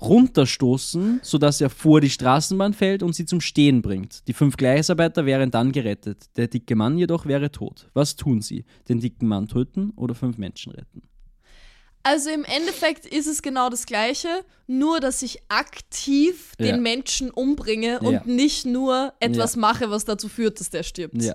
runterstoßen, 0.00 1.20
sodass 1.22 1.60
er 1.60 1.70
vor 1.70 2.00
die 2.00 2.10
Straßenbahn 2.10 2.74
fällt 2.74 3.02
und 3.02 3.14
sie 3.14 3.26
zum 3.26 3.40
Stehen 3.40 3.82
bringt. 3.82 4.26
Die 4.28 4.32
fünf 4.32 4.56
Gleisarbeiter 4.56 5.24
wären 5.26 5.50
dann 5.50 5.72
gerettet. 5.72 6.24
Der 6.36 6.48
dicke 6.48 6.76
Mann 6.76 6.98
jedoch 6.98 7.26
wäre 7.26 7.50
tot. 7.50 7.88
Was 7.94 8.16
tun 8.16 8.40
sie? 8.42 8.64
Den 8.88 9.00
dicken 9.00 9.26
Mann 9.28 9.48
töten 9.48 9.90
oder 9.96 10.14
fünf 10.14 10.38
Menschen 10.38 10.72
retten? 10.72 11.02
Also 12.02 12.30
im 12.30 12.44
Endeffekt 12.44 13.04
ist 13.04 13.26
es 13.26 13.42
genau 13.42 13.68
das 13.68 13.84
Gleiche, 13.84 14.28
nur 14.68 15.00
dass 15.00 15.22
ich 15.22 15.40
aktiv 15.48 16.52
Ja. 16.60 16.66
den 16.66 16.82
Menschen 16.82 17.30
umbringe 17.30 17.98
und 17.98 18.12
Ja. 18.12 18.22
nicht 18.24 18.64
nur 18.64 19.12
etwas 19.18 19.56
mache, 19.56 19.90
was 19.90 20.04
dazu 20.04 20.28
führt, 20.28 20.60
dass 20.60 20.70
der 20.70 20.84
stirbt. 20.84 21.20
Ja. 21.20 21.34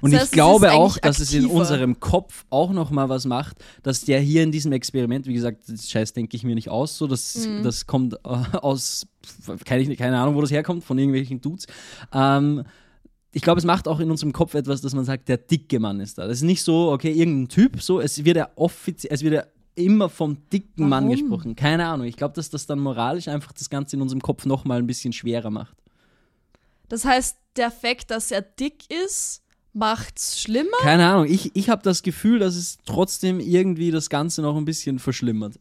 Und 0.00 0.12
Das 0.12 0.20
heißt, 0.22 0.30
ich 0.32 0.34
glaube 0.36 0.72
auch, 0.72 0.98
dass 0.98 1.20
es 1.20 1.32
in 1.32 1.44
aktiver. 1.44 1.60
unserem 1.60 2.00
Kopf 2.00 2.44
auch 2.50 2.70
noch 2.72 2.90
mal 2.90 3.08
was 3.08 3.24
macht, 3.24 3.56
dass 3.82 4.02
der 4.02 4.20
hier 4.20 4.42
in 4.42 4.52
diesem 4.52 4.72
Experiment, 4.72 5.26
wie 5.26 5.32
gesagt, 5.34 5.64
das 5.68 5.90
Scheiß 5.90 6.12
denke 6.12 6.36
ich 6.36 6.44
mir 6.44 6.54
nicht 6.54 6.68
aus, 6.68 6.98
so 6.98 7.06
das, 7.06 7.46
Mhm. 7.46 7.62
das 7.62 7.86
kommt 7.86 8.14
äh, 8.14 8.18
aus, 8.58 9.06
keine, 9.64 9.96
keine 9.96 10.18
Ahnung, 10.18 10.34
wo 10.34 10.40
das 10.42 10.50
herkommt, 10.50 10.84
von 10.84 10.98
irgendwelchen 10.98 11.40
Dudes. 11.40 11.66
Ähm, 12.12 12.64
ich 13.32 13.42
glaube, 13.42 13.58
es 13.58 13.64
macht 13.64 13.88
auch 13.88 14.00
in 14.00 14.10
unserem 14.10 14.32
Kopf 14.32 14.54
etwas, 14.54 14.80
dass 14.80 14.94
man 14.94 15.04
sagt, 15.04 15.28
der 15.28 15.36
dicke 15.38 15.78
Mann 15.80 16.00
ist 16.00 16.18
da. 16.18 16.26
Das 16.26 16.38
ist 16.38 16.42
nicht 16.44 16.62
so, 16.62 16.90
okay, 16.92 17.12
irgendein 17.12 17.48
Typ, 17.48 17.80
so, 17.82 18.00
es 18.00 18.24
wird 18.24 18.36
ja 18.36 18.48
offiziell, 18.56 19.12
es 19.12 19.22
wird 19.22 19.34
ja 19.34 19.44
immer 19.74 20.08
vom 20.08 20.38
dicken 20.50 20.88
Mann 20.88 21.04
Warum? 21.04 21.16
gesprochen. 21.18 21.56
Keine 21.56 21.86
Ahnung. 21.86 22.06
Ich 22.06 22.16
glaube, 22.16 22.34
dass 22.34 22.48
das 22.48 22.64
dann 22.66 22.78
moralisch 22.78 23.28
einfach 23.28 23.52
das 23.52 23.68
Ganze 23.68 23.96
in 23.96 24.02
unserem 24.02 24.22
Kopf 24.22 24.46
noch 24.46 24.64
mal 24.64 24.78
ein 24.78 24.86
bisschen 24.86 25.12
schwerer 25.12 25.50
macht. 25.50 25.76
Das 26.88 27.04
heißt, 27.04 27.36
der 27.56 27.70
Fakt, 27.70 28.10
dass 28.10 28.30
er 28.30 28.40
dick 28.42 28.84
ist, 29.04 29.42
macht's 29.76 30.40
schlimmer? 30.40 30.76
Keine 30.80 31.06
Ahnung, 31.06 31.26
ich, 31.26 31.54
ich 31.54 31.68
habe 31.68 31.82
das 31.82 32.02
Gefühl, 32.02 32.38
dass 32.38 32.56
es 32.56 32.78
trotzdem 32.84 33.38
irgendwie 33.40 33.90
das 33.90 34.10
Ganze 34.10 34.42
noch 34.42 34.56
ein 34.56 34.64
bisschen 34.64 34.98
verschlimmert. 34.98 35.60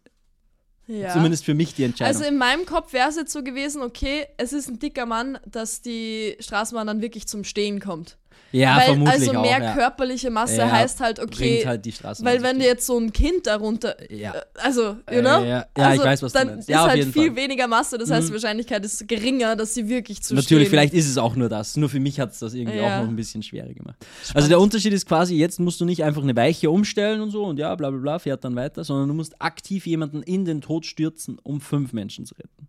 Ja. 0.88 1.13
Zumindest 1.13 1.45
für 1.45 1.55
mich 1.55 1.74
die 1.74 1.84
Entscheidung. 1.84 2.15
Also 2.15 2.29
in 2.29 2.38
meinem 2.38 2.65
Kopf 2.65 2.93
wäre 2.93 3.10
es 3.10 3.15
jetzt 3.15 3.34
so 3.34 3.43
gewesen, 3.43 3.81
okay, 3.81 4.27
es 4.38 4.53
ist 4.53 4.69
ein 4.69 4.79
dicker 4.79 5.05
Mann, 5.05 5.39
dass 5.45 5.81
die 5.81 6.38
Straßenbahn 6.39 6.88
dann 6.88 7.01
wirklich 7.01 7.27
zum 7.27 7.43
Stehen 7.43 7.79
kommt. 7.79 8.17
Ja, 8.52 8.78
weil 8.78 8.86
vermutlich 8.86 9.14
also 9.28 9.38
auch. 9.38 9.42
mehr 9.42 9.62
ja. 9.62 9.74
körperliche 9.74 10.30
Masse 10.30 10.58
Ja, 10.58 10.72
heißt 10.72 11.02
halt, 11.02 11.20
okay, 11.20 11.64
halt 11.66 11.86
weil 12.24 12.42
wenn 12.42 12.60
dir 12.60 12.66
jetzt 12.66 12.86
so 12.86 12.98
ein 12.98 13.12
Kind 13.12 13.48
darunter, 13.48 13.96
Ja. 14.12 14.34
äh, 14.36 14.42
also, 14.56 14.98
you 15.12 15.20
know? 15.22 15.42
ja, 15.42 15.44
ja, 15.44 15.66
ich 15.78 15.84
also, 15.84 16.04
weiß, 16.04 16.24
was 16.24 16.34
du 16.34 16.40
dann 16.40 16.48
meinst. 16.48 16.70
ist 16.70 16.75
halt 16.78 17.04
viel 17.06 17.28
Fall. 17.28 17.36
weniger 17.36 17.68
Masse, 17.68 17.98
das 17.98 18.10
heißt, 18.10 18.24
Mhm. 18.24 18.28
die 18.28 18.34
Wahrscheinlichkeit 18.34 18.86
ist 18.86 19.08
geringer, 19.08 19.56
dass 19.56 19.74
sie 19.74 19.90
wirklich 19.90 20.22
zu 20.24 20.36
Natürlich, 20.36 20.70
vielleicht 20.70 20.94
ist 20.94 21.10
es 21.10 21.18
auch 21.18 21.36
nur 21.36 21.50
das. 21.50 21.75
Nur 21.75 21.90
für 21.90 22.00
mich 22.00 22.20
hat 22.20 22.32
es 22.32 22.40
das 22.40 22.54
irgendwie 22.54 22.80
auch 22.80 23.02
noch 23.02 23.08
ein 23.10 23.16
bisschen 23.16 23.44
schwerer 23.44 23.74
gemacht. 23.74 23.98
Also 24.34 24.48
der 24.48 24.60
Unterschied 24.60 24.94
ist 24.94 25.06
quasi, 25.06 25.36
jetzt 25.36 25.60
musst 25.60 25.82
du 25.82 25.86
nicht 25.86 26.04
einfach 26.04 26.24
eine 26.24 26.36
Weiche 26.36 26.70
umstellen 26.70 27.22
und 27.22 27.32
so 27.32 27.44
und 27.46 27.58
ja, 27.60 27.75
bla 27.75 27.90
bla 27.90 28.00
bla, 28.00 28.20
fährt 28.20 28.44
dann 28.46 28.56
weiter, 28.56 28.84
sondern 28.84 29.08
du 29.08 29.14
musst 29.14 29.42
aktiv 29.42 29.86
jemanden 29.86 30.24
in 30.24 30.46
den 30.46 30.62
Tod 30.62 30.86
stürzen, 30.86 31.40
um 31.44 31.60
fünf 31.62 31.94
Menschen 31.94 32.25
zu 32.25 32.36
retten. 32.36 32.68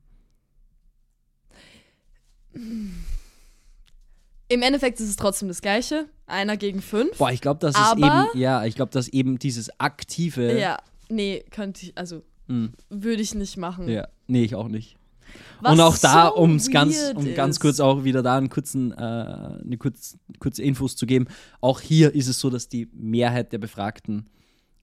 Im 4.48 4.62
Endeffekt 4.62 5.00
ist 5.00 5.08
es 5.08 5.16
trotzdem 5.16 5.48
das 5.48 5.60
Gleiche. 5.60 6.06
Einer 6.26 6.56
gegen 6.56 6.80
fünf. 6.82 7.18
Boah, 7.18 7.30
ich 7.30 7.40
glaube, 7.40 7.60
das 7.60 7.76
ist 7.76 7.92
eben, 7.96 8.24
ja, 8.34 8.64
ich 8.64 8.74
glaube, 8.74 8.92
dass 8.92 9.08
eben 9.08 9.38
dieses 9.38 9.70
aktive, 9.80 10.58
Ja, 10.58 10.78
nee, 11.08 11.44
könnte 11.50 11.86
ich, 11.86 11.98
also 11.98 12.22
Hm. 12.48 12.72
würde 12.88 13.22
ich 13.22 13.34
nicht 13.34 13.56
machen. 13.56 13.88
ja, 13.88 14.06
nee, 14.28 14.44
ich 14.44 14.54
auch 14.54 14.68
nicht. 14.68 14.96
Was 15.60 15.72
und 15.72 15.80
auch 15.80 15.98
da, 15.98 16.28
so 16.28 16.36
um's 16.36 16.70
ganz, 16.70 17.12
um 17.14 17.34
ganz 17.34 17.58
kurz 17.58 17.80
auch 17.80 18.04
wieder 18.04 18.22
da 18.22 18.36
einen 18.36 18.48
kurzen, 18.48 18.92
äh, 18.92 18.94
eine 18.96 19.76
kurz, 19.78 20.16
kurze 20.38 20.62
Infos 20.62 20.94
zu 20.96 21.06
geben, 21.06 21.26
auch 21.60 21.80
hier 21.80 22.14
ist 22.14 22.28
es 22.28 22.38
so, 22.38 22.48
dass 22.50 22.68
die 22.68 22.88
Mehrheit 22.92 23.52
der 23.52 23.58
Befragten 23.58 24.28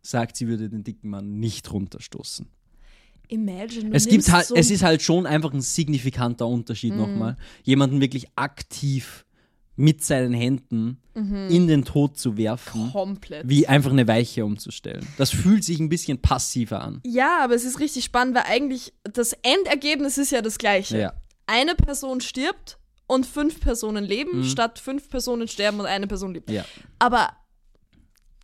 sagt, 0.02 0.36
sie 0.36 0.48
würde 0.48 0.70
den 0.70 0.84
dicken 0.84 1.10
Mann 1.10 1.40
nicht 1.40 1.72
runterstoßen. 1.72 2.48
Imagine, 3.30 3.96
Es 3.96 4.08
gibt 4.08 4.30
halt, 4.32 4.48
so 4.48 4.56
es 4.56 4.70
ist 4.70 4.84
halt 4.84 5.02
schon 5.02 5.26
einfach 5.26 5.54
ein 5.54 5.62
signifikanter 5.62 6.46
Unterschied 6.48 6.94
nochmal, 6.96 7.38
jemanden 7.64 8.02
wirklich 8.02 8.28
aktiv 8.36 9.26
mit 9.76 10.04
seinen 10.04 10.34
Händen 10.34 11.00
in 11.16 11.68
den 11.68 11.86
Tod 11.86 12.18
zu 12.18 12.38
werfen, 12.38 12.92
komplett. 12.92 13.48
wie 13.48 13.68
einfach 13.68 13.92
eine 13.92 14.08
Weiche 14.08 14.46
umzustellen. 14.46 15.08
Das 15.18 15.30
fühlt 15.30 15.64
sich 15.64 15.80
ein 15.80 15.90
bisschen 15.90 16.20
passiver 16.20 16.82
an. 16.82 17.02
Ja, 17.06 17.44
aber 17.44 17.54
es 17.54 17.66
ist 17.66 17.80
richtig 17.80 18.04
spannend, 18.06 18.36
weil 18.36 18.46
eigentlich 18.48 18.94
das 19.04 19.34
Endergebnis 19.44 20.18
ist 20.18 20.32
ja 20.32 20.42
das 20.42 20.58
gleiche. 20.58 20.98
Ja. 20.98 21.14
Eine 21.46 21.76
Person 21.76 22.20
stirbt 22.20 22.80
und 23.06 23.28
fünf 23.28 23.60
Personen 23.60 24.04
leben, 24.04 24.44
statt 24.44 24.80
fünf 24.80 25.08
Personen 25.08 25.48
sterben 25.48 25.80
und 25.80 25.86
eine 25.86 26.08
Person 26.08 26.34
lebt. 26.34 26.50
Mhm. 26.50 26.56
Ja. 26.56 26.66
Aber 26.98 27.30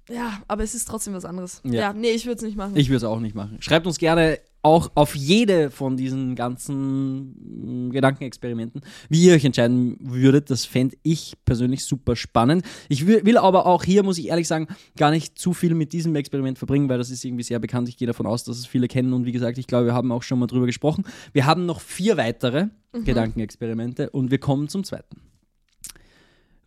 ja, 0.09 0.41
aber 0.47 0.63
es 0.63 0.75
ist 0.75 0.87
trotzdem 0.87 1.13
was 1.13 1.25
anderes. 1.25 1.61
Ja. 1.63 1.73
Ja, 1.73 1.93
nee, 1.93 2.11
ich 2.11 2.25
würde 2.25 2.37
es 2.37 2.41
nicht 2.43 2.57
machen. 2.57 2.75
Ich 2.75 2.89
würde 2.89 2.97
es 2.97 3.03
auch 3.03 3.19
nicht 3.19 3.35
machen. 3.35 3.57
Schreibt 3.61 3.87
uns 3.87 3.97
gerne 3.97 4.39
auch 4.61 4.91
auf 4.95 5.15
jede 5.15 5.71
von 5.71 5.95
diesen 5.95 6.35
ganzen 6.35 7.87
mm, 7.87 7.91
Gedankenexperimenten, 7.91 8.81
wie 9.07 9.25
ihr 9.25 9.33
euch 9.33 9.45
entscheiden 9.45 9.97
würdet. 10.01 10.49
Das 10.49 10.65
fände 10.65 10.97
ich 11.03 11.35
persönlich 11.45 11.85
super 11.85 12.15
spannend. 12.15 12.65
Ich 12.89 13.07
will, 13.07 13.25
will 13.25 13.37
aber 13.37 13.65
auch 13.65 13.83
hier, 13.83 14.03
muss 14.03 14.17
ich 14.17 14.27
ehrlich 14.27 14.47
sagen, 14.47 14.67
gar 14.97 15.11
nicht 15.11 15.37
zu 15.37 15.53
viel 15.53 15.75
mit 15.75 15.93
diesem 15.93 16.15
Experiment 16.15 16.57
verbringen, 16.57 16.89
weil 16.89 16.97
das 16.97 17.09
ist 17.09 17.23
irgendwie 17.23 17.43
sehr 17.43 17.59
bekannt. 17.59 17.87
Ich 17.87 17.97
gehe 17.97 18.07
davon 18.07 18.25
aus, 18.25 18.43
dass 18.43 18.57
es 18.57 18.65
viele 18.65 18.87
kennen 18.87 19.13
und 19.13 19.25
wie 19.25 19.31
gesagt, 19.31 19.57
ich 19.57 19.67
glaube, 19.67 19.87
wir 19.87 19.93
haben 19.93 20.11
auch 20.11 20.23
schon 20.23 20.39
mal 20.39 20.47
drüber 20.47 20.65
gesprochen. 20.65 21.05
Wir 21.31 21.45
haben 21.45 21.65
noch 21.65 21.79
vier 21.79 22.17
weitere 22.17 22.67
Gedankenexperimente 22.91 24.09
und 24.09 24.31
wir 24.31 24.39
kommen 24.39 24.67
zum 24.67 24.83
zweiten. 24.83 25.28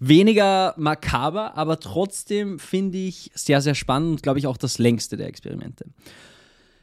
Weniger 0.05 0.75
makaber, 0.79 1.57
aber 1.57 1.79
trotzdem 1.79 2.59
finde 2.59 2.99
ich 2.99 3.31
sehr, 3.37 3.61
sehr 3.61 3.77
spannend 3.77 4.11
und 4.11 4.23
glaube 4.25 4.41
ich 4.41 4.49
auch 4.49 4.57
das 4.57 4.79
längste 4.79 5.17
der 5.17 5.29
Experimente. 5.29 5.85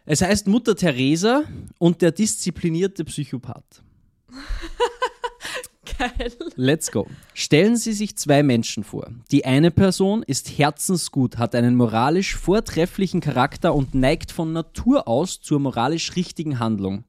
Es 0.05 0.21
heißt 0.21 0.47
Mutter 0.47 0.73
Teresa 0.73 1.43
und 1.79 2.01
der 2.01 2.13
disziplinierte 2.13 3.03
Psychopath. 3.03 3.83
Geil. 5.97 6.31
Let's 6.55 6.91
go. 6.91 7.07
Stellen 7.33 7.75
Sie 7.75 7.91
sich 7.91 8.15
zwei 8.15 8.41
Menschen 8.41 8.85
vor. 8.85 9.11
Die 9.31 9.43
eine 9.43 9.69
Person 9.69 10.23
ist 10.23 10.57
herzensgut, 10.57 11.37
hat 11.37 11.55
einen 11.55 11.75
moralisch 11.75 12.37
vortrefflichen 12.37 13.19
Charakter 13.19 13.75
und 13.75 13.95
neigt 13.95 14.31
von 14.31 14.53
Natur 14.53 15.09
aus 15.09 15.41
zur 15.41 15.59
moralisch 15.59 16.15
richtigen 16.15 16.59
Handlung. 16.59 17.03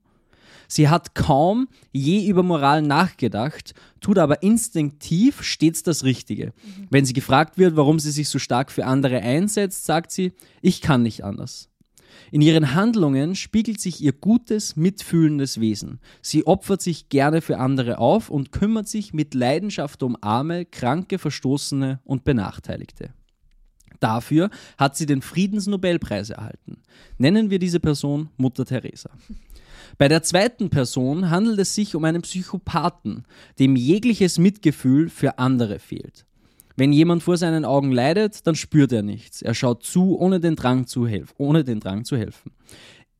Sie 0.70 0.88
hat 0.88 1.16
kaum 1.16 1.68
je 1.90 2.28
über 2.28 2.44
Moral 2.44 2.80
nachgedacht, 2.80 3.74
tut 4.00 4.18
aber 4.18 4.44
instinktiv 4.44 5.42
stets 5.42 5.82
das 5.82 6.04
Richtige. 6.04 6.52
Wenn 6.90 7.04
sie 7.04 7.12
gefragt 7.12 7.58
wird, 7.58 7.74
warum 7.74 7.98
sie 7.98 8.12
sich 8.12 8.28
so 8.28 8.38
stark 8.38 8.70
für 8.70 8.86
andere 8.86 9.20
einsetzt, 9.20 9.84
sagt 9.84 10.12
sie, 10.12 10.32
ich 10.62 10.80
kann 10.80 11.02
nicht 11.02 11.24
anders. 11.24 11.68
In 12.30 12.40
ihren 12.40 12.74
Handlungen 12.74 13.34
spiegelt 13.34 13.80
sich 13.80 14.00
ihr 14.00 14.12
gutes, 14.12 14.76
mitfühlendes 14.76 15.58
Wesen. 15.58 15.98
Sie 16.22 16.46
opfert 16.46 16.82
sich 16.82 17.08
gerne 17.08 17.40
für 17.40 17.58
andere 17.58 17.98
auf 17.98 18.30
und 18.30 18.52
kümmert 18.52 18.86
sich 18.86 19.12
mit 19.12 19.34
Leidenschaft 19.34 20.04
um 20.04 20.16
Arme, 20.20 20.66
Kranke, 20.66 21.18
Verstoßene 21.18 21.98
und 22.04 22.22
Benachteiligte. 22.22 23.12
Dafür 23.98 24.50
hat 24.78 24.96
sie 24.96 25.06
den 25.06 25.20
Friedensnobelpreis 25.20 26.30
erhalten. 26.30 26.82
Nennen 27.18 27.50
wir 27.50 27.58
diese 27.58 27.80
Person 27.80 28.30
Mutter 28.36 28.64
Teresa. 28.64 29.10
Bei 30.00 30.08
der 30.08 30.22
zweiten 30.22 30.70
Person 30.70 31.28
handelt 31.28 31.58
es 31.58 31.74
sich 31.74 31.94
um 31.94 32.06
einen 32.06 32.22
Psychopathen, 32.22 33.26
dem 33.58 33.76
jegliches 33.76 34.38
Mitgefühl 34.38 35.10
für 35.10 35.38
andere 35.38 35.78
fehlt. 35.78 36.24
Wenn 36.74 36.90
jemand 36.90 37.22
vor 37.22 37.36
seinen 37.36 37.66
Augen 37.66 37.92
leidet, 37.92 38.46
dann 38.46 38.54
spürt 38.54 38.92
er 38.92 39.02
nichts. 39.02 39.42
Er 39.42 39.52
schaut 39.52 39.82
zu, 39.82 40.18
ohne 40.18 40.40
den 40.40 40.56
Drang 40.56 40.86
zu, 40.86 41.06
helf 41.06 41.34
ohne 41.36 41.64
den 41.64 41.80
Drang 41.80 42.06
zu 42.06 42.16
helfen. 42.16 42.52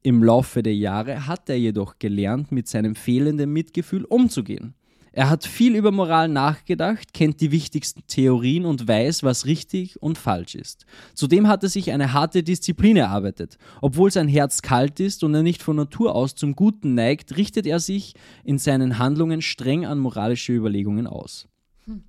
Im 0.02 0.24
Laufe 0.24 0.62
der 0.62 0.74
Jahre 0.74 1.26
hat 1.26 1.50
er 1.50 1.58
jedoch 1.58 1.98
gelernt, 1.98 2.50
mit 2.50 2.66
seinem 2.66 2.94
fehlenden 2.94 3.52
Mitgefühl 3.52 4.06
umzugehen. 4.06 4.72
Er 5.12 5.28
hat 5.28 5.44
viel 5.44 5.74
über 5.74 5.90
Moral 5.90 6.28
nachgedacht, 6.28 7.12
kennt 7.12 7.40
die 7.40 7.50
wichtigsten 7.50 8.02
Theorien 8.06 8.64
und 8.64 8.86
weiß, 8.86 9.24
was 9.24 9.44
richtig 9.44 10.00
und 10.00 10.18
falsch 10.18 10.54
ist. 10.54 10.86
Zudem 11.14 11.48
hat 11.48 11.64
er 11.64 11.68
sich 11.68 11.90
eine 11.90 12.12
harte 12.12 12.44
Disziplin 12.44 12.96
erarbeitet. 12.96 13.58
Obwohl 13.80 14.12
sein 14.12 14.28
Herz 14.28 14.62
kalt 14.62 15.00
ist 15.00 15.24
und 15.24 15.34
er 15.34 15.42
nicht 15.42 15.62
von 15.62 15.74
Natur 15.74 16.14
aus 16.14 16.36
zum 16.36 16.54
Guten 16.54 16.94
neigt, 16.94 17.36
richtet 17.36 17.66
er 17.66 17.80
sich 17.80 18.14
in 18.44 18.58
seinen 18.58 18.98
Handlungen 18.98 19.42
streng 19.42 19.84
an 19.84 19.98
moralische 19.98 20.52
Überlegungen 20.52 21.08
aus. 21.08 21.49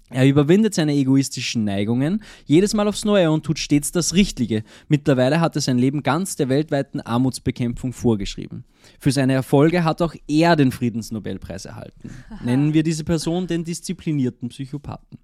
Er 0.09 0.27
überwindet 0.27 0.73
seine 0.73 0.93
egoistischen 0.93 1.63
Neigungen 1.63 2.23
jedes 2.45 2.73
Mal 2.73 2.87
aufs 2.87 3.05
Neue 3.05 3.31
und 3.31 3.45
tut 3.45 3.59
stets 3.59 3.91
das 3.91 4.13
Richtige. 4.13 4.63
Mittlerweile 4.87 5.39
hat 5.39 5.55
er 5.55 5.61
sein 5.61 5.77
Leben 5.77 6.03
ganz 6.03 6.35
der 6.35 6.49
weltweiten 6.49 7.01
Armutsbekämpfung 7.01 7.93
vorgeschrieben. 7.93 8.65
Für 8.99 9.11
seine 9.11 9.33
Erfolge 9.33 9.83
hat 9.83 10.01
auch 10.01 10.15
er 10.27 10.55
den 10.55 10.71
Friedensnobelpreis 10.71 11.65
erhalten. 11.65 12.09
Nennen 12.43 12.73
wir 12.73 12.83
diese 12.83 13.03
Person 13.03 13.47
den 13.47 13.63
disziplinierten 13.63 14.49
Psychopathen. 14.49 15.17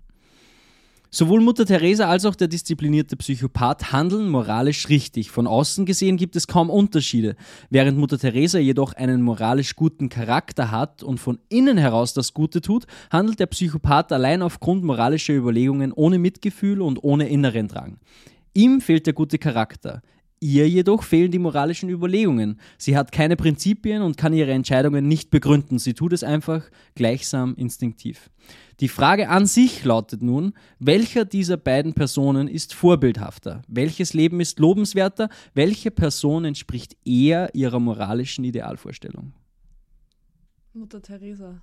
Sowohl 1.09 1.41
Mutter 1.41 1.65
Teresa 1.65 2.09
als 2.09 2.25
auch 2.25 2.35
der 2.35 2.49
disziplinierte 2.49 3.15
Psychopath 3.15 3.93
handeln 3.93 4.29
moralisch 4.29 4.89
richtig. 4.89 5.31
Von 5.31 5.47
außen 5.47 5.85
gesehen 5.85 6.17
gibt 6.17 6.35
es 6.35 6.47
kaum 6.47 6.69
Unterschiede. 6.69 7.35
Während 7.69 7.97
Mutter 7.97 8.19
Teresa 8.19 8.59
jedoch 8.59 8.93
einen 8.93 9.21
moralisch 9.21 9.75
guten 9.75 10.09
Charakter 10.09 10.69
hat 10.69 11.03
und 11.03 11.19
von 11.19 11.39
innen 11.47 11.77
heraus 11.77 12.13
das 12.13 12.33
Gute 12.33 12.59
tut, 12.59 12.87
handelt 13.09 13.39
der 13.39 13.45
Psychopath 13.45 14.11
allein 14.11 14.41
aufgrund 14.41 14.83
moralischer 14.83 15.33
Überlegungen 15.33 15.93
ohne 15.93 16.19
Mitgefühl 16.19 16.81
und 16.81 17.01
ohne 17.01 17.29
inneren 17.29 17.69
Drang. 17.69 17.99
Ihm 18.53 18.81
fehlt 18.81 19.05
der 19.05 19.13
gute 19.13 19.37
Charakter. 19.37 20.01
Ihr 20.39 20.69
jedoch 20.69 21.01
fehlen 21.01 21.31
die 21.31 21.39
moralischen 21.39 21.89
Überlegungen. 21.89 22.59
Sie 22.77 22.95
hat 22.95 23.11
keine 23.11 23.35
Prinzipien 23.35 24.03
und 24.03 24.17
kann 24.17 24.33
ihre 24.33 24.51
Entscheidungen 24.51 25.07
nicht 25.07 25.31
begründen. 25.31 25.79
Sie 25.79 25.95
tut 25.95 26.13
es 26.13 26.23
einfach 26.23 26.63
gleichsam 26.93 27.55
instinktiv. 27.55 28.29
Die 28.79 28.87
Frage 28.87 29.29
an 29.29 29.47
sich 29.47 29.83
lautet 29.83 30.21
nun, 30.21 30.53
welcher 30.77 31.25
dieser 31.25 31.57
beiden 31.57 31.93
Personen 31.93 32.47
ist 32.47 32.75
vorbildhafter? 32.75 33.63
Welches 33.67 34.13
Leben 34.13 34.39
ist 34.39 34.59
lobenswerter? 34.59 35.29
Welche 35.55 35.89
Person 35.89 36.45
entspricht 36.45 36.95
eher 37.03 37.55
ihrer 37.55 37.79
moralischen 37.79 38.43
Idealvorstellung? 38.43 39.33
Mutter 40.73 41.01
Teresa. 41.01 41.59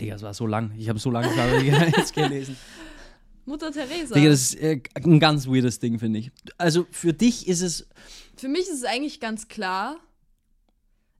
Digga, 0.00 0.14
das 0.14 0.22
war 0.22 0.32
so 0.32 0.46
lang. 0.46 0.72
Ich 0.78 0.88
habe 0.88 0.98
so 0.98 1.10
lange 1.10 1.28
gerade 1.28 1.62
jetzt 1.96 2.14
gelesen. 2.14 2.56
Mutter 3.44 3.72
Teresa. 3.72 4.14
Digga, 4.14 4.30
das 4.30 4.40
ist 4.40 4.54
äh, 4.60 4.80
ein 4.94 5.18
ganz 5.20 5.46
weirdes 5.46 5.78
Ding, 5.80 5.98
finde 5.98 6.18
ich. 6.20 6.30
Also 6.58 6.86
für 6.90 7.12
dich 7.12 7.48
ist 7.48 7.60
es. 7.62 7.86
Für 8.36 8.48
mich 8.48 8.62
ist 8.62 8.74
es 8.78 8.84
eigentlich 8.84 9.20
ganz 9.20 9.48
klar. 9.48 9.96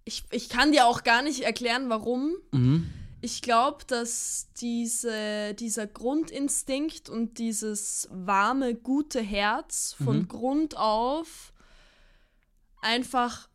Ich, 0.04 0.24
ich 0.30 0.48
kann 0.48 0.72
dir 0.72 0.86
auch 0.86 1.02
gar 1.04 1.22
nicht 1.22 1.40
erklären, 1.42 1.88
warum. 1.88 2.32
Mhm. 2.52 2.90
Ich 3.20 3.40
glaube, 3.42 3.84
dass 3.86 4.48
diese, 4.60 5.54
dieser 5.54 5.86
Grundinstinkt 5.86 7.08
und 7.08 7.38
dieses 7.38 8.08
warme, 8.10 8.74
gute 8.74 9.20
Herz 9.20 9.94
von 10.02 10.18
Mhm. 10.20 10.28
Grund 10.28 10.76
auf 10.76 11.52
einfach, 12.80 13.48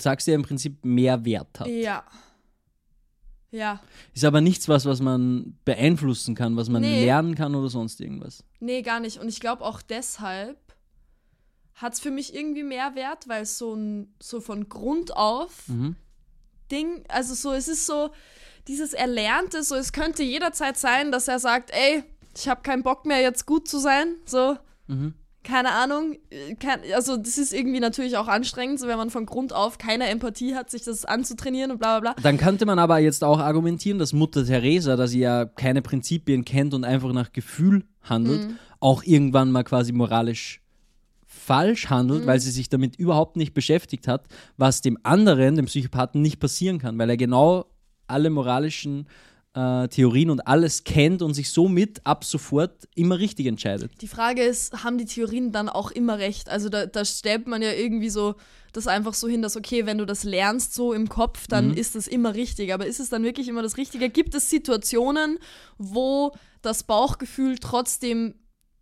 Sagst 0.00 0.26
du 0.26 0.32
ja 0.32 0.34
im 0.34 0.42
Prinzip 0.42 0.84
mehr 0.84 1.24
Wert 1.24 1.60
hat. 1.60 1.68
ja. 1.68 2.04
Ja. 3.56 3.80
Ist 4.14 4.24
aber 4.24 4.40
nichts 4.42 4.68
was, 4.68 4.84
was 4.84 5.00
man 5.00 5.56
beeinflussen 5.64 6.34
kann, 6.34 6.56
was 6.56 6.68
man 6.68 6.82
Nee. 6.82 7.04
lernen 7.06 7.34
kann 7.34 7.54
oder 7.54 7.68
sonst 7.70 8.00
irgendwas. 8.00 8.44
Nee, 8.60 8.82
gar 8.82 9.00
nicht. 9.00 9.18
Und 9.18 9.28
ich 9.28 9.40
glaube 9.40 9.64
auch 9.64 9.80
deshalb 9.82 10.58
hat 11.74 11.94
es 11.94 12.00
für 12.00 12.10
mich 12.10 12.34
irgendwie 12.34 12.62
mehr 12.62 12.94
Wert, 12.94 13.28
weil 13.28 13.42
es 13.42 13.56
so 13.58 13.74
ein, 13.74 14.14
so 14.20 14.40
von 14.40 14.68
Grund 14.68 15.16
auf 15.16 15.68
Mhm. 15.68 15.96
Ding, 16.70 17.04
also 17.08 17.34
so, 17.34 17.52
es 17.52 17.68
ist 17.68 17.86
so 17.86 18.10
dieses 18.68 18.92
Erlernte, 18.92 19.62
so 19.62 19.74
es 19.76 19.92
könnte 19.92 20.22
jederzeit 20.22 20.76
sein, 20.76 21.12
dass 21.12 21.28
er 21.28 21.38
sagt, 21.38 21.70
ey, 21.70 22.02
ich 22.36 22.48
habe 22.48 22.62
keinen 22.62 22.82
Bock 22.82 23.06
mehr, 23.06 23.20
jetzt 23.22 23.46
gut 23.46 23.68
zu 23.68 23.78
sein, 23.78 24.16
so, 24.26 24.56
Mhm. 24.88 25.14
Keine 25.46 25.70
Ahnung, 25.72 26.16
äh, 26.30 26.54
kein, 26.56 26.80
also 26.94 27.16
das 27.16 27.38
ist 27.38 27.52
irgendwie 27.54 27.80
natürlich 27.80 28.16
auch 28.16 28.28
anstrengend, 28.28 28.80
so 28.80 28.88
wenn 28.88 28.96
man 28.98 29.10
von 29.10 29.24
Grund 29.26 29.52
auf 29.52 29.78
keine 29.78 30.08
Empathie 30.08 30.54
hat, 30.54 30.70
sich 30.70 30.82
das 30.82 31.04
anzutrainieren 31.04 31.70
und 31.70 31.78
bla 31.78 32.00
bla 32.00 32.12
bla. 32.12 32.22
Dann 32.22 32.36
könnte 32.36 32.66
man 32.66 32.78
aber 32.78 32.98
jetzt 32.98 33.22
auch 33.24 33.38
argumentieren, 33.38 33.98
dass 33.98 34.12
Mutter 34.12 34.44
Teresa, 34.44 34.96
da 34.96 35.06
sie 35.06 35.20
ja 35.20 35.44
keine 35.44 35.82
Prinzipien 35.82 36.44
kennt 36.44 36.74
und 36.74 36.84
einfach 36.84 37.12
nach 37.12 37.32
Gefühl 37.32 37.84
handelt, 38.02 38.48
Mhm. 38.48 38.58
auch 38.80 39.02
irgendwann 39.04 39.50
mal 39.52 39.62
quasi 39.64 39.92
moralisch 39.92 40.60
falsch 41.26 41.90
handelt, 41.90 42.22
Mhm. 42.22 42.26
weil 42.26 42.40
sie 42.40 42.50
sich 42.50 42.68
damit 42.68 42.96
überhaupt 42.96 43.36
nicht 43.36 43.54
beschäftigt 43.54 44.08
hat, 44.08 44.26
was 44.56 44.80
dem 44.80 44.98
anderen, 45.02 45.56
dem 45.56 45.66
Psychopathen, 45.66 46.22
nicht 46.22 46.40
passieren 46.40 46.78
kann, 46.78 46.98
weil 46.98 47.10
er 47.10 47.16
genau 47.16 47.66
alle 48.08 48.30
moralischen 48.30 49.06
äh, 49.56 49.88
Theorien 49.88 50.28
und 50.30 50.46
alles 50.46 50.84
kennt 50.84 51.22
und 51.22 51.34
sich 51.34 51.50
somit 51.50 52.00
ab 52.04 52.24
sofort 52.24 52.86
immer 52.94 53.18
richtig 53.18 53.46
entscheidet. 53.46 53.90
Die 54.02 54.06
Frage 54.06 54.42
ist, 54.42 54.84
haben 54.84 54.98
die 54.98 55.06
Theorien 55.06 55.50
dann 55.50 55.68
auch 55.68 55.90
immer 55.90 56.18
recht? 56.18 56.48
Also 56.50 56.68
da, 56.68 56.86
da 56.86 57.04
stellt 57.04 57.46
man 57.46 57.62
ja 57.62 57.72
irgendwie 57.72 58.10
so 58.10 58.34
das 58.74 58.86
einfach 58.86 59.14
so 59.14 59.26
hin, 59.26 59.40
dass 59.40 59.56
okay, 59.56 59.86
wenn 59.86 59.96
du 59.96 60.04
das 60.04 60.22
lernst 60.24 60.74
so 60.74 60.92
im 60.92 61.08
Kopf, 61.08 61.46
dann 61.48 61.68
Mhm. 61.68 61.74
ist 61.78 61.94
das 61.94 62.06
immer 62.06 62.34
richtig. 62.34 62.74
Aber 62.74 62.84
ist 62.86 63.00
es 63.00 63.08
dann 63.08 63.22
wirklich 63.22 63.48
immer 63.48 63.62
das 63.62 63.78
Richtige? 63.78 64.10
Gibt 64.10 64.34
es 64.34 64.50
Situationen, 64.50 65.38
wo 65.78 66.32
das 66.60 66.82
Bauchgefühl 66.82 67.56
trotzdem 67.58 68.34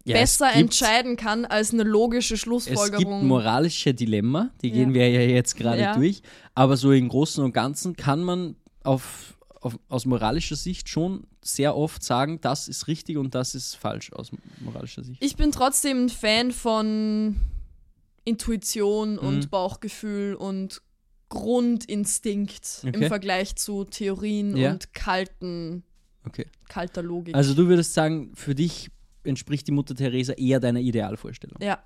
Ja, 0.04 0.16
es 0.16 0.20
besser 0.38 0.48
gibt- 0.48 0.58
entscheiden 0.60 1.16
kann 1.16 1.44
als 1.44 1.72
eine 1.72 1.84
logische 1.84 2.34
Es 2.34 2.40
gibt 2.40 2.42
Schlussfolgerung? 2.64 3.26
moralische 3.28 3.94
Dilemma, 3.94 4.50
die 4.60 4.68
Ja. 4.68 4.74
gehen 4.74 4.94
wir 4.94 5.08
ja 5.08 5.20
jetzt 5.20 5.56
gerade 5.56 5.80
Ja. 5.82 5.94
durch. 5.96 6.22
Aber 6.56 6.76
so 6.76 6.90
im 6.90 7.08
Großen 7.08 7.44
und 7.44 7.52
Ganzen 7.54 7.94
kann 7.94 8.24
man 8.24 8.56
auf, 8.82 9.33
auf, 9.64 9.78
aus 9.88 10.04
moralischer 10.06 10.56
Sicht 10.56 10.88
schon 10.88 11.26
sehr 11.42 11.76
oft 11.76 12.02
sagen, 12.02 12.40
das 12.40 12.68
ist 12.68 12.86
richtig 12.88 13.16
und 13.16 13.34
das 13.34 13.54
ist 13.54 13.74
falsch 13.76 14.12
aus 14.12 14.30
moralischer 14.60 15.02
Sicht. 15.04 15.22
ich 15.24 15.36
bin 15.36 15.52
trotzdem 15.52 16.04
ein 16.06 16.08
Fan 16.08 16.52
von 16.52 17.36
Intuition 18.24 19.12
Mhm. 19.14 19.18
und 19.18 19.50
Bauchgefühl 19.50 20.34
und 20.34 20.80
Grundinstinkt 21.28 22.80
Okay. 22.86 22.96
im 23.02 23.08
Vergleich 23.08 23.56
zu 23.56 23.84
Theorien 23.84 24.56
Ja. 24.56 24.72
und 24.72 24.92
kalten, 24.94 25.82
Okay. 26.26 26.46
kalter 26.68 27.02
Logik. 27.02 27.34
Also 27.34 27.54
du 27.54 27.66
würdest 27.68 27.94
sagen, 27.94 28.32
für 28.34 28.54
dich 28.54 28.90
entspricht 29.24 29.66
die 29.66 29.72
Mutter 29.72 29.94
Teresa 29.94 30.32
eher 30.34 30.60
deiner 30.60 30.80
Idealvorstellung. 30.80 31.58
ja. 31.60 31.82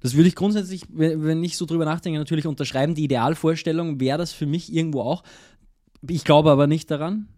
Das 0.00 0.14
würde 0.14 0.28
ich 0.28 0.36
grundsätzlich, 0.36 0.82
wenn 0.90 1.24
wenn 1.24 1.42
ich 1.42 1.56
so 1.56 1.66
drüber 1.66 1.84
nachdenke, 1.84 2.20
natürlich 2.20 2.46
unterschreiben. 2.46 2.94
Die 2.94 3.02
Idealvorstellung 3.02 3.98
wäre 3.98 4.16
das 4.16 4.32
für 4.32 4.46
mich 4.46 4.72
irgendwo 4.72 5.00
auch. 5.02 5.24
Ich 6.06 6.24
glaube 6.24 6.50
aber 6.50 6.66
nicht 6.66 6.90
daran. 6.90 7.28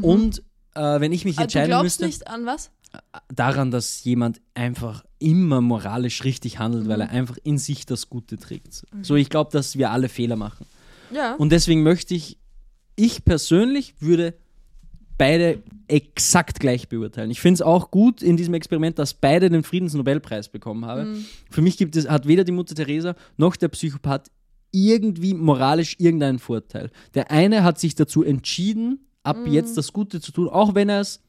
Und 0.00 0.42
äh, 0.74 1.00
wenn 1.00 1.12
ich 1.12 1.24
mich 1.24 1.36
Ah, 1.36 1.40
Du 1.40 1.42
entscheiden 1.44 1.68
glaubst 1.68 1.84
müsste, 2.00 2.06
nicht 2.06 2.28
an 2.28 2.44
was? 2.46 2.70
daran, 3.32 3.70
dass 3.70 4.04
jemand 4.04 4.40
einfach 4.54 5.04
immer 5.18 5.60
moralisch 5.60 6.24
richtig 6.24 6.58
handelt, 6.58 6.84
Mhm. 6.84 6.88
weil 6.88 7.00
er 7.02 7.10
einfach 7.10 7.36
in 7.42 7.58
sich 7.58 7.84
das 7.86 8.08
Gute 8.08 8.36
trägt. 8.38 8.84
So, 9.02 9.16
ich 9.16 9.28
glaube, 9.30 9.50
dass 9.52 9.76
wir 9.76 9.90
alle 9.90 10.08
Fehler 10.08 10.36
machen. 10.36 10.66
Ja. 11.12 11.34
Und 11.34 11.50
deswegen 11.52 11.82
möchte 11.82 12.14
ich, 12.14 12.38
ich 12.96 13.24
persönlich 13.24 13.94
würde 14.00 14.34
beide 15.18 15.62
exakt 15.88 16.60
gleich 16.60 16.88
beurteilen. 16.88 17.30
Ich 17.30 17.40
finde 17.40 17.54
es 17.54 17.62
auch 17.62 17.90
gut 17.90 18.22
in 18.22 18.36
diesem 18.36 18.52
Experiment, 18.54 18.98
dass 18.98 19.14
beide 19.14 19.48
den 19.48 19.62
Friedensnobelpreis 19.62 20.48
bekommen 20.50 20.84
haben. 20.84 21.12
Mhm. 21.12 21.24
Für 21.50 21.62
mich 21.62 21.76
gibt 21.78 21.96
es, 21.96 22.08
hat 22.08 22.26
weder 22.26 22.44
die 22.44 22.52
Mutter 22.52 22.74
Teresa 22.74 23.14
noch 23.36 23.56
der 23.56 23.68
Psychopath 23.68 24.30
irgendwie 24.84 25.34
moralisch 25.34 25.96
irgendeinen 25.98 26.38
Vorteil. 26.38 26.90
Der 27.14 27.30
eine 27.30 27.64
hat 27.64 27.78
sich 27.80 27.94
dazu 27.94 28.22
entschieden, 28.22 29.00
ab 29.22 29.38
Mhm. 29.46 29.52
jetzt 29.52 29.76
das 29.76 29.92
Gute 29.92 30.20
zu 30.20 30.32
tun, 30.32 30.48
auch 30.48 30.74
wenn 30.74 30.88
er 30.88 31.00
es 31.00 31.20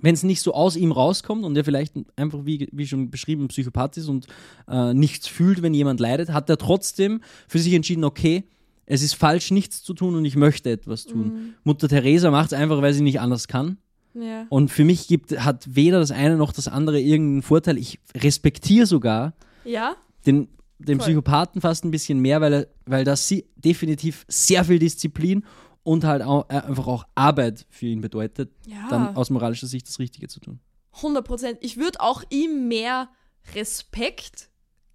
wenn 0.00 0.14
es 0.14 0.22
nicht 0.22 0.42
so 0.42 0.54
aus 0.54 0.76
ihm 0.76 0.92
rauskommt 0.92 1.44
und 1.44 1.56
er 1.56 1.64
vielleicht 1.64 1.92
einfach, 2.14 2.46
wie, 2.46 2.68
wie 2.70 2.86
schon 2.86 3.10
beschrieben, 3.10 3.48
Psychopath 3.48 3.96
ist 3.96 4.06
und 4.06 4.28
äh, 4.68 4.94
nichts 4.94 5.26
fühlt, 5.26 5.60
wenn 5.60 5.74
jemand 5.74 5.98
leidet, 5.98 6.32
hat 6.32 6.48
er 6.48 6.56
trotzdem 6.56 7.20
für 7.48 7.58
sich 7.58 7.72
entschieden, 7.74 8.04
okay, 8.04 8.44
es 8.86 9.02
ist 9.02 9.14
falsch, 9.14 9.50
nichts 9.50 9.82
zu 9.82 9.94
tun 9.94 10.14
und 10.14 10.24
ich 10.24 10.36
möchte 10.36 10.70
etwas 10.70 11.04
tun. 11.04 11.24
Mhm. 11.26 11.54
Mutter 11.64 11.88
Teresa 11.88 12.30
macht 12.30 12.52
es 12.52 12.58
einfach, 12.58 12.80
weil 12.80 12.94
sie 12.94 13.02
nicht 13.02 13.18
anders 13.18 13.48
kann. 13.48 13.78
ja. 14.14 14.46
Und 14.50 14.70
für 14.70 14.84
mich 14.84 15.08
gibt, 15.08 15.32
hat 15.44 15.74
weder 15.74 15.98
das 15.98 16.12
eine 16.12 16.36
noch 16.36 16.52
das 16.52 16.68
andere 16.68 17.00
irgendeinen 17.00 17.42
Vorteil. 17.42 17.76
Ich 17.76 17.98
respektiere 18.16 18.86
sogar 18.86 19.34
Ja. 19.64 19.96
den, 20.26 20.46
den 20.78 20.98
Voll. 20.98 21.06
Psychopathen 21.06 21.60
fast 21.60 21.84
ein 21.84 21.90
bisschen 21.90 22.20
mehr, 22.20 22.40
weil, 22.40 22.52
er, 22.52 22.68
weil 22.86 23.04
das 23.04 23.26
sie 23.28 23.46
definitiv 23.56 24.24
sehr 24.28 24.64
viel 24.64 24.78
Disziplin 24.78 25.44
und 25.82 26.04
halt 26.04 26.22
auch, 26.22 26.48
äh, 26.50 26.54
einfach 26.60 26.86
auch 26.86 27.04
Arbeit 27.14 27.66
für 27.70 27.86
ihn 27.86 28.00
bedeutet, 28.00 28.50
Ja. 28.66 28.86
dann 28.90 29.16
aus 29.16 29.30
moralischer 29.30 29.66
Sicht 29.66 29.88
das 29.88 29.98
Richtige 29.98 30.28
zu 30.28 30.40
tun. 30.40 30.60
100 31.02 31.24
Prozent. 31.26 31.58
Ich 31.62 31.76
würde 31.76 32.00
auch 32.00 32.22
ihm 32.30 32.68
mehr 32.68 33.08
Respekt 33.54 34.50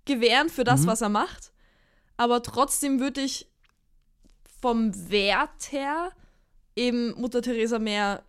gewähren 0.05 0.49
für 0.49 0.63
das, 0.63 0.81
Mhm. 0.81 0.87
was 0.87 1.01
er 1.01 1.09
macht. 1.09 1.51
Aber 2.17 2.43
trotzdem 2.43 2.99
würde 2.99 3.21
ich 3.21 3.47
vom 4.61 4.91
Wert 5.09 5.71
her 5.71 6.11
eben 6.75 7.13
Mutter 7.19 7.41
Teresa 7.41 7.79
mehr 7.79 8.23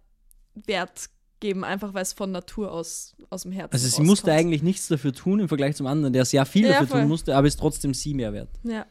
Wert 0.54 1.10
geben, 1.44 1.62
einfach 1.62 1.92
weil 1.92 2.02
es 2.02 2.14
von 2.14 2.30
Natur 2.32 2.72
aus 2.72 3.14
aus 3.28 3.42
dem 3.42 3.52
Herzen 3.52 3.74
Also 3.74 3.86
sie 3.88 4.02
musste 4.02 4.28
rauskommt. 4.30 4.40
eigentlich 4.40 4.62
nichts 4.62 4.88
dafür 4.88 5.12
tun 5.12 5.40
im 5.40 5.48
Vergleich 5.48 5.76
zum 5.76 5.86
anderen, 5.86 6.12
der 6.14 6.24
sehr 6.24 6.46
viel 6.46 6.64
Ja, 6.64 6.72
dafür 6.72 6.86
voll. 6.86 7.00
tun 7.00 7.08
musste, 7.08 7.36
aber 7.36 7.46
ist 7.46 7.58
trotzdem 7.58 7.92
sie 7.92 8.14
mehr 8.14 8.32
wert. 8.32 8.48
Ja. 8.62 8.86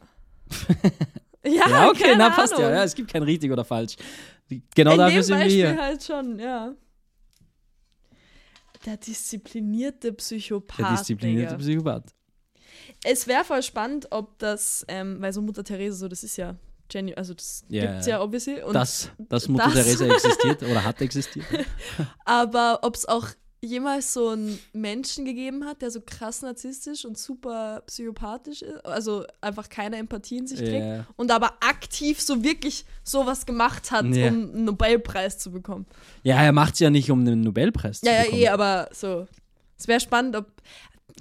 ja, 1.44 1.68
Ja, 1.68 1.88
okay, 1.88 2.02
keine 2.04 2.18
na 2.18 2.30
passt 2.30 2.52
ja. 2.52 2.58
Ahnung. 2.58 2.70
ja. 2.72 2.84
Es 2.84 2.94
gibt 2.94 3.10
kein 3.12 3.22
richtig 3.24 3.50
oder 3.50 3.64
falsch. 3.64 3.96
Genau 4.74 4.92
In 4.92 4.98
dafür 4.98 5.22
sind 5.24 5.36
wir 5.38 5.44
Beispiel 5.44 5.72
hier. 5.72 5.82
halt 5.82 6.02
schon, 6.04 6.38
ja. 6.38 6.74
Der 8.86 8.96
disziplinierte 8.98 10.12
Psychopath. 10.12 10.78
Der 10.78 10.90
disziplinierte 10.96 11.56
Digga. 11.56 11.62
Psychopath. 11.64 12.14
Es 13.02 13.26
wäre 13.26 13.44
voll 13.44 13.62
spannend, 13.62 14.06
ob 14.10 14.38
das, 14.38 14.84
ähm, 14.88 15.16
weil 15.20 15.32
so 15.32 15.42
Mutter 15.42 15.64
Teresa, 15.64 15.96
so, 15.96 16.08
das 16.08 16.22
ist 16.22 16.36
ja 16.36 16.54
genu 16.88 17.12
also 17.16 17.34
das 17.34 17.64
Ja, 17.68 17.86
gibt's 17.92 18.06
ja 18.06 18.20
obviously. 18.22 18.62
Und, 18.62 18.74
Dass, 18.74 19.10
dass 19.28 19.48
Mutter 19.48 19.64
das- 19.66 19.74
Teresa 19.74 20.06
existiert 20.06 20.62
oder 20.62 20.84
hat 20.84 21.00
existiert. 21.00 21.46
aber 22.24 22.80
ob 22.82 22.94
es 22.96 23.06
auch 23.06 23.28
jemals 23.62 24.12
so 24.12 24.28
einen 24.28 24.58
Menschen 24.74 25.24
gegeben 25.24 25.64
hat, 25.64 25.80
der 25.80 25.90
so 25.90 26.02
krass 26.04 26.42
narzisstisch 26.42 27.06
und 27.06 27.16
super 27.16 27.82
psychopathisch 27.86 28.60
ist, 28.60 28.84
also 28.84 29.24
einfach 29.40 29.70
keine 29.70 29.96
Empathie 29.96 30.36
in 30.36 30.46
sich 30.46 30.58
trägt 30.58 30.84
Ja. 30.84 31.06
und 31.16 31.30
aber 31.30 31.54
aktiv 31.60 32.20
so 32.20 32.44
wirklich 32.44 32.84
sowas 33.02 33.46
gemacht 33.46 33.90
hat, 33.90 34.04
Ja. 34.04 34.28
um 34.28 34.34
einen 34.52 34.64
Nobelpreis 34.66 35.38
zu 35.38 35.50
bekommen. 35.50 35.86
ja, 36.22 36.42
er 36.42 36.52
macht 36.52 36.74
es 36.74 36.80
ja 36.80 36.90
nicht, 36.90 37.10
um 37.10 37.20
einen 37.20 37.40
Nobelpreis 37.40 38.00
zu 38.00 38.06
Ja, 38.06 38.12
ja, 38.12 38.22
bekommen. 38.24 38.42
eh, 38.42 38.48
aber 38.48 38.88
so. 38.92 39.26
Es 39.78 39.88
wäre 39.88 40.00
spannend, 40.00 40.36
ob. 40.36 40.46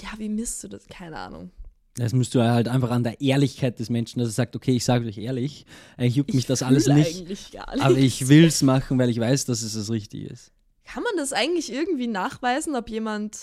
Ja, 0.02 0.10
wie 0.18 0.28
misst 0.30 0.64
du 0.64 0.68
das? 0.68 0.86
Keine 0.88 1.18
Ahnung. 1.18 1.50
Das 1.96 2.12
müsst 2.14 2.34
du 2.34 2.42
halt 2.42 2.68
einfach 2.68 2.90
an 2.90 3.04
der 3.04 3.22
Ehrlichkeit 3.22 3.78
des 3.80 3.90
Menschen, 3.90 4.20
dass 4.20 4.30
er 4.30 4.34
sagt, 4.34 4.56
okay, 4.56 4.76
ich 4.76 4.84
sage 4.84 5.08
euch 5.08 5.18
ehrlich, 5.20 5.66
eigentlich 5.98 6.16
juckt 6.16 6.34
mich 6.34 6.44
Ich 6.44 6.48
das 6.48 6.64
alles 6.64 6.88
nicht, 6.88 7.56
aber 7.60 7.98
ich 7.98 8.28
will 8.30 8.46
es 8.46 8.64
machen, 8.64 8.98
weil 8.98 9.10
ich 9.12 9.20
weiß, 9.20 9.46
dass 9.46 9.62
es 9.62 9.76
das 9.76 9.92
Richtige 9.92 10.28
ist. 10.28 10.52
Kann 10.86 11.04
man 11.04 11.14
das 11.18 11.34
eigentlich 11.34 11.72
irgendwie 11.72 12.08
nachweisen, 12.08 12.76
ob 12.76 12.90
jemand 12.90 13.38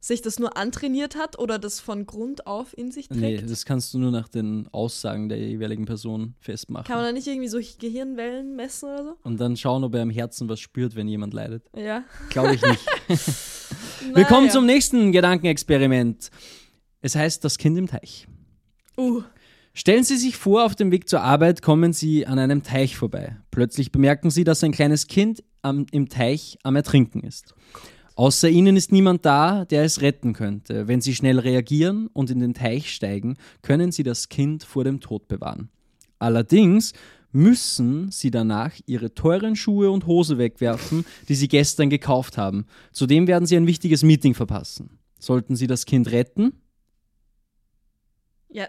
sich 0.00 0.20
das 0.20 0.40
nur 0.40 0.56
antrainiert 0.56 1.14
hat 1.14 1.38
oder 1.38 1.60
das 1.60 1.78
von 1.78 2.06
Grund 2.06 2.46
auf 2.48 2.76
in 2.76 2.90
sich 2.90 3.08
Nee, 3.10 3.36
trägt? 3.36 3.48
das 3.50 3.64
kannst 3.64 3.94
du 3.94 3.98
nur 4.00 4.10
nach 4.10 4.26
den 4.26 4.68
Aussagen 4.72 5.28
der 5.28 5.38
jeweiligen 5.38 5.84
Person 5.84 6.34
festmachen. 6.40 6.86
Kann 6.86 6.96
man 6.96 7.04
da 7.04 7.12
nicht 7.12 7.28
irgendwie 7.28 7.46
so 7.46 7.60
Gehirnwellen 7.78 8.56
messen 8.56 8.88
oder 8.88 9.04
so? 9.04 9.16
Und 9.22 9.38
dann 9.40 9.56
schauen, 9.56 9.84
ob 9.84 9.94
er 9.94 10.02
im 10.02 10.10
Herzen 10.10 10.48
was 10.48 10.58
spürt, 10.58 10.96
wenn 10.96 11.06
jemand 11.06 11.34
leidet. 11.34 11.70
Ja. 11.76 12.02
Glaube 12.30 12.54
ich 12.56 12.62
nicht. 12.62 12.84
Wir 14.14 14.24
kommen 14.24 14.46
Naja. 14.46 14.52
zum 14.54 14.66
nächsten 14.66 15.12
Gedankenexperiment. 15.12 16.30
Es 17.02 17.16
heißt 17.16 17.44
das 17.44 17.58
Kind 17.58 17.76
im 17.76 17.88
Teich. 17.88 18.26
Uh. 18.96 19.22
Stellen 19.74 20.04
Sie 20.04 20.16
sich 20.16 20.36
vor, 20.36 20.64
auf 20.64 20.74
dem 20.76 20.90
Weg 20.90 21.08
zur 21.08 21.22
Arbeit 21.22 21.62
kommen 21.62 21.92
Sie 21.92 22.26
an 22.26 22.38
einem 22.38 22.62
Teich 22.62 22.96
vorbei. 22.96 23.36
Plötzlich 23.50 23.90
bemerken 23.90 24.30
Sie, 24.30 24.44
dass 24.44 24.62
ein 24.62 24.72
kleines 24.72 25.06
Kind 25.06 25.42
am, 25.62 25.86
im 25.92 26.08
Teich 26.08 26.58
am 26.62 26.76
Ertrinken 26.76 27.20
ist. 27.20 27.54
Außer 28.14 28.48
ihnen 28.48 28.76
ist 28.76 28.92
niemand 28.92 29.24
da, 29.24 29.64
der 29.64 29.82
es 29.84 30.02
retten 30.02 30.34
könnte. 30.34 30.86
Wenn 30.86 31.00
sie 31.00 31.14
schnell 31.14 31.38
reagieren 31.38 32.08
und 32.12 32.30
in 32.30 32.40
den 32.40 32.52
Teich 32.52 32.92
steigen, 32.92 33.36
können 33.62 33.90
sie 33.90 34.02
das 34.02 34.28
Kind 34.28 34.62
vor 34.62 34.84
dem 34.84 35.00
Tod 35.00 35.28
bewahren. 35.28 35.70
Allerdings 36.18 36.92
müssen 37.32 38.10
sie 38.10 38.30
danach 38.30 38.74
ihre 38.84 39.14
teuren 39.14 39.56
Schuhe 39.56 39.90
und 39.90 40.06
Hose 40.06 40.36
wegwerfen, 40.36 41.06
die 41.28 41.34
sie 41.34 41.48
gestern 41.48 41.88
gekauft 41.88 42.36
haben. 42.36 42.66
Zudem 42.92 43.26
werden 43.26 43.46
sie 43.46 43.56
ein 43.56 43.66
wichtiges 43.66 44.02
Meeting 44.02 44.34
verpassen. 44.34 44.98
Sollten 45.18 45.56
sie 45.56 45.66
das 45.66 45.86
Kind 45.86 46.12
retten? 46.12 46.52
Ja. 48.52 48.66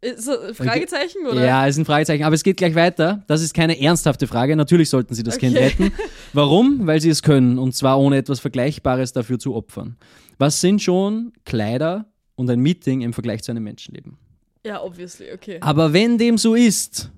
Ist 0.00 0.24
so, 0.24 0.32
Fragezeichen, 0.54 1.26
oder? 1.30 1.44
Ja, 1.44 1.64
ist 1.66 1.78
ein 1.78 1.84
Fragezeichen. 1.84 2.24
Aber 2.24 2.34
es 2.34 2.42
geht 2.42 2.56
gleich 2.56 2.74
weiter. 2.74 3.22
Das 3.28 3.40
ist 3.40 3.54
keine 3.54 3.80
ernsthafte 3.80 4.26
Frage. 4.26 4.56
Natürlich 4.56 4.90
sollten 4.90 5.14
sie 5.14 5.22
das 5.22 5.38
Kind 5.38 5.56
Okay. 5.56 5.66
retten. 5.66 5.92
Warum? 6.32 6.86
Weil 6.88 7.00
sie 7.00 7.08
es 7.10 7.22
können. 7.22 7.56
Und 7.58 7.74
zwar 7.76 8.00
ohne 8.00 8.16
etwas 8.16 8.40
Vergleichbares 8.40 9.12
dafür 9.12 9.38
zu 9.38 9.54
opfern. 9.54 9.96
Was 10.38 10.60
sind 10.60 10.82
schon 10.82 11.32
Kleider 11.44 12.06
und 12.34 12.50
ein 12.50 12.58
Meeting 12.58 13.02
im 13.02 13.12
Vergleich 13.12 13.42
zu 13.44 13.52
einem 13.52 13.62
Menschenleben? 13.62 14.18
Ja, 14.66 14.82
obviously, 14.82 15.32
okay. 15.32 15.58
Aber 15.60 15.92
wenn 15.92 16.18
dem 16.18 16.36
so 16.36 16.56
ist, 16.56 17.12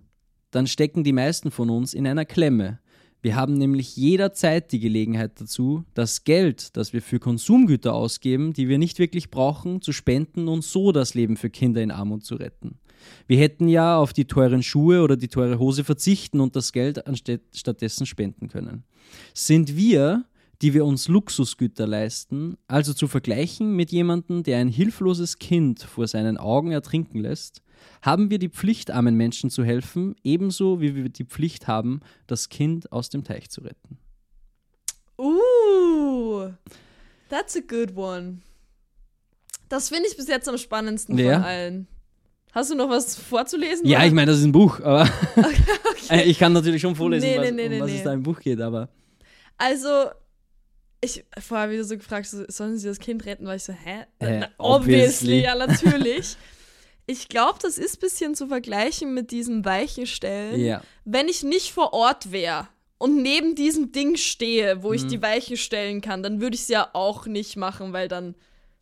dann 0.50 0.66
stecken 0.66 1.04
die 1.04 1.12
meisten 1.12 1.50
von 1.50 1.70
uns 1.70 1.94
in 1.94 2.06
einer 2.06 2.26
Klemme. 2.26 2.80
Wir 3.24 3.36
haben 3.36 3.54
nämlich 3.54 3.96
jederzeit 3.96 4.70
die 4.70 4.80
Gelegenheit 4.80 5.40
dazu, 5.40 5.86
das 5.94 6.24
Geld, 6.24 6.76
das 6.76 6.92
wir 6.92 7.00
für 7.00 7.18
Konsumgüter 7.18 7.94
ausgeben, 7.94 8.52
die 8.52 8.68
wir 8.68 8.76
nicht 8.76 8.98
wirklich 8.98 9.30
brauchen, 9.30 9.80
zu 9.80 9.92
spenden 9.92 10.46
und 10.46 10.62
so 10.62 10.92
das 10.92 11.14
Leben 11.14 11.38
für 11.38 11.48
Kinder 11.48 11.82
in 11.82 11.90
Armut 11.90 12.22
zu 12.22 12.34
retten. 12.34 12.80
Wir 13.26 13.38
hätten 13.38 13.66
ja 13.66 13.96
auf 13.96 14.12
die 14.12 14.26
teuren 14.26 14.62
Schuhe 14.62 15.02
oder 15.02 15.16
die 15.16 15.28
teure 15.28 15.58
Hose 15.58 15.84
verzichten 15.84 16.38
und 16.38 16.54
das 16.54 16.70
Geld 16.72 17.06
anstatt- 17.06 17.40
stattdessen 17.54 18.04
spenden 18.04 18.48
können. 18.48 18.84
Sind 19.32 19.74
wir, 19.74 20.26
die 20.60 20.74
wir 20.74 20.84
uns 20.84 21.08
Luxusgüter 21.08 21.86
leisten, 21.86 22.58
also 22.68 22.92
zu 22.92 23.08
vergleichen 23.08 23.74
mit 23.74 23.90
jemandem, 23.90 24.42
der 24.42 24.58
ein 24.58 24.68
hilfloses 24.68 25.38
Kind 25.38 25.80
vor 25.82 26.06
seinen 26.08 26.36
Augen 26.36 26.72
ertrinken 26.72 27.20
lässt, 27.20 27.62
haben 28.02 28.30
wir 28.30 28.38
die 28.38 28.48
Pflicht, 28.48 28.90
armen 28.90 29.16
Menschen 29.16 29.50
zu 29.50 29.64
helfen, 29.64 30.14
ebenso 30.24 30.80
wie 30.80 30.94
wir 30.94 31.08
die 31.08 31.24
Pflicht 31.24 31.66
haben, 31.68 32.00
das 32.26 32.48
Kind 32.48 32.90
aus 32.92 33.08
dem 33.08 33.24
Teich 33.24 33.50
zu 33.50 33.60
retten. 33.62 33.98
Uh, 35.18 36.50
that's 37.28 37.56
a 37.56 37.60
good 37.60 37.96
one. 37.96 38.38
Das 39.68 39.88
finde 39.88 40.08
ich 40.08 40.16
bis 40.16 40.28
jetzt 40.28 40.48
am 40.48 40.58
spannendsten 40.58 41.16
Ja. 41.18 41.34
von 41.36 41.44
allen. 41.44 41.86
Hast 42.52 42.70
du 42.70 42.74
noch 42.76 42.88
was 42.88 43.16
vorzulesen? 43.16 43.86
Ja, 43.86 43.98
oder? 43.98 44.06
ich 44.06 44.12
meine, 44.12 44.30
das 44.30 44.38
ist 44.40 44.44
ein 44.44 44.52
Buch, 44.52 44.80
aber 44.80 45.08
Äh, 46.10 46.24
ich 46.24 46.38
kann 46.38 46.52
natürlich 46.52 46.82
schon 46.82 46.94
vorlesen, 46.94 47.26
Nee, 47.30 47.38
was, 47.38 47.50
nee, 47.50 47.68
nee, 47.68 47.80
um 47.80 47.86
was 47.86 47.92
es 47.92 48.02
da 48.02 48.12
im 48.12 48.22
Buch 48.22 48.38
geht, 48.38 48.60
aber 48.60 48.90
Also, 49.56 49.88
ich 51.00 51.24
vorher 51.40 51.70
wieder 51.70 51.82
so 51.84 51.96
gefragt, 51.96 52.26
so, 52.26 52.44
sollen 52.48 52.76
sie 52.76 52.86
das 52.88 52.98
Kind 52.98 53.24
retten? 53.24 53.46
War 53.46 53.56
ich 53.56 53.64
so, 53.64 53.72
hä? 53.72 54.04
Äh, 54.18 54.40
Na, 54.40 54.48
obviously. 54.58 55.42
ja, 55.42 55.54
natürlich. 55.54 56.36
ich 57.06 57.28
glaube, 57.28 57.58
das 57.60 57.78
ist 57.78 57.96
ein 57.96 58.00
bisschen 58.00 58.34
zu 58.34 58.46
vergleichen 58.48 59.12
mit 59.14 59.30
diesen 59.30 59.64
weichen 59.64 60.06
Stellen. 60.06 60.60
ja. 60.60 60.82
Wenn 61.04 61.28
ich 61.28 61.42
nicht 61.42 61.72
vor 61.72 61.92
Ort 61.92 62.32
wäre 62.32 62.68
und 62.98 63.20
neben 63.22 63.54
diesem 63.54 63.92
Ding 63.92 64.16
stehe, 64.16 64.82
wo 64.82 64.88
Mhm. 64.88 64.94
ich 64.94 65.06
die 65.06 65.20
Weichen 65.22 65.56
stellen 65.56 66.00
kann, 66.00 66.22
dann 66.22 66.40
würde 66.40 66.54
ich 66.54 66.62
es 66.62 66.68
ja 66.68 66.88
auch 66.94 67.26
nicht 67.26 67.56
machen, 67.56 67.92
weil 67.92 68.08
dann 68.08 68.34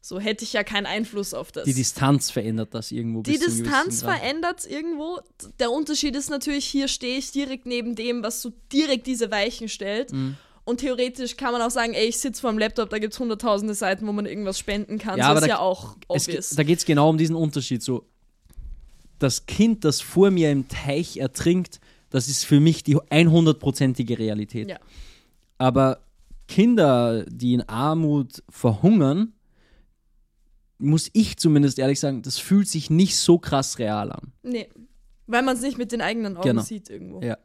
so 0.05 0.19
hätte 0.19 0.43
ich 0.45 0.53
ja 0.53 0.65
keinen 0.65 0.87
Einfluss 0.87 1.33
auf 1.33 1.53
das. 1.53 1.65
Die 1.65 1.75
Distanz 1.75 2.29
verändert 2.31 2.75
das 2.75 2.91
irgendwo. 2.91 3.23
Die 3.23 3.39
Distanz 3.39 4.03
verändert 4.03 4.59
es 4.61 4.67
irgendwo. 4.67 5.21
Der 5.61 5.71
Unterschied 5.71 6.17
ist 6.17 6.29
natürlich, 6.29 6.65
hier 6.67 6.89
stehe 6.89 7.19
ich 7.19 7.31
direkt 7.31 7.67
neben 7.67 7.95
dem, 7.95 8.23
was 8.25 8.43
so 8.43 8.53
direkt 8.73 9.07
diese 9.07 9.31
Weichen 9.31 9.69
stellt. 9.69 10.13
Mhm. 10.13 10.37
Und 10.65 10.79
theoretisch 10.81 11.37
kann 11.37 11.53
man 11.53 11.63
auch 11.63 11.71
sagen, 11.71 11.93
ey, 11.95 12.07
ich 12.07 12.19
sitze 12.19 12.41
vor 12.41 12.51
dem 12.51 12.59
Laptop, 12.59 12.91
da 12.91 12.99
gibt 12.99 13.13
es 13.15 13.21
hunderttausende 13.21 13.75
Seiten, 13.75 14.07
wo 14.07 14.13
man 14.13 14.27
irgendwas 14.27 14.59
spenden 14.59 14.99
kann. 14.99 15.19
Ja, 15.19 15.25
so 15.27 15.31
aber 15.31 15.39
ist 15.41 15.43
da- 15.45 15.49
ja 15.49 15.59
auch 15.61 15.97
Es, 16.15 16.27
obvious. 16.29 16.49
ge- 16.51 16.57
da 16.57 16.63
geht 16.65 16.79
es 16.79 16.85
genau 16.85 17.09
um 17.09 17.19
diesen 17.19 17.35
Unterschied. 17.37 17.83
So, 17.83 18.05
das 19.23 19.47
Kind, 19.47 19.85
das 19.85 20.01
vor 20.01 20.31
mir 20.31 20.51
im 20.51 20.69
Teich 20.69 21.17
ertrinkt, 21.19 21.81
das 22.11 22.29
ist 22.29 22.45
für 22.45 22.61
mich 22.61 22.83
die 22.83 22.97
100%ige 22.97 24.19
Realität. 24.19 24.69
Ja. 24.71 24.79
Aber 25.59 26.01
Kinder, 26.49 27.25
die 27.27 27.55
in 27.55 27.63
Armut 27.69 28.43
verhungern, 28.51 29.33
muss 30.79 31.09
ich 31.13 31.37
zumindest 31.37 31.79
ehrlich 31.79 32.01
sagen, 32.01 32.23
das 32.23 32.39
fühlt 32.39 32.69
sich 32.69 32.91
nicht 32.91 33.17
so 33.17 33.39
krass 33.39 33.79
real 33.79 34.11
an. 34.13 34.33
nee, 34.43 34.69
weil 35.29 35.43
man 35.43 35.57
es 35.57 35.63
nicht 35.63 35.79
mit 35.79 35.93
den 35.93 36.01
eigenen 36.03 36.37
Augen 36.37 36.47
Genau. 36.49 36.63
sieht 36.63 36.91
irgendwo. 36.91 37.23
Ja. 37.23 37.39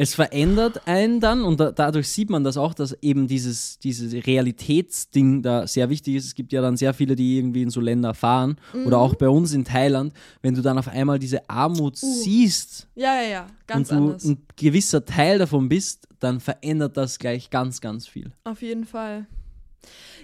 Es 0.00 0.14
verändert 0.14 0.86
einen 0.86 1.18
dann 1.18 1.42
und 1.42 1.58
da, 1.58 1.72
dadurch 1.72 2.08
sieht 2.08 2.30
man 2.30 2.44
das 2.44 2.56
auch, 2.56 2.72
dass 2.72 2.96
eben 3.02 3.26
dieses, 3.26 3.80
dieses 3.80 4.24
Realitätsding 4.26 5.42
da 5.42 5.66
sehr 5.66 5.90
wichtig 5.90 6.14
ist. 6.14 6.26
Es 6.26 6.34
gibt 6.36 6.52
ja 6.52 6.62
dann 6.62 6.76
sehr 6.76 6.94
viele, 6.94 7.16
die 7.16 7.36
irgendwie 7.38 7.62
in 7.62 7.70
so 7.70 7.80
Länder 7.80 8.14
fahren 8.14 8.56
oder 8.86 8.98
auch 8.98 9.16
bei 9.16 9.28
uns 9.28 9.52
in 9.52 9.64
Thailand, 9.64 10.12
wenn 10.40 10.54
du 10.54 10.62
dann 10.62 10.78
auf 10.78 10.86
einmal 10.88 11.18
diese 11.18 11.50
Armut 11.50 11.96
siehst 11.96 12.86
Ja, 12.94 13.20
ja, 13.22 13.28
ja, 13.28 13.46
ganz 13.66 13.90
und 13.90 13.96
du 13.98 14.04
anders. 14.06 14.24
ein 14.24 14.46
gewisser 14.56 15.04
Teil 15.04 15.38
davon 15.38 15.68
bist, 15.68 16.06
dann 16.20 16.38
verändert 16.40 16.96
das 16.96 17.18
gleich 17.18 17.50
ganz, 17.50 17.80
ganz 17.80 18.06
viel. 18.06 18.30
Auf 18.44 18.62
jeden 18.62 18.84
Fall. 18.84 19.26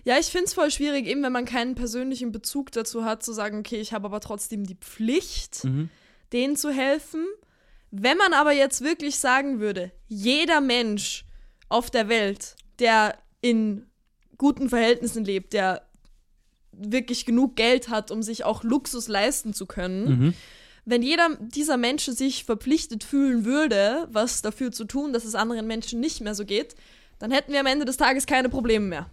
Ja, 0.05 0.19
ich 0.21 0.27
finde 0.27 0.47
es 0.47 0.55
voll 0.55 0.71
schwierig, 0.71 1.07
eben 1.07 1.23
wenn 1.23 1.33
man 1.33 1.47
keinen 1.47 1.75
persönlichen 1.75 2.31
Bezug 2.31 2.71
dazu 2.73 3.05
hat, 3.05 3.23
zu 3.23 3.33
sagen, 3.33 3.59
okay, 3.59 3.81
ich 3.81 3.93
habe 3.93 4.07
aber 4.07 4.21
trotzdem 4.21 4.65
die 4.67 4.75
Pflicht, 4.77 5.65
Mhm. 5.65 5.89
denen 6.33 6.57
zu 6.57 6.71
helfen. 6.71 7.25
Wenn 7.97 8.19
man 8.19 8.33
aber 8.33 8.53
jetzt 8.53 8.83
wirklich 8.83 9.19
sagen 9.21 9.61
würde, 9.61 9.93
jeder 10.09 10.61
Mensch 10.61 11.25
auf 11.69 11.91
der 11.91 12.09
Welt, 12.09 12.57
der 12.81 13.17
in 13.41 13.87
guten 14.37 14.69
Verhältnissen 14.69 15.25
lebt, 15.25 15.53
der 15.53 15.83
wirklich 16.73 17.25
genug 17.25 17.55
Geld 17.55 17.89
hat, 17.89 18.11
um 18.11 18.21
sich 18.23 18.45
auch 18.45 18.65
Luxus 18.65 19.07
leisten 19.07 19.55
zu 19.55 19.65
können, 19.67 20.05
Mhm. 20.09 20.35
wenn 20.85 21.03
jeder 21.03 21.37
dieser 21.39 21.77
Menschen 21.77 22.17
sich 22.17 22.45
verpflichtet 22.45 23.05
fühlen 23.05 23.45
würde, 23.45 24.09
was 24.11 24.43
dafür 24.43 24.73
zu 24.73 24.85
tun, 24.87 25.13
dass 25.13 25.25
es 25.25 25.37
anderen 25.37 25.69
Menschen 25.69 26.01
nicht 26.01 26.21
mehr 26.21 26.35
so 26.35 26.45
geht, 26.45 26.75
dann 27.21 27.31
hätten 27.31 27.53
wir 27.53 27.61
am 27.61 27.67
Ende 27.67 27.85
des 27.85 27.97
Tages 27.97 28.27
keine 28.27 28.49
Probleme 28.49 28.87
mehr. 28.87 29.11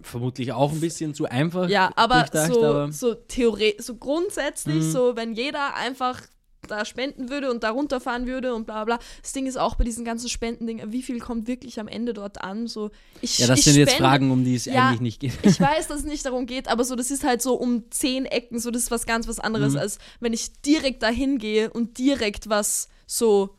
Vermutlich 0.00 0.52
auch 0.52 0.72
ein 0.72 0.80
bisschen 0.80 1.12
zu 1.12 1.26
einfach. 1.26 1.68
Ja, 1.68 1.90
aber 1.96 2.26
so, 2.48 2.64
aber 2.64 2.92
so 2.92 3.14
theoretisch, 3.14 3.84
so 3.84 3.96
grundsätzlich, 3.96 4.84
Mhm. 4.84 4.90
so 4.90 5.16
wenn 5.16 5.34
jeder 5.34 5.74
einfach 5.74 6.22
da 6.66 6.84
spenden 6.84 7.30
würde 7.30 7.50
und 7.50 7.62
da 7.62 7.70
runterfahren 7.70 8.26
würde 8.26 8.54
und 8.54 8.66
bla 8.66 8.84
bla. 8.84 8.98
Das 9.22 9.32
Ding 9.32 9.46
ist 9.46 9.56
auch 9.56 9.74
bei 9.76 9.84
diesen 9.84 10.04
ganzen 10.04 10.28
Spendendingen, 10.28 10.92
wie 10.92 11.02
viel 11.02 11.18
kommt 11.18 11.46
wirklich 11.48 11.78
am 11.80 11.88
Ende 11.88 12.12
dort 12.14 12.42
an? 12.42 12.66
So, 12.66 12.90
ich, 13.20 13.38
ja, 13.38 13.46
das 13.46 13.60
ich 13.60 13.64
sind 13.66 13.76
jetzt 13.76 13.90
spende- 13.92 14.08
Fragen, 14.08 14.30
um 14.30 14.44
die 14.44 14.54
es 14.54 14.64
Ja, 14.66 14.88
eigentlich 14.88 15.00
nicht 15.00 15.20
geht. 15.20 15.32
Ich 15.42 15.60
weiß, 15.60 15.88
dass 15.88 15.98
es 16.00 16.04
nicht 16.04 16.24
darum 16.26 16.46
geht, 16.46 16.68
aber 16.68 16.84
so, 16.84 16.96
das 16.96 17.10
ist 17.10 17.24
halt 17.24 17.42
so 17.42 17.54
um 17.54 17.84
zehn 17.90 18.24
Ecken, 18.26 18.58
so 18.58 18.70
das 18.70 18.82
ist 18.84 18.90
was 18.90 19.06
ganz 19.06 19.26
was 19.28 19.38
anderes, 19.40 19.72
Mhm. 19.74 19.78
als 19.78 19.98
wenn 20.20 20.32
ich 20.32 20.60
direkt 20.62 21.02
dahin 21.02 21.38
gehe 21.38 21.70
und 21.70 21.98
direkt 21.98 22.48
was 22.48 22.88
so 23.06 23.54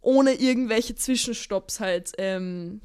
ohne 0.00 0.32
irgendwelche 0.34 0.94
Zwischenstopps 0.94 1.78
halt 1.80 2.12
ähm, 2.18 2.80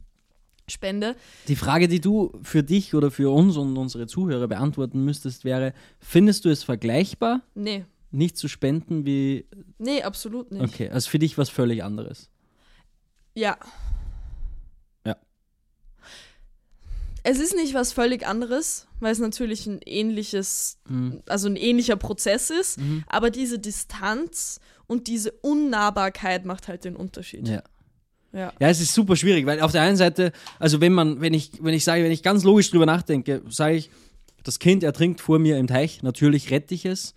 spende. 0.70 1.16
Die 1.48 1.56
Frage, 1.56 1.88
die 1.88 2.00
du 2.02 2.32
für 2.44 2.62
dich 2.62 2.94
oder 2.94 3.10
für 3.10 3.34
uns 3.34 3.58
und 3.58 3.76
unsere 3.78 4.06
Zuhörer 4.06 4.48
beantworten 4.48 5.04
müsstest, 5.04 5.44
wäre: 5.46 5.74
Findest 6.00 6.46
du 6.46 6.50
es 6.50 6.64
vergleichbar, 6.64 7.42
Nee. 7.56 7.86
Nicht 8.12 8.38
zu 8.38 8.48
spenden 8.48 9.06
wie. 9.06 9.46
Nee, 9.78 10.02
absolut 10.04 10.52
nicht. 10.52 10.64
Okay, 10.64 10.90
also 10.90 11.10
für 11.10 11.20
dich 11.20 11.38
was 11.38 11.50
völlig 11.50 11.84
anderes. 11.84 12.30
Ja. 13.36 13.58
Ja. 15.06 15.16
Es 17.24 17.40
ist 17.40 17.56
nicht 17.56 17.74
was 17.74 17.92
völlig 17.92 18.26
anderes, 18.26 18.88
weil 19.00 19.12
es 19.12 19.20
natürlich 19.20 19.68
ein 19.68 19.80
ähnliches, 19.86 20.80
Mhm. 20.88 21.22
also 21.28 21.48
ein 21.50 21.56
ähnlicher 21.58 21.98
Prozess 21.98 22.50
ist, 22.50 22.80
Mhm. 22.80 23.04
aber 23.08 23.30
diese 23.30 23.60
Distanz 23.60 24.60
und 24.88 25.08
diese 25.08 25.32
Unnahbarkeit 25.32 26.46
macht 26.46 26.68
halt 26.70 26.86
den 26.86 26.96
Unterschied. 26.96 27.48
Ja. 27.48 27.64
Ja. 28.34 28.54
Ja, 28.60 28.70
es 28.70 28.80
ist 28.80 28.94
super 28.94 29.16
schwierig, 29.16 29.46
weil 29.46 29.62
auf 29.62 29.72
der 29.72 29.82
einen 29.82 29.98
Seite, 29.98 30.32
also 30.60 30.80
wenn 30.80 30.94
man, 30.94 31.22
wenn 31.22 31.34
ich, 31.34 31.52
wenn 31.64 31.74
ich 31.74 31.84
sage, 31.84 32.04
wenn 32.04 32.12
ich 32.12 32.24
ganz 32.24 32.44
logisch 32.44 32.70
drüber 32.72 32.86
nachdenke, 32.86 33.42
sage 33.50 33.76
ich, 33.76 33.90
das 34.44 34.60
Kind 34.60 34.84
ertrinkt 34.84 35.20
vor 35.22 35.40
mir 35.40 35.58
im 35.58 35.68
Teich, 35.68 36.04
natürlich 36.04 36.52
rette 36.52 36.74
ich 36.74 36.86
es, 36.86 37.14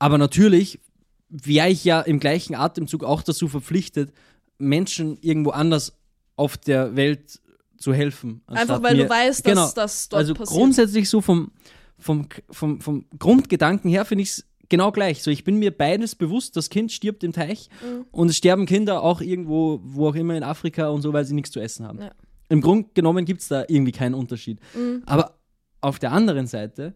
aber 0.00 0.18
natürlich 0.18 0.80
wäre 1.28 1.68
ich 1.68 1.84
ja 1.84 2.00
im 2.00 2.18
gleichen 2.18 2.56
Atemzug 2.56 3.04
auch 3.04 3.22
dazu 3.22 3.46
verpflichtet, 3.46 4.12
Menschen 4.58 5.16
irgendwo 5.20 5.50
anders 5.50 5.92
auf 6.36 6.56
der 6.56 6.96
Welt 6.96 7.40
zu 7.76 7.94
helfen. 7.94 8.42
Einfach 8.46 8.82
weil 8.82 8.96
mir- 8.96 9.04
du 9.04 9.08
weißt, 9.10 9.46
dass 9.46 9.52
Genau. 9.52 9.70
das 9.74 10.08
dort 10.08 10.18
also 10.18 10.34
passiert. 10.34 10.58
grundsätzlich 10.58 11.08
so 11.08 11.20
vom, 11.20 11.52
vom, 11.98 12.28
vom, 12.50 12.80
vom 12.80 13.04
Grundgedanken 13.18 13.88
her 13.90 14.04
finde 14.04 14.22
ich 14.22 14.30
es 14.30 14.44
genau 14.68 14.92
gleich. 14.92 15.22
So, 15.22 15.30
ich 15.30 15.44
bin 15.44 15.58
mir 15.58 15.70
beides 15.70 16.14
bewusst, 16.14 16.56
das 16.56 16.68
Kind 16.68 16.92
stirbt 16.92 17.24
im 17.24 17.32
Teich 17.32 17.68
Mhm. 17.82 18.04
und 18.10 18.28
es 18.28 18.36
sterben 18.36 18.66
Kinder 18.66 19.02
auch 19.02 19.20
irgendwo, 19.20 19.80
wo 19.82 20.08
auch 20.08 20.14
immer 20.14 20.36
in 20.36 20.42
Afrika 20.42 20.88
und 20.88 21.02
so, 21.02 21.12
weil 21.12 21.24
sie 21.24 21.34
nichts 21.34 21.50
zu 21.52 21.60
essen 21.60 21.86
haben. 21.86 22.00
Ja. 22.00 22.10
Im 22.48 22.60
Grunde 22.60 22.88
genommen 22.94 23.24
gibt 23.24 23.40
es 23.42 23.48
da 23.48 23.64
irgendwie 23.68 23.92
keinen 23.92 24.14
Unterschied. 24.14 24.58
Mhm. 24.74 25.02
Aber 25.06 25.38
auf 25.80 25.98
der 25.98 26.12
anderen 26.12 26.46
Seite 26.46 26.94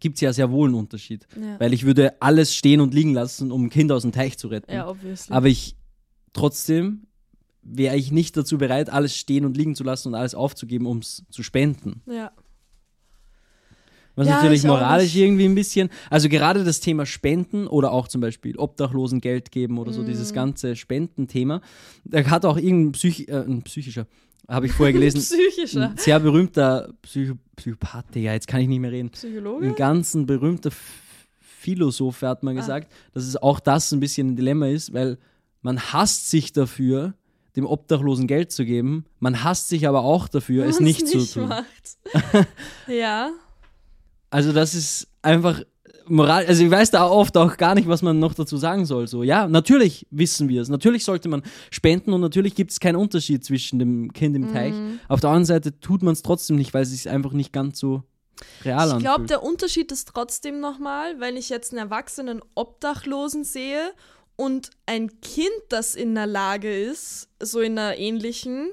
gibt 0.00 0.16
es 0.16 0.20
ja 0.20 0.32
sehr 0.32 0.50
wohl 0.50 0.68
einen 0.68 0.74
Unterschied. 0.74 1.26
Ja. 1.40 1.58
Weil 1.60 1.72
ich 1.72 1.84
würde 1.84 2.20
alles 2.20 2.54
stehen 2.54 2.80
und 2.80 2.94
liegen 2.94 3.14
lassen, 3.14 3.52
um 3.52 3.70
Kinder 3.70 3.96
aus 3.96 4.02
dem 4.02 4.12
Teich 4.12 4.38
zu 4.38 4.48
retten. 4.48 4.72
ja, 4.72 4.88
obviously. 4.88 5.34
Aber 5.34 5.46
ich 5.46 5.76
trotzdem 6.32 7.06
wäre 7.62 7.96
ich 7.96 8.12
nicht 8.12 8.36
dazu 8.36 8.58
bereit, 8.58 8.90
alles 8.90 9.16
stehen 9.16 9.44
und 9.44 9.56
liegen 9.56 9.74
zu 9.74 9.84
lassen 9.84 10.08
und 10.08 10.14
alles 10.14 10.34
aufzugeben, 10.34 10.86
um 10.86 10.98
es 10.98 11.24
zu 11.30 11.42
spenden. 11.42 12.02
Ja. 12.06 12.32
Was 14.16 14.26
Ja, 14.26 14.36
natürlich 14.36 14.64
moralisch 14.64 15.14
irgendwie 15.14 15.44
ein 15.44 15.54
bisschen, 15.54 15.90
also 16.10 16.28
gerade 16.28 16.64
das 16.64 16.80
Thema 16.80 17.06
Spenden 17.06 17.68
oder 17.68 17.92
auch 17.92 18.08
zum 18.08 18.20
Beispiel 18.20 18.58
Obdachlosen 18.58 19.20
Geld 19.20 19.52
geben 19.52 19.78
oder 19.78 19.92
so, 19.92 20.02
dieses 20.02 20.32
ganze 20.32 20.74
Spendenthema, 20.74 21.60
da 22.04 22.24
hat 22.24 22.44
auch 22.44 22.56
irgendein 22.56 22.92
Psych 22.92 23.28
äh, 23.28 23.44
ein 23.44 23.62
psychischer, 23.62 24.08
habe 24.48 24.66
ich 24.66 24.72
vorher 24.72 24.92
gelesen, 24.92 25.18
Psychischer. 25.20 25.90
ein 25.90 25.96
sehr 25.98 26.18
berühmter 26.20 26.92
Psycho 27.02 27.34
Psychopath, 27.56 28.14
ja, 28.16 28.32
jetzt 28.32 28.46
kann 28.46 28.60
ich 28.60 28.68
nicht 28.68 28.78
mehr 28.80 28.92
reden. 28.92 29.10
Psychologe? 29.10 29.66
Ein 29.66 29.74
ganz 29.74 30.14
ein 30.14 30.26
berühmter 30.26 30.70
Philosoph 31.40 32.22
hat 32.22 32.38
Ah. 32.42 32.44
mal 32.44 32.54
gesagt, 32.54 32.92
dass 33.12 33.24
es 33.24 33.36
auch 33.36 33.60
das 33.60 33.92
ein 33.92 34.00
bisschen 34.00 34.28
ein 34.28 34.36
Dilemma 34.36 34.68
ist, 34.68 34.92
weil 34.92 35.18
man 35.60 35.80
hasst 35.92 36.30
sich 36.30 36.52
dafür, 36.52 37.14
dem 37.56 37.66
Obdachlosen 37.66 38.28
Geld 38.28 38.52
zu 38.52 38.64
geben, 38.64 39.04
man 39.18 39.42
hasst 39.42 39.68
sich 39.68 39.88
aber 39.88 40.02
auch 40.02 40.28
dafür, 40.28 40.64
es 40.66 40.76
Was 40.76 40.80
nicht, 40.80 41.08
zu 41.08 41.18
tun. 41.26 41.52
ja. 42.86 43.30
Also 44.30 44.52
das 44.52 44.74
ist 44.74 45.08
einfach 45.22 45.62
Moral, 46.08 46.46
also 46.46 46.62
ich 46.64 46.70
weiß 46.70 46.90
da 46.90 47.06
oft 47.06 47.36
auch 47.36 47.56
gar 47.56 47.74
nicht, 47.74 47.88
was 47.88 48.02
man 48.02 48.18
noch 48.18 48.34
dazu 48.34 48.56
sagen 48.56 48.84
soll. 48.86 49.08
So, 49.08 49.22
ja, 49.22 49.46
natürlich 49.46 50.06
wissen 50.10 50.48
wir 50.48 50.62
es. 50.62 50.68
Natürlich 50.68 51.04
sollte 51.04 51.28
man 51.28 51.42
spenden 51.70 52.12
und 52.12 52.20
natürlich 52.20 52.54
gibt 52.54 52.70
es 52.70 52.80
keinen 52.80 52.96
Unterschied 52.96 53.44
zwischen 53.44 53.78
dem 53.78 54.12
Kind 54.12 54.36
im 54.36 54.52
Teich. 54.52 54.74
Mhm. 54.74 55.00
Auf 55.08 55.20
der 55.20 55.30
anderen 55.30 55.44
Seite 55.46 55.78
tut 55.80 56.02
man 56.02 56.12
es 56.12 56.22
trotzdem 56.22 56.56
nicht, 56.56 56.74
weil 56.74 56.82
es 56.82 56.90
sich 56.90 57.08
einfach 57.08 57.32
nicht 57.32 57.52
ganz 57.52 57.78
so 57.78 58.02
real 58.64 58.88
Ich 58.88 58.98
glaube, 58.98 59.14
anfühlt. 59.14 59.30
der 59.30 59.42
Unterschied 59.42 59.92
ist 59.92 60.08
trotzdem 60.08 60.60
nochmal, 60.60 61.20
wenn 61.20 61.36
ich 61.36 61.48
jetzt 61.48 61.72
einen 61.72 61.78
erwachsenen 61.78 62.40
Obdachlosen 62.54 63.44
sehe 63.44 63.92
und 64.36 64.70
ein 64.86 65.20
Kind, 65.20 65.50
das 65.68 65.94
in 65.94 66.14
der 66.14 66.26
Lage 66.26 66.72
ist, 66.72 67.28
so 67.42 67.60
in 67.60 67.78
einer 67.78 67.98
ähnlichen, 67.98 68.70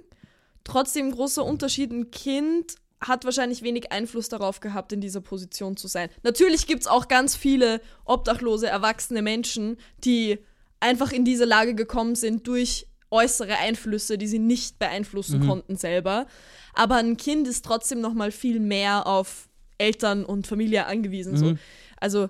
trotzdem 0.64 1.12
großer 1.12 1.44
Unterschied. 1.44 1.92
Ein 1.92 2.12
Kind 2.12 2.76
hat 3.08 3.26
wahrscheinlich 3.26 3.62
wenig 3.62 3.92
Einfluss 3.92 4.30
darauf 4.30 4.60
gehabt, 4.60 4.92
in 4.94 5.02
dieser 5.02 5.22
Position 5.22 5.78
zu 5.78 5.88
sein. 5.88 6.10
Natürlich 6.24 6.68
gibt 6.68 6.82
es 6.82 6.88
auch 6.88 7.08
ganz 7.08 7.36
viele 7.36 7.82
obdachlose, 8.06 8.68
erwachsene 8.68 9.22
Menschen, 9.22 9.78
die 10.04 10.40
einfach 10.80 11.12
in 11.12 11.26
diese 11.26 11.46
Lage 11.46 11.76
gekommen 11.76 12.16
sind 12.16 12.48
durch 12.48 12.88
äußere 13.12 13.58
Einflüsse, 13.58 14.18
die 14.18 14.28
sie 14.28 14.40
nicht 14.40 14.80
beeinflussen 14.80 15.46
konnten 15.46 15.78
selber. 15.78 16.28
Aber 16.74 16.96
ein 16.96 17.18
Kind 17.18 17.48
ist 17.48 17.64
trotzdem 17.64 18.02
noch 18.02 18.14
mal 18.14 18.32
viel 18.32 18.60
mehr 18.60 19.08
auf 19.08 19.48
Eltern 19.78 20.26
und 20.26 20.48
Familie 20.48 20.86
angewiesen. 20.86 21.38
So. 21.38 21.56
Also 21.98 22.30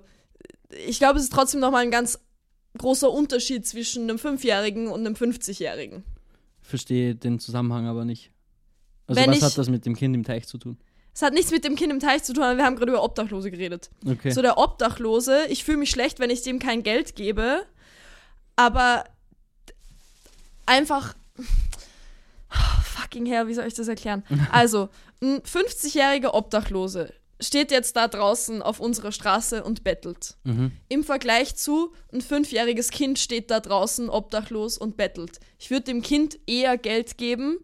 ich 0.86 1.00
glaube, 1.00 1.18
es 1.18 1.26
ist 1.26 1.34
trotzdem 1.34 1.60
noch 1.60 1.72
mal 1.72 1.84
ein 1.84 1.92
ganz 1.92 2.20
großer 2.78 3.10
Unterschied 3.12 3.66
zwischen 3.66 4.04
einem 4.04 4.20
Fünfjährigen 4.20 4.88
und 4.88 5.06
einem 5.06 5.16
50-Jährigen. 5.16 6.04
Verstehe 6.62 7.16
den 7.16 7.40
Zusammenhang 7.40 7.88
aber 7.88 8.06
nicht. 8.06 8.32
Also 9.08 9.22
Wenn 9.22 9.30
was 9.32 9.38
ich- 9.38 9.44
hat 9.44 9.58
das 9.58 9.70
mit 9.70 9.86
dem 9.86 9.96
Kind 9.96 10.16
im 10.16 10.24
Teich 10.24 10.48
zu 10.48 10.58
tun? 10.58 10.78
Es 11.14 11.22
hat 11.22 11.34
nichts 11.34 11.52
mit 11.52 11.64
dem 11.64 11.76
Kind 11.76 11.94
im 11.94 12.00
Teich 12.02 12.24
zu 12.24 12.34
tun, 12.34 12.44
aber 12.44 12.58
wir 12.58 12.66
haben 12.66 12.76
gerade 12.76 12.92
über 12.92 13.02
Obdachlose 13.04 13.50
geredet. 13.50 13.90
Okay. 14.06 14.32
So 14.32 14.42
der 14.42 14.58
Obdachlose, 14.58 15.46
ich 15.48 15.64
fühle 15.64 15.78
mich 15.78 15.90
schlecht, 15.90 16.20
wenn 16.20 16.30
ich 16.30 16.42
dem 16.42 16.60
kein 16.60 16.84
Geld 16.84 17.16
gebe, 17.16 17.62
aber 18.58 19.06
einfach 20.66 21.16
fucking 22.84 23.26
hell, 23.26 23.48
wie 23.48 23.54
soll 23.54 23.66
ich 23.68 23.74
das 23.74 23.88
erklären? 23.88 24.24
Also, 24.52 24.90
ein 25.22 25.42
50-jähriger 25.42 26.34
Obdachlose 26.34 27.14
steht 27.42 27.72
jetzt 27.72 27.96
da 27.96 28.08
draußen 28.08 28.62
auf 28.62 28.80
unserer 28.80 29.12
Straße 29.12 29.64
und 29.64 29.84
bettelt. 29.84 30.36
mhm. 30.44 30.72
Im 30.90 31.04
Vergleich 31.04 31.56
zu 31.56 31.94
ein 32.14 32.22
fünfjähriges 32.22 32.92
Kind 32.92 33.20
steht 33.20 33.52
da 33.52 33.60
draußen 33.60 34.10
obdachlos 34.10 34.78
und 34.78 34.96
bettelt. 34.98 35.40
Ich 35.60 35.70
würde 35.70 35.86
dem 35.86 36.02
Kind 36.02 36.40
eher 36.48 36.78
Geld 36.78 37.18
geben 37.18 37.58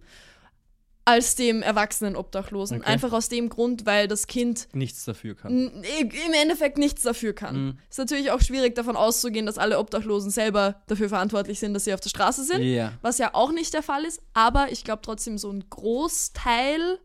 als 1.04 1.36
dem 1.36 1.62
erwachsenen 1.64 2.16
Obdachlosen. 2.16 2.78
Okay. 2.82 2.88
Einfach 2.90 3.12
aus 3.12 3.28
dem 3.28 3.50
Grund, 3.50 3.86
weil 3.88 4.08
das 4.08 4.28
Kind 4.28 4.68
Nichts 4.74 5.04
dafür 5.04 5.36
kann. 5.36 5.52
im 5.84 6.34
Endeffekt 6.34 6.78
nichts 6.78 7.02
dafür 7.02 7.34
kann. 7.34 7.66
Mhm. 7.66 7.78
Ist 7.90 7.98
natürlich 7.98 8.30
auch 8.32 8.40
schwierig 8.42 8.76
davon 8.76 8.96
auszugehen, 8.96 9.46
dass 9.48 9.58
alle 9.58 9.80
Obdachlosen 9.80 10.30
selber 10.30 10.82
dafür 10.88 11.10
verantwortlich 11.10 11.60
sind, 11.60 11.74
dass 11.74 11.86
sie 11.86 11.94
auf 11.94 12.00
der 12.02 12.10
Straße 12.10 12.44
sind, 12.44 12.62
Ja. 12.62 12.94
was 13.02 13.18
ja 13.18 13.34
auch 13.34 13.52
nicht 13.52 13.74
der 13.74 13.82
Fall 13.84 14.06
ist. 14.06 14.22
Aber 14.34 14.72
ich 14.72 14.84
glaube 14.84 15.02
trotzdem, 15.04 15.38
so 15.40 15.50
ein 15.52 15.66
Großteil 15.70 17.00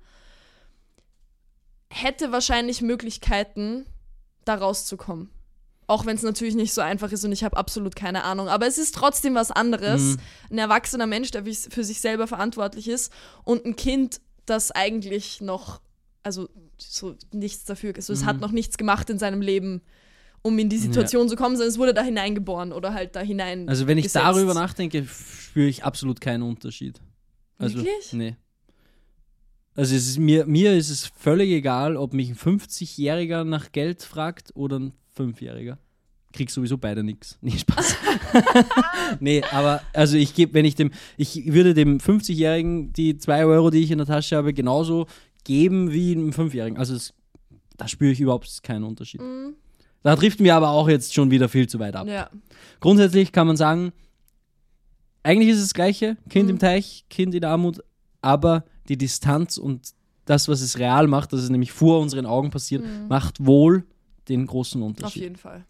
hätte 1.89 2.33
wahrscheinlich 2.33 2.83
Möglichkeiten, 2.83 3.87
da 4.45 4.57
rauszukommen. 4.57 5.31
Auch 5.89 6.05
wenn 6.05 6.17
es 6.17 6.23
natürlich 6.23 6.57
nicht 6.57 6.73
so 6.75 6.81
einfach 6.81 7.13
ist 7.13 7.25
und 7.25 7.31
ich 7.33 7.45
habe 7.45 7.57
absolut 7.57 7.95
keine 7.95 8.25
Ahnung. 8.25 8.49
Aber 8.49 8.67
es 8.67 8.77
ist 8.77 8.95
trotzdem 8.95 9.35
was 9.37 9.51
anderes. 9.53 10.03
Mhm. 10.03 10.17
Ein 10.51 10.59
erwachsener 10.59 11.07
Mensch, 11.07 11.31
der 11.31 11.45
für 11.45 11.85
sich 11.85 12.01
selber 12.01 12.27
verantwortlich 12.27 12.89
ist 12.89 13.13
und 13.45 13.65
ein 13.65 13.77
Kind, 13.77 14.21
das 14.47 14.71
eigentlich 14.73 15.41
noch, 15.41 15.81
also 16.23 16.49
so 16.79 17.15
nichts 17.33 17.65
dafür, 17.65 17.93
also 17.95 18.13
es 18.13 18.23
Mhm. 18.23 18.27
hat 18.27 18.41
noch 18.41 18.51
nichts 18.51 18.79
gemacht 18.79 19.11
in 19.11 19.19
seinem 19.19 19.41
Leben, 19.41 19.81
um 20.43 20.59
in 20.59 20.69
die 20.69 20.79
Situation 20.79 21.29
zu 21.29 21.37
kommen, 21.37 21.57
sondern 21.57 21.71
es 21.71 21.79
wurde 21.79 21.95
da 21.95 22.03
hineingeboren 22.03 22.73
oder 22.73 22.93
halt 22.93 23.15
da 23.17 23.21
hinein. 23.21 23.69
Also 23.69 23.87
wenn 23.87 23.99
ich 23.99 24.05
gesetzt. 24.05 24.25
darüber 24.25 24.55
nachdenke, 24.55 25.07
spüre 25.07 25.69
ich 25.69 25.85
absolut 25.85 26.21
keinen 26.21 26.43
Unterschied. 26.43 27.01
Also, 27.59 27.79
Wirklich? 27.79 28.13
Nee. 28.13 28.37
Also 29.75 29.95
es 29.95 30.07
ist 30.09 30.19
mir, 30.19 30.47
mir 30.47 30.75
ist 30.75 30.91
es 30.91 31.07
völlig 31.07 31.51
egal, 31.51 31.97
ob 31.97 32.13
mich 32.13 32.29
ein 32.31 32.37
50-Jähriger 32.37 33.45
nach 33.45 33.73
Geld 33.73 34.03
fragt 34.03 34.51
oder 34.55 34.79
ein 34.79 34.93
5-Jähriger. 35.17 35.79
Krieg 36.33 36.51
sowieso 36.51 36.77
beide 36.77 37.03
nichts. 37.03 37.39
Nee, 37.43 37.57
Spaß. 37.59 37.97
nee, 39.21 39.43
aber 39.53 39.83
also 39.93 40.17
ich 40.17 40.35
gebe, 40.35 40.55
wenn 40.55 40.65
ich 40.65 40.75
dem, 40.75 40.91
ich 41.17 41.53
würde 41.53 41.73
dem 41.75 41.99
50-Jährigen 41.99 42.93
die 42.93 43.17
2 43.19 43.45
Euro, 43.47 43.71
die 43.71 43.83
ich 43.83 43.91
in 43.91 43.99
der 43.99 44.07
Tasche 44.07 44.37
habe, 44.37 44.53
genauso 44.53 45.07
geben 45.45 45.93
wie 45.93 46.13
einem 46.13 46.31
5-Jährigen. 46.31 46.77
Also 46.79 46.95
es, 46.95 47.15
da 47.77 47.89
spüre 47.89 48.13
ich 48.13 48.21
überhaupt 48.21 48.63
keinen 48.63 48.85
Unterschied. 48.85 49.21
Mhm. 49.23 49.55
Da 50.03 50.15
driften 50.15 50.45
wir 50.45 50.55
aber 50.55 50.71
auch 50.71 50.89
jetzt 50.89 51.15
schon 51.15 51.31
wieder 51.31 51.49
viel 51.49 51.69
zu 51.69 51.79
weit 51.79 51.97
ab. 51.97 52.07
Ja. 52.07 52.31
Grundsätzlich 52.81 53.33
kann 53.33 53.47
man 53.47 53.57
sagen, 53.57 53.93
eigentlich 55.23 55.49
ist 55.51 55.57
es 55.59 55.65
das 55.65 55.75
Gleiche, 55.75 56.17
Kind 56.29 56.45
Mhm. 56.45 56.51
im 56.51 56.59
Teich, 56.59 57.05
Kind 57.11 57.35
in 57.35 57.45
Armut, 57.45 57.83
aber 58.23 58.65
die 58.89 58.97
Distanz 58.97 59.57
und 59.59 59.91
das, 60.25 60.49
was 60.49 60.61
es 60.61 60.79
real 60.79 61.07
macht, 61.07 61.33
dass 61.33 61.41
es 61.41 61.51
nämlich 61.51 61.73
vor 61.73 62.01
unseren 62.01 62.27
Augen 62.27 62.51
passiert, 62.51 62.85
macht 63.09 63.45
wohl 63.45 63.85
den 64.29 64.47
großen 64.47 64.81
Mhm. 64.81 64.85
Auf 64.85 64.91
Unterschied. 64.97 65.23
jeden 65.23 65.37
Fall. 65.37 65.65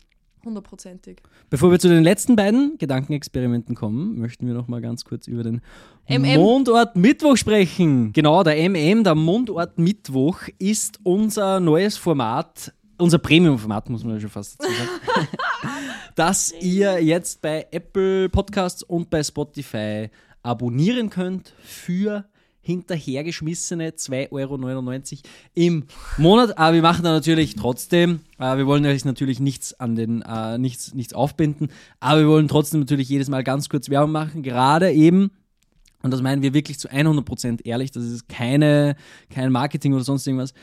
Hundertprozentig. 0.44 1.18
Bevor 1.50 1.72
wir 1.72 1.80
zu 1.80 1.88
den 1.88 2.04
letzten 2.04 2.36
beiden 2.36 2.78
Gedankenexperimenten 2.78 3.74
kommen, 3.74 4.16
möchten 4.18 4.46
wir 4.46 4.54
noch 4.54 4.68
mal 4.68 4.80
ganz 4.80 5.04
kurz 5.04 5.26
über 5.26 5.42
den 5.42 5.60
MM. 6.08 6.36
Mondort 6.40 6.94
Mittwoch 6.94 7.36
sprechen. 7.36 8.12
Genau, 8.12 8.44
der 8.44 8.56
MM, 8.68 9.02
der 9.02 9.16
Mondort 9.16 9.76
Mittwoch, 9.76 10.42
ist 10.60 11.00
unser 11.02 11.58
neues 11.58 11.96
Format, 11.96 12.72
unser 12.96 13.18
Premium-Format, 13.18 13.90
muss 13.90 14.04
man 14.04 14.14
ja 14.14 14.20
schon 14.20 14.30
fast 14.30 14.60
dazu 14.60 14.70
sagen, 14.72 15.28
das 16.14 16.54
ihr 16.60 17.02
jetzt 17.02 17.42
bei 17.42 17.66
Apple 17.72 18.28
Podcasts 18.28 18.84
und 18.84 19.10
bei 19.10 19.24
Spotify 19.24 20.10
abonnieren 20.44 21.10
könnt 21.10 21.54
für 21.60 22.24
hinterhergeschmissene 22.66 23.90
2,99 23.90 24.32
Euro 24.32 25.22
im 25.54 25.84
Monat. 26.18 26.58
Aber 26.58 26.74
wir 26.74 26.82
machen 26.82 27.04
da 27.04 27.12
natürlich 27.12 27.54
trotzdem, 27.54 28.20
äh, 28.38 28.56
wir 28.56 28.66
wollen 28.66 28.84
euch 28.84 29.04
natürlich 29.04 29.38
nichts 29.40 29.72
an 29.78 29.94
den, 29.94 30.22
äh, 30.22 30.58
nichts, 30.58 30.92
nichts 30.94 31.14
aufbinden, 31.14 31.68
aber 32.00 32.20
wir 32.20 32.28
wollen 32.28 32.48
trotzdem 32.48 32.80
natürlich 32.80 33.08
jedes 33.08 33.28
Mal 33.28 33.44
ganz 33.44 33.68
kurz 33.68 33.88
Werbung 33.88 34.12
machen, 34.12 34.42
gerade 34.42 34.92
eben 34.92 35.30
und 36.02 36.12
das 36.12 36.22
meinen 36.22 36.42
wir 36.42 36.54
wirklich 36.54 36.78
zu 36.78 36.88
100% 36.88 37.64
ehrlich, 37.64 37.90
das 37.90 38.04
ist 38.04 38.28
keine, 38.28 38.94
kein 39.28 39.50
Marketing 39.50 39.92
oder 39.92 40.04
sonst 40.04 40.26
irgendwas. 40.26 40.54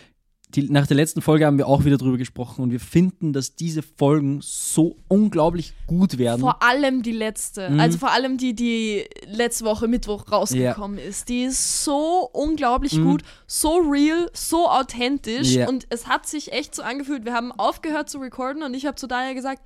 Die, 0.56 0.70
nach 0.70 0.86
der 0.86 0.96
letzten 0.96 1.22
Folge 1.22 1.46
haben 1.46 1.58
wir 1.58 1.68
auch 1.68 1.84
wieder 1.84 1.98
drüber 1.98 2.18
gesprochen 2.18 2.62
und 2.62 2.72
wir 2.72 2.80
finden, 2.80 3.34
dass 3.34 3.56
diese 3.56 3.82
Folgen 3.82 4.40
so 4.42 4.96
unglaublich 5.08 5.74
gut 5.88 6.18
werden. 6.20 6.42
Vor 6.42 6.62
allem 6.62 7.02
die 7.02 7.12
letzte. 7.12 7.70
Mhm. 7.72 7.80
Also 7.80 7.98
vor 7.98 8.12
allem 8.12 8.38
die, 8.38 8.54
die 8.54 9.06
letzte 9.26 9.66
Woche 9.66 9.88
Mittwoch 9.88 10.32
rausgekommen 10.32 11.00
ist. 11.00 11.30
Die 11.30 11.44
ist 11.44 11.84
so 11.84 12.30
unglaublich 12.34 12.94
gut, 13.02 13.24
so 13.48 13.78
real, 13.78 14.30
so 14.34 14.70
authentisch. 14.70 15.54
Mhm. 15.54 15.60
Ja. 15.60 15.70
Und 15.70 15.88
es 15.90 16.08
hat 16.08 16.28
sich 16.28 16.52
echt 16.54 16.76
so 16.76 16.84
angefühlt. 16.84 17.26
Wir 17.26 17.34
haben 17.34 17.52
aufgehört 17.52 18.10
zu 18.10 18.20
recorden 18.20 18.62
und 18.64 18.74
ich 18.76 18.86
habe 18.86 18.96
zu 18.96 19.08
Daniel 19.08 19.34
gesagt, 19.34 19.64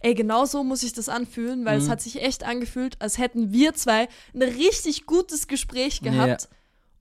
ey, 0.00 0.14
genau 0.14 0.44
so 0.44 0.62
muss 0.62 0.82
ich 0.82 0.92
das 0.92 1.08
anfühlen, 1.08 1.64
weil 1.64 1.78
Mhm. 1.78 1.84
es 1.84 1.88
hat 1.90 2.02
sich 2.02 2.22
echt 2.22 2.44
angefühlt, 2.44 3.00
als 3.00 3.16
hätten 3.16 3.52
wir 3.52 3.72
zwei 3.72 4.08
ein 4.34 4.42
richtig 4.42 5.06
gutes 5.06 5.48
Gespräch 5.48 6.02
gehabt 6.02 6.48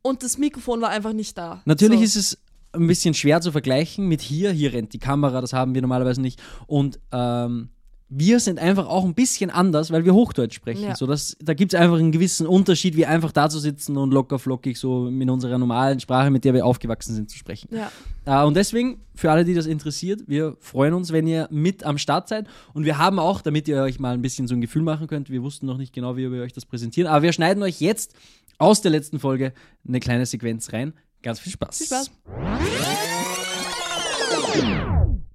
und 0.01 0.23
das 0.23 0.37
Mikrofon 0.37 0.79
war 0.81 0.89
einfach 0.89 1.13
nicht 1.13 1.37
da. 1.37 1.61
Natürlich 1.65 1.99
so. 1.99 2.05
ist 2.05 2.15
es 2.15 2.37
ein 2.75 2.87
bisschen 2.87 3.13
schwer 3.13 3.41
zu 3.41 3.51
vergleichen 3.51 4.07
mit 4.07 4.21
hier. 4.21 4.51
Hier 4.51 4.73
rennt 4.73 4.93
die 4.93 4.99
Kamera, 4.99 5.41
das 5.41 5.53
haben 5.53 5.73
wir 5.73 5.81
normalerweise 5.81 6.21
nicht. 6.21 6.41
Und 6.67 6.99
ähm, 7.11 7.69
wir 8.07 8.39
sind 8.39 8.59
einfach 8.59 8.87
auch 8.87 9.03
ein 9.03 9.15
bisschen 9.15 9.49
anders, 9.49 9.91
weil 9.91 10.05
wir 10.05 10.13
Hochdeutsch 10.13 10.53
sprechen. 10.53 10.83
Ja. 10.83 10.95
So, 10.95 11.07
das, 11.07 11.35
da 11.41 11.55
gibt 11.55 11.73
es 11.73 11.79
einfach 11.79 11.97
einen 11.97 12.11
gewissen 12.11 12.45
Unterschied, 12.45 12.95
wie 12.95 13.05
einfach 13.05 13.31
da 13.31 13.49
zu 13.49 13.57
sitzen 13.57 13.97
und 13.97 14.13
locker 14.13 14.37
flockig 14.37 14.77
so 14.77 15.07
in 15.07 15.29
unserer 15.29 15.57
normalen 15.57 15.99
Sprache, 15.99 16.29
mit 16.29 16.45
der 16.45 16.53
wir 16.53 16.65
aufgewachsen 16.65 17.15
sind, 17.15 17.31
zu 17.31 17.37
sprechen. 17.37 17.69
Ja. 17.71 17.91
Äh, 18.25 18.45
und 18.45 18.55
deswegen, 18.55 19.01
für 19.15 19.31
alle, 19.31 19.43
die 19.43 19.55
das 19.55 19.65
interessiert, 19.65 20.21
wir 20.27 20.55
freuen 20.59 20.93
uns, 20.93 21.11
wenn 21.11 21.25
ihr 21.25 21.47
mit 21.49 21.83
am 21.83 21.97
Start 21.97 22.29
seid. 22.29 22.47
Und 22.73 22.85
wir 22.85 22.99
haben 22.99 23.17
auch, 23.17 23.41
damit 23.41 23.67
ihr 23.67 23.81
euch 23.81 23.99
mal 23.99 24.13
ein 24.13 24.21
bisschen 24.21 24.47
so 24.47 24.53
ein 24.53 24.61
Gefühl 24.61 24.83
machen 24.83 25.07
könnt, 25.07 25.31
wir 25.31 25.41
wussten 25.41 25.65
noch 25.65 25.77
nicht 25.77 25.91
genau, 25.91 26.15
wie 26.15 26.31
wir 26.31 26.43
euch 26.43 26.53
das 26.53 26.65
präsentieren, 26.65 27.09
aber 27.09 27.23
wir 27.23 27.33
schneiden 27.33 27.63
euch 27.63 27.81
jetzt 27.81 28.13
aus 28.57 28.81
der 28.81 28.91
letzten 28.91 29.19
Folge 29.19 29.51
eine 29.87 29.99
kleine 29.99 30.25
Sequenz 30.25 30.71
rein. 30.71 30.93
Ganz 31.25 31.39
viel 31.39 31.51
Spaß. 31.53 31.77
Viel 31.79 31.87
Spaß. 31.87 32.11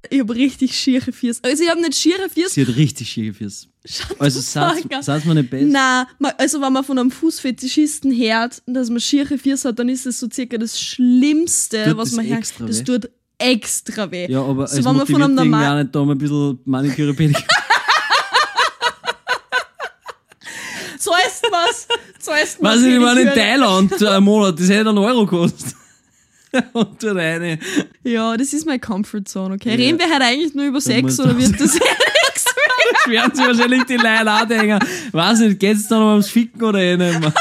Ich 0.08 0.20
habe 0.20 0.34
richtig 0.36 0.78
schiere 0.78 1.10
Fiers. 1.10 1.42
Also 1.42 1.64
ich 1.64 1.68
habe 1.68 1.80
nicht 1.80 1.96
schiere 1.96 2.28
Fiers. 2.32 2.52
Sie 2.54 2.64
hat 2.64 2.76
richtig 2.76 3.10
schier 3.10 3.34
Fürs. 3.34 3.66
Also 4.20 4.40
sag's 4.40 5.24
mir 5.24 5.34
nicht 5.34 5.50
besser. 5.50 5.66
Na, 5.68 6.06
also 6.38 6.60
wenn 6.60 6.72
man 6.72 6.84
von 6.84 6.96
einem 6.96 7.10
Fußfetischisten 7.10 8.16
hört, 8.16 8.62
dass 8.66 8.88
man 8.88 9.00
schiere 9.00 9.36
Fiers 9.36 9.64
hat, 9.64 9.80
dann 9.80 9.88
ist 9.88 10.06
das 10.06 10.20
so 10.20 10.28
circa 10.32 10.58
das 10.58 10.80
Schlimmste, 10.80 11.82
Tut 11.82 11.96
was 11.96 12.10
das 12.10 12.16
man 12.16 12.26
hört. 12.26 12.38
extra 12.38 12.66
Das 12.66 12.84
tut 12.84 13.10
extra 13.38 14.08
weh. 14.12 14.30
Ja, 14.30 14.42
aber 14.42 14.68
so, 14.68 14.78
es 14.78 14.84
wenn 14.84 14.96
man 14.96 15.06
von 15.08 15.22
einem 15.22 15.32
irgendwie 15.32 15.50
normal 15.50 15.72
auch 15.72 15.82
nicht 15.82 15.94
da 15.94 16.04
mal 16.04 16.12
ein 16.12 16.18
bisschen 16.18 16.60
Maniküre, 16.66 17.14
Pediküre. 17.14 17.44
zahlst 20.98 21.44
was, 21.50 21.88
zahlst 22.18 22.58
Was 22.60 22.82
ich 22.82 22.98
meine, 23.00 23.22
in 23.22 23.28
Pediküre. 23.28 23.34
Thailand 23.34 24.02
ein 24.04 24.22
Monat, 24.22 24.60
das 24.60 24.68
hätte 24.68 24.90
einen 24.90 24.98
Euro 24.98 25.26
gekostet. 25.26 25.74
Und 26.72 27.02
du 27.02 27.14
reine. 27.14 27.58
Ja, 28.02 28.36
das 28.36 28.52
ist 28.52 28.66
meine 28.66 28.80
Comfortzone, 28.80 29.54
okay? 29.54 29.70
Ja. 29.70 29.76
Reden 29.76 29.98
wir 29.98 30.06
heute 30.06 30.24
eigentlich 30.24 30.54
nur 30.54 30.66
über 30.66 30.80
Sex 30.80 31.20
oder 31.20 31.36
wird 31.38 31.60
das 31.60 31.78
Das 32.92 33.06
werden 33.12 33.34
sich 33.34 33.46
wahrscheinlich 33.46 33.84
die 33.84 33.96
Leute 33.96 34.32
auch 34.32 34.44
denken. 34.46 34.78
Weiß 35.12 35.40
nicht, 35.40 35.60
geht's 35.60 35.88
da 35.88 35.98
noch 35.98 36.10
ums 36.10 36.28
Ficken 36.28 36.62
oder 36.62 36.80
eh 36.80 36.96
nicht 36.96 37.20
mehr? 37.20 37.32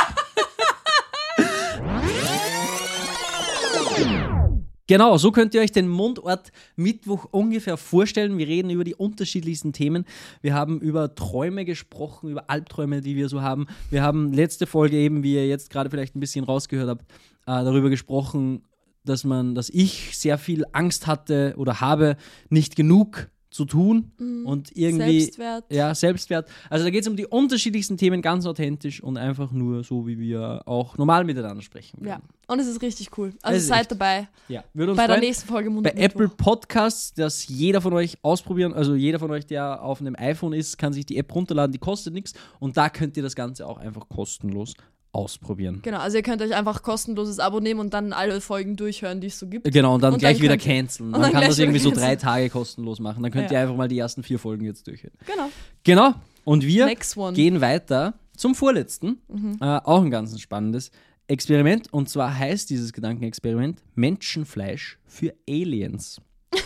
Genau, 4.89 5.17
so 5.17 5.31
könnt 5.31 5.53
ihr 5.53 5.61
euch 5.61 5.71
den 5.71 5.87
Mundort 5.87 6.51
Mittwoch 6.75 7.25
ungefähr 7.29 7.77
vorstellen. 7.77 8.39
Wir 8.39 8.47
reden 8.47 8.71
über 8.71 8.83
die 8.83 8.95
unterschiedlichsten 8.95 9.71
Themen. 9.71 10.03
Wir 10.41 10.55
haben 10.55 10.81
über 10.81 11.13
Träume 11.13 11.63
gesprochen, 11.63 12.31
über 12.31 12.49
Albträume, 12.49 13.01
die 13.01 13.15
wir 13.15 13.29
so 13.29 13.43
haben. 13.43 13.67
Wir 13.91 14.01
haben 14.01 14.33
letzte 14.33 14.65
Folge 14.65 14.97
eben, 14.97 15.21
wie 15.21 15.35
ihr 15.35 15.47
jetzt 15.47 15.69
gerade 15.69 15.91
vielleicht 15.91 16.15
ein 16.15 16.19
bisschen 16.19 16.43
rausgehört 16.43 16.89
habt, 16.89 17.01
äh, 17.01 17.63
darüber 17.63 17.91
gesprochen, 17.91 18.63
dass 19.05 19.23
man, 19.23 19.55
dass 19.55 19.69
ich 19.69 20.17
sehr 20.17 20.37
viel 20.37 20.65
Angst 20.71 21.07
hatte 21.07 21.53
oder 21.57 21.81
habe, 21.81 22.17
nicht 22.49 22.75
genug 22.75 23.29
zu 23.51 23.65
tun 23.65 24.11
und 24.45 24.77
irgendwie 24.77 25.21
Selbstwert. 25.21 25.65
ja, 25.71 25.95
Selbstwert. 25.95 26.47
Also 26.69 26.85
da 26.85 26.91
geht 26.91 27.01
es 27.01 27.07
um 27.07 27.15
die 27.15 27.25
unterschiedlichsten 27.25 27.97
Themen, 27.97 28.21
ganz 28.21 28.45
authentisch 28.45 29.01
und 29.01 29.17
einfach 29.17 29.51
nur 29.51 29.83
so, 29.83 30.05
wie 30.05 30.19
wir 30.19 30.61
auch 30.67 30.99
normal 30.99 31.23
miteinander 31.23 31.63
sprechen. 31.63 31.97
Ja. 32.05 32.17
würden. 32.17 32.23
Und 32.45 32.59
es 32.59 32.67
ist 32.67 32.79
richtig 32.83 33.09
cool. 33.17 33.33
Also 33.41 33.65
seid 33.67 33.81
echt- 33.81 33.91
dabei 33.93 34.27
ja. 34.49 34.63
Würde 34.75 34.91
uns 34.91 34.97
bei 34.97 35.07
der 35.07 35.15
freuen. 35.15 35.27
nächsten 35.27 35.47
Folge 35.47 35.69
Mund 35.71 35.83
Bei. 35.83 35.99
Apple 35.99 36.29
Podcasts, 36.29 37.11
dass 37.15 37.47
jeder 37.47 37.81
von 37.81 37.93
euch 37.93 38.19
ausprobieren, 38.21 38.71
also 38.71 38.93
jeder 38.93 39.17
von 39.17 39.31
euch, 39.31 39.47
der 39.47 39.81
auf 39.81 39.99
einem 39.99 40.15
iPhone 40.15 40.53
ist, 40.53 40.77
kann 40.77 40.93
sich 40.93 41.07
die 41.07 41.17
App 41.17 41.33
runterladen, 41.33 41.71
die 41.73 41.79
kostet 41.79 42.13
nichts 42.13 42.33
und 42.59 42.77
da 42.77 42.87
könnt 42.89 43.17
ihr 43.17 43.23
das 43.23 43.33
Ganze 43.35 43.65
auch 43.65 43.79
einfach 43.79 44.07
kostenlos 44.09 44.75
ausprobieren. 45.11 45.79
Genau, 45.81 45.97
also 45.99 46.17
ihr 46.17 46.23
könnt 46.23 46.41
euch 46.41 46.53
einfach 46.55 46.83
kostenloses 46.83 47.39
Abo 47.39 47.59
nehmen 47.59 47.79
und 47.79 47.93
dann 47.93 48.13
alle 48.13 48.41
Folgen 48.41 48.75
durchhören, 48.75 49.21
die 49.21 49.27
es 49.27 49.39
so 49.39 49.47
gibt. 49.47 49.71
Genau, 49.71 49.95
und 49.95 50.01
dann 50.01 50.13
Und 50.13 50.19
gleich 50.19 50.37
dann 50.37 50.43
wieder 50.43 50.57
canceln. 50.57 51.09
Man 51.09 51.21
dann 51.21 51.31
kann 51.31 51.43
das 51.43 51.57
irgendwie 51.59 51.79
so 51.79 51.91
drei. 51.91 52.15
Tage 52.15 52.49
kostenlos 52.49 52.99
machen. 52.99 53.23
Dann 53.23 53.31
könnt 53.31 53.49
Ja. 53.51 53.57
ihr 53.57 53.61
einfach 53.63 53.75
mal 53.75 53.87
die 53.87 53.97
ersten 53.97 54.23
vier 54.23 54.37
Folgen 54.39 54.65
jetzt 54.65 54.85
durchhören. 54.87 55.15
Genau. 55.25 55.49
Genau. 55.83 56.13
Und 56.45 56.65
wir 56.65 56.93
gehen 57.33 57.61
weiter 57.61 58.13
zum 58.35 58.55
vorletzten. 58.55 59.19
Mhm. 59.27 59.57
Äh, 59.61 59.65
auch 59.83 60.01
ein 60.01 60.11
ganz 60.11 60.39
spannendes 60.39 60.91
Experiment. 61.27 61.91
Und 61.93 62.09
zwar 62.09 62.37
heißt 62.37 62.69
dieses 62.69 62.93
Gedankenexperiment 62.93 63.81
Menschenfleisch 63.95 64.97
für 65.05 65.33
Aliens. 65.49 66.21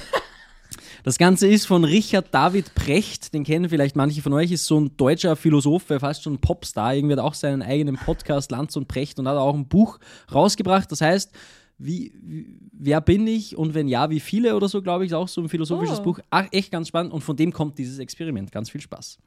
Das 1.03 1.17
Ganze 1.17 1.47
ist 1.47 1.65
von 1.65 1.83
Richard 1.83 2.33
David 2.33 2.73
Precht, 2.75 3.33
den 3.33 3.43
kennen 3.43 3.67
vielleicht 3.67 3.97
manche 3.97 4.21
von 4.21 4.31
euch, 4.31 4.53
ist 4.53 4.65
so 4.65 4.79
ein 4.79 4.95
deutscher 4.95 5.35
Philosoph, 5.35 5.83
fast 5.83 6.23
schon 6.23 6.35
ein 6.35 6.39
Popstar, 6.39 6.95
irgendwie 6.95 7.13
hat 7.13 7.19
auch 7.19 7.33
seinen 7.33 7.61
eigenen 7.61 7.97
Podcast 7.97 8.51
Lanz 8.51 8.77
und 8.77 8.87
Precht 8.87 9.19
und 9.19 9.27
hat 9.27 9.35
auch 9.35 9.53
ein 9.53 9.67
Buch 9.67 9.99
rausgebracht, 10.33 10.89
das 10.89 11.01
heißt, 11.01 11.31
wie, 11.77 12.13
wie, 12.23 12.57
wer 12.71 13.01
bin 13.01 13.27
ich 13.27 13.57
und 13.57 13.73
wenn 13.73 13.89
ja, 13.89 14.09
wie 14.09 14.21
viele 14.21 14.55
oder 14.55 14.69
so, 14.69 14.81
glaube 14.81 15.03
ich, 15.03 15.11
ist 15.11 15.15
auch 15.15 15.27
so 15.27 15.41
ein 15.41 15.49
philosophisches 15.49 15.99
Oh. 15.99 16.03
Buch. 16.03 16.19
Ach, 16.29 16.47
echt 16.51 16.71
ganz 16.71 16.87
spannend 16.87 17.11
und 17.11 17.21
von 17.21 17.35
dem 17.35 17.51
kommt 17.51 17.77
dieses 17.77 17.99
Experiment. 17.99 18.53
Ganz 18.53 18.69
viel 18.69 18.79
Spaß. 18.79 19.19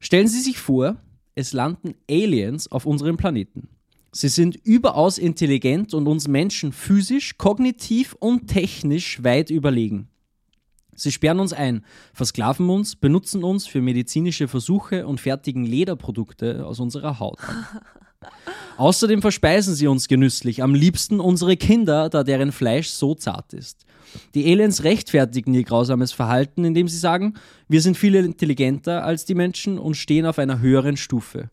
Stellen 0.00 0.28
Sie 0.28 0.40
sich 0.40 0.58
vor, 0.58 0.96
es 1.34 1.52
landen 1.52 1.96
Aliens 2.10 2.72
auf 2.72 2.86
unserem 2.86 3.18
Planeten. 3.18 3.68
Sie 4.12 4.28
sind 4.28 4.56
überaus 4.64 5.18
intelligent 5.18 5.92
und 5.92 6.06
uns 6.06 6.28
Menschen 6.28 6.72
physisch, 6.72 7.36
kognitiv 7.36 8.14
und 8.18 8.46
technisch 8.46 9.22
weit 9.22 9.50
überlegen. 9.50 10.08
Sie 10.98 11.12
sperren 11.12 11.40
uns 11.40 11.52
ein, 11.52 11.84
versklaven 12.12 12.68
uns, 12.68 12.96
benutzen 12.96 13.44
uns 13.44 13.66
für 13.66 13.80
medizinische 13.80 14.48
Versuche 14.48 15.06
und 15.06 15.20
fertigen 15.20 15.64
Lederprodukte 15.64 16.66
aus 16.66 16.80
unserer 16.80 17.20
Haut. 17.20 17.38
Außerdem 18.76 19.22
verspeisen 19.22 19.74
sie 19.74 19.86
uns 19.86 20.08
genüsslich, 20.08 20.62
am 20.62 20.74
liebsten 20.74 21.20
unsere 21.20 21.56
Kinder, 21.56 22.08
da 22.08 22.24
deren 22.24 22.52
Fleisch 22.52 22.88
so 22.88 23.14
zart 23.14 23.52
ist. 23.52 23.86
Die 24.34 24.50
Aliens 24.50 24.84
rechtfertigen 24.84 25.54
ihr 25.54 25.64
grausames 25.64 26.12
Verhalten, 26.12 26.64
indem 26.64 26.88
sie 26.88 26.98
sagen, 26.98 27.34
wir 27.68 27.80
sind 27.80 27.96
viel 27.96 28.14
intelligenter 28.14 29.04
als 29.04 29.24
die 29.24 29.34
Menschen 29.34 29.78
und 29.78 29.96
stehen 29.96 30.26
auf 30.26 30.38
einer 30.38 30.60
höheren 30.60 30.96
Stufe. 30.96 31.50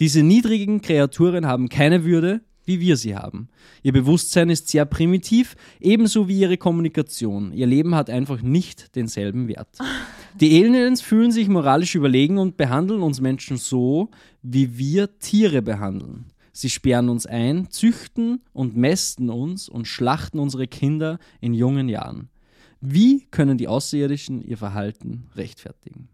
Diese 0.00 0.22
niedrigen 0.22 0.82
Kreaturen 0.82 1.46
haben 1.46 1.68
keine 1.68 2.04
Würde, 2.04 2.40
wie 2.64 2.80
wir 2.80 2.96
sie 2.96 3.16
haben. 3.16 3.48
Ihr 3.82 3.92
Bewusstsein 3.92 4.50
ist 4.50 4.68
sehr 4.68 4.84
primitiv, 4.84 5.56
ebenso 5.80 6.28
wie 6.28 6.40
ihre 6.40 6.56
Kommunikation. 6.56 7.52
Ihr 7.52 7.66
Leben 7.66 7.94
hat 7.94 8.10
einfach 8.10 8.42
nicht 8.42 8.94
denselben 8.96 9.48
Wert. 9.48 9.78
Die 10.40 10.62
Aliens 10.62 11.00
fühlen 11.00 11.30
sich 11.30 11.48
moralisch 11.48 11.94
überlegen 11.94 12.38
und 12.38 12.56
behandeln 12.56 13.02
uns 13.02 13.20
Menschen 13.20 13.56
so, 13.56 14.10
wie 14.42 14.76
wir 14.78 15.18
Tiere 15.18 15.62
behandeln. 15.62 16.26
Sie 16.52 16.70
sperren 16.70 17.08
uns 17.08 17.26
ein, 17.26 17.70
züchten 17.70 18.40
und 18.52 18.76
mästen 18.76 19.28
uns 19.28 19.68
und 19.68 19.86
schlachten 19.86 20.38
unsere 20.38 20.68
Kinder 20.68 21.18
in 21.40 21.52
jungen 21.52 21.88
Jahren. 21.88 22.30
Wie 22.80 23.26
können 23.30 23.58
die 23.58 23.66
Außerirdischen 23.66 24.42
ihr 24.42 24.56
Verhalten 24.56 25.28
rechtfertigen? 25.34 26.08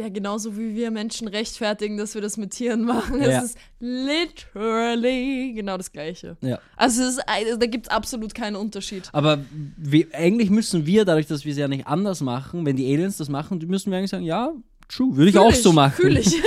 Ja, 0.00 0.08
genauso 0.08 0.56
wie 0.56 0.74
wir 0.74 0.90
Menschen 0.90 1.28
rechtfertigen, 1.28 1.96
dass 1.98 2.14
wir 2.14 2.22
das 2.22 2.36
mit 2.36 2.50
Tieren 2.52 2.82
machen. 2.84 3.20
Es 3.20 3.28
Ja. 3.28 3.40
ist 3.42 3.58
literally 3.78 5.52
genau 5.54 5.76
das 5.76 5.92
Gleiche. 5.92 6.36
Ja. 6.40 6.58
Also, 6.76 7.02
es 7.02 7.16
ist, 7.18 7.28
also 7.28 7.56
da 7.56 7.66
gibt 7.66 7.86
es 7.86 7.92
absolut 7.92 8.34
keinen 8.34 8.56
Unterschied. 8.56 9.08
Aber 9.12 9.38
wir, 9.76 10.06
eigentlich 10.12 10.50
müssen 10.50 10.86
wir, 10.86 11.04
dadurch, 11.04 11.26
dass 11.26 11.44
wir 11.44 11.52
es 11.52 11.58
ja 11.58 11.68
nicht 11.68 11.86
anders 11.86 12.20
machen, 12.20 12.64
wenn 12.66 12.76
die 12.76 12.92
Aliens 12.92 13.16
das 13.16 13.28
machen, 13.28 13.58
müssen 13.66 13.90
wir 13.90 13.98
eigentlich 13.98 14.10
sagen, 14.10 14.24
ja, 14.24 14.52
true, 14.88 15.16
würde 15.16 15.28
ich 15.30 15.36
Fühl 15.36 15.42
auch 15.44 15.54
so 15.54 15.72
machen. 15.72 15.94
Fühl 15.96 16.16
ich. 16.16 16.34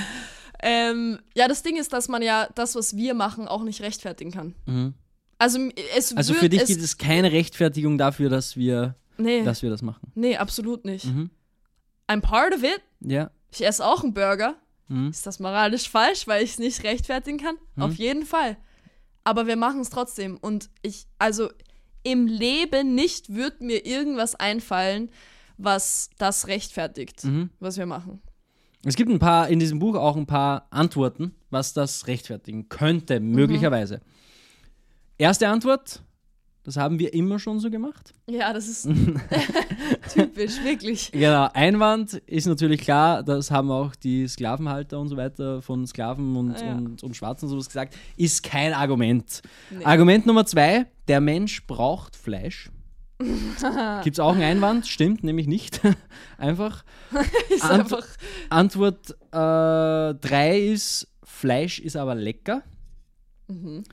ähm, 0.62 1.18
ja, 1.34 1.48
das 1.48 1.62
Ding 1.62 1.76
ist, 1.76 1.92
dass 1.92 2.08
man 2.08 2.22
ja 2.22 2.48
das, 2.54 2.74
was 2.74 2.96
wir 2.96 3.14
machen, 3.14 3.48
auch 3.48 3.62
nicht 3.62 3.80
rechtfertigen 3.82 4.30
kann. 4.30 4.54
Mhm. 4.66 4.94
Also 5.38 5.58
es 5.96 6.16
Also 6.16 6.32
wird, 6.32 6.40
für 6.42 6.48
dich 6.48 6.62
es, 6.62 6.68
gibt 6.68 6.82
es 6.82 6.96
keine 6.96 7.32
Rechtfertigung 7.32 7.98
dafür, 7.98 8.30
dass 8.30 8.56
wir, 8.56 8.94
nee, 9.18 9.42
dass 9.42 9.62
wir 9.62 9.70
das 9.70 9.82
machen. 9.82 10.12
nee, 10.14 10.36
absolut 10.36 10.84
nicht. 10.84 11.06
Mhm. 11.06 11.30
I'm 12.08 12.20
part 12.20 12.54
of 12.54 12.62
it. 12.62 12.80
Ja. 13.00 13.30
Ich 13.52 13.64
esse 13.64 13.84
auch 13.84 14.02
einen 14.02 14.14
Burger. 14.14 14.56
Mhm. 14.88 15.08
Ist 15.08 15.26
das 15.26 15.38
moralisch 15.40 15.88
falsch, 15.88 16.26
weil 16.26 16.42
ich 16.44 16.50
es 16.52 16.58
nicht 16.58 16.82
rechtfertigen 16.84 17.38
kann? 17.38 17.56
Hm. 17.74 17.82
Auf 17.82 17.94
jeden 17.94 18.26
Fall. 18.26 18.56
Aber 19.24 19.46
wir 19.46 19.56
machen 19.56 19.80
es 19.80 19.88
trotzdem. 19.90 20.36
Und 20.36 20.68
ich, 20.82 21.06
also 21.18 21.50
im 22.02 22.26
Leben 22.26 22.94
nicht 22.94 23.34
wird 23.34 23.62
mir 23.62 23.86
irgendwas 23.86 24.34
einfallen, 24.34 25.10
was 25.56 26.10
das 26.18 26.46
rechtfertigt, 26.48 27.24
Mhm. 27.24 27.48
was 27.60 27.78
wir 27.78 27.86
machen. 27.86 28.20
Es 28.84 28.96
gibt 28.96 29.10
ein 29.10 29.18
paar, 29.18 29.48
in 29.48 29.58
diesem 29.58 29.78
Buch 29.78 29.94
auch 29.94 30.16
ein 30.16 30.26
paar 30.26 30.66
Antworten, 30.70 31.34
was 31.48 31.72
das 31.72 32.06
rechtfertigen 32.06 32.68
könnte, 32.68 33.20
Mhm. 33.20 33.30
möglicherweise. 33.30 34.02
Erste 35.16 35.48
Antwort, 35.48 36.02
das 36.64 36.76
haben 36.76 36.98
wir 36.98 37.14
immer 37.14 37.38
schon 37.38 37.60
so 37.60 37.70
gemacht. 37.70 38.12
Ja, 38.28 38.52
das 38.52 38.66
ist 38.68 38.88
typisch, 40.12 40.62
wirklich. 40.64 41.12
Genau, 41.12 41.48
Einwand 41.52 42.14
ist 42.26 42.46
natürlich 42.46 42.80
klar, 42.80 43.22
das 43.22 43.50
haben 43.50 43.70
auch 43.70 43.94
die 43.94 44.26
Sklavenhalter 44.26 44.98
und 44.98 45.08
so 45.08 45.16
weiter 45.16 45.62
von 45.62 45.86
Sklaven 45.86 46.36
und, 46.36 46.56
Ah, 46.56 46.64
ja. 46.64 46.72
und, 46.74 47.02
und 47.02 47.16
Schwarzen 47.16 47.46
und 47.46 47.50
sowas 47.50 47.66
gesagt, 47.68 47.96
ist 48.16 48.42
kein 48.42 48.72
Argument. 48.72 49.42
Nee. 49.70 49.84
Argument 49.84 50.26
Nummer 50.26 50.46
zwei, 50.46 50.86
der 51.08 51.20
Mensch 51.20 51.66
braucht 51.66 52.16
Fleisch. 52.16 52.70
Gibt 54.02 54.16
es 54.16 54.20
auch 54.20 54.32
einen 54.34 54.42
Einwand? 54.42 54.86
Stimmt, 54.88 55.22
nämlich 55.22 55.46
nicht. 55.46 55.80
Einfach. 56.36 56.84
ist 57.54 57.62
Ant- 57.64 57.80
einfach. 57.80 58.04
Antwort 58.50 59.10
äh, 59.30 60.14
drei 60.18 60.58
ist, 60.60 61.08
Fleisch 61.22 61.78
ist 61.78 61.96
aber 61.96 62.14
lecker. 62.16 62.62
Mhm. 63.48 63.84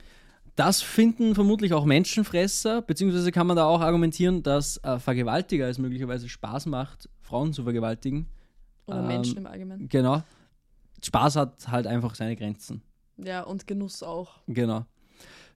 Das 0.56 0.82
finden 0.82 1.34
vermutlich 1.34 1.72
auch 1.72 1.84
Menschenfresser, 1.86 2.82
beziehungsweise 2.82 3.32
kann 3.32 3.46
man 3.46 3.56
da 3.56 3.64
auch 3.64 3.80
argumentieren, 3.80 4.42
dass 4.42 4.76
äh, 4.78 4.98
Vergewaltiger 4.98 5.68
es 5.68 5.78
möglicherweise 5.78 6.28
Spaß 6.28 6.66
macht, 6.66 7.08
Frauen 7.22 7.52
zu 7.54 7.62
vergewaltigen. 7.62 8.28
Oder 8.86 9.00
Ähm, 9.00 9.06
Menschen 9.06 9.38
im 9.38 9.46
Allgemeinen. 9.46 9.88
Genau. 9.88 10.22
Spaß 11.02 11.36
hat 11.36 11.68
halt 11.68 11.86
einfach 11.86 12.14
seine 12.14 12.36
Grenzen. 12.36 12.82
Ja, 13.16 13.42
und 13.42 13.66
Genuss 13.66 14.02
auch. 14.02 14.40
Genau. 14.46 14.84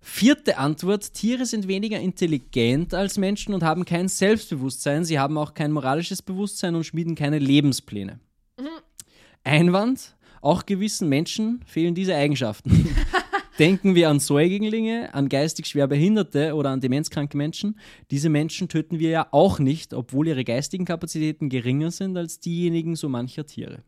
Vierte 0.00 0.56
Antwort: 0.58 1.12
Tiere 1.12 1.44
sind 1.46 1.68
weniger 1.68 1.98
intelligent 2.00 2.94
als 2.94 3.18
Menschen 3.18 3.54
und 3.54 3.62
haben 3.62 3.84
kein 3.84 4.08
Selbstbewusstsein. 4.08 5.04
Sie 5.04 5.18
haben 5.18 5.36
auch 5.36 5.52
kein 5.54 5.72
moralisches 5.72 6.22
Bewusstsein 6.22 6.74
und 6.74 6.84
schmieden 6.84 7.14
keine 7.14 7.38
Lebenspläne. 7.38 8.20
Einwand: 9.44 10.16
Auch 10.40 10.64
gewissen 10.64 11.08
Menschen 11.08 11.62
fehlen 11.66 11.94
diese 11.94 12.14
Eigenschaften. 12.14 12.94
Denken 13.58 13.94
wir 13.94 14.10
an 14.10 14.20
Säuglinge, 14.20 15.14
an 15.14 15.28
geistig 15.30 15.66
schwer 15.66 15.86
Behinderte 15.86 16.54
oder 16.54 16.70
an 16.70 16.80
demenzkranke 16.80 17.36
Menschen. 17.36 17.78
Diese 18.10 18.28
Menschen 18.28 18.68
töten 18.68 18.98
wir 18.98 19.08
ja 19.08 19.28
auch 19.30 19.58
nicht, 19.58 19.94
obwohl 19.94 20.28
ihre 20.28 20.44
geistigen 20.44 20.84
Kapazitäten 20.84 21.48
geringer 21.48 21.90
sind 21.90 22.16
als 22.18 22.38
diejenigen 22.38 22.96
so 22.96 23.08
mancher 23.08 23.46
Tiere. 23.46 23.82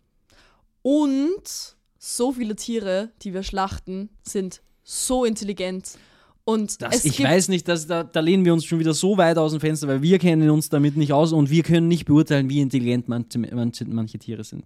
Und 0.80 1.76
so 1.98 2.32
viele 2.32 2.56
Tiere, 2.56 3.10
die 3.22 3.34
wir 3.34 3.42
schlachten, 3.42 4.08
sind 4.22 4.62
so 4.84 5.26
intelligent. 5.26 5.98
Und 6.44 6.80
Das, 6.80 7.04
ich 7.04 7.22
weiß 7.22 7.48
nicht, 7.48 7.68
dass 7.68 7.86
da, 7.86 8.04
da 8.04 8.20
lehnen 8.20 8.46
wir 8.46 8.54
uns 8.54 8.64
schon 8.64 8.78
wieder 8.78 8.94
so 8.94 9.18
weit 9.18 9.36
aus 9.36 9.52
dem 9.52 9.60
Fenster, 9.60 9.86
weil 9.86 10.00
wir 10.00 10.18
kennen 10.18 10.48
uns 10.48 10.70
damit 10.70 10.96
nicht 10.96 11.12
aus 11.12 11.32
und 11.32 11.50
wir 11.50 11.62
können 11.62 11.88
nicht 11.88 12.06
beurteilen, 12.06 12.48
wie 12.48 12.60
intelligent 12.60 13.06
manche, 13.06 13.38
manche, 13.38 13.84
manche 13.84 14.18
Tiere 14.18 14.44
sind. 14.44 14.64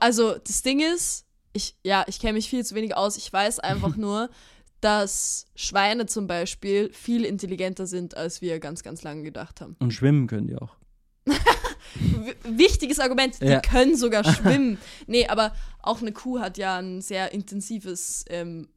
Also 0.00 0.34
das 0.44 0.62
Ding 0.62 0.80
ist, 0.80 1.24
ich, 1.54 1.76
ja, 1.82 2.04
ich 2.06 2.20
kenne 2.20 2.34
mich 2.34 2.50
viel 2.50 2.64
zu 2.64 2.74
wenig 2.74 2.94
aus. 2.96 3.16
Ich 3.16 3.32
weiß 3.32 3.58
einfach 3.60 3.96
nur, 3.96 4.28
dass 4.82 5.46
Schweine 5.54 6.04
zum 6.04 6.26
Beispiel 6.26 6.92
viel 6.92 7.24
intelligenter 7.24 7.86
sind, 7.86 8.16
als 8.18 8.42
wir 8.42 8.60
ganz, 8.60 8.82
ganz 8.82 9.02
lange 9.02 9.22
gedacht 9.22 9.62
haben. 9.62 9.76
Und 9.78 9.92
schwimmen 9.92 10.26
können 10.26 10.48
die 10.48 10.56
auch. 10.56 10.76
Wichtiges 12.42 12.98
Argument, 12.98 13.40
die 13.40 13.46
Ja. 13.46 13.60
können 13.60 13.96
sogar 13.96 14.24
schwimmen. 14.34 14.78
nee, 15.06 15.26
aber 15.28 15.54
auch 15.80 16.00
eine 16.00 16.12
Kuh 16.12 16.40
hat 16.40 16.58
ja 16.58 16.78
ein 16.78 17.00
sehr 17.00 17.32
intensives, 17.32 18.24
ähm, 18.28 18.68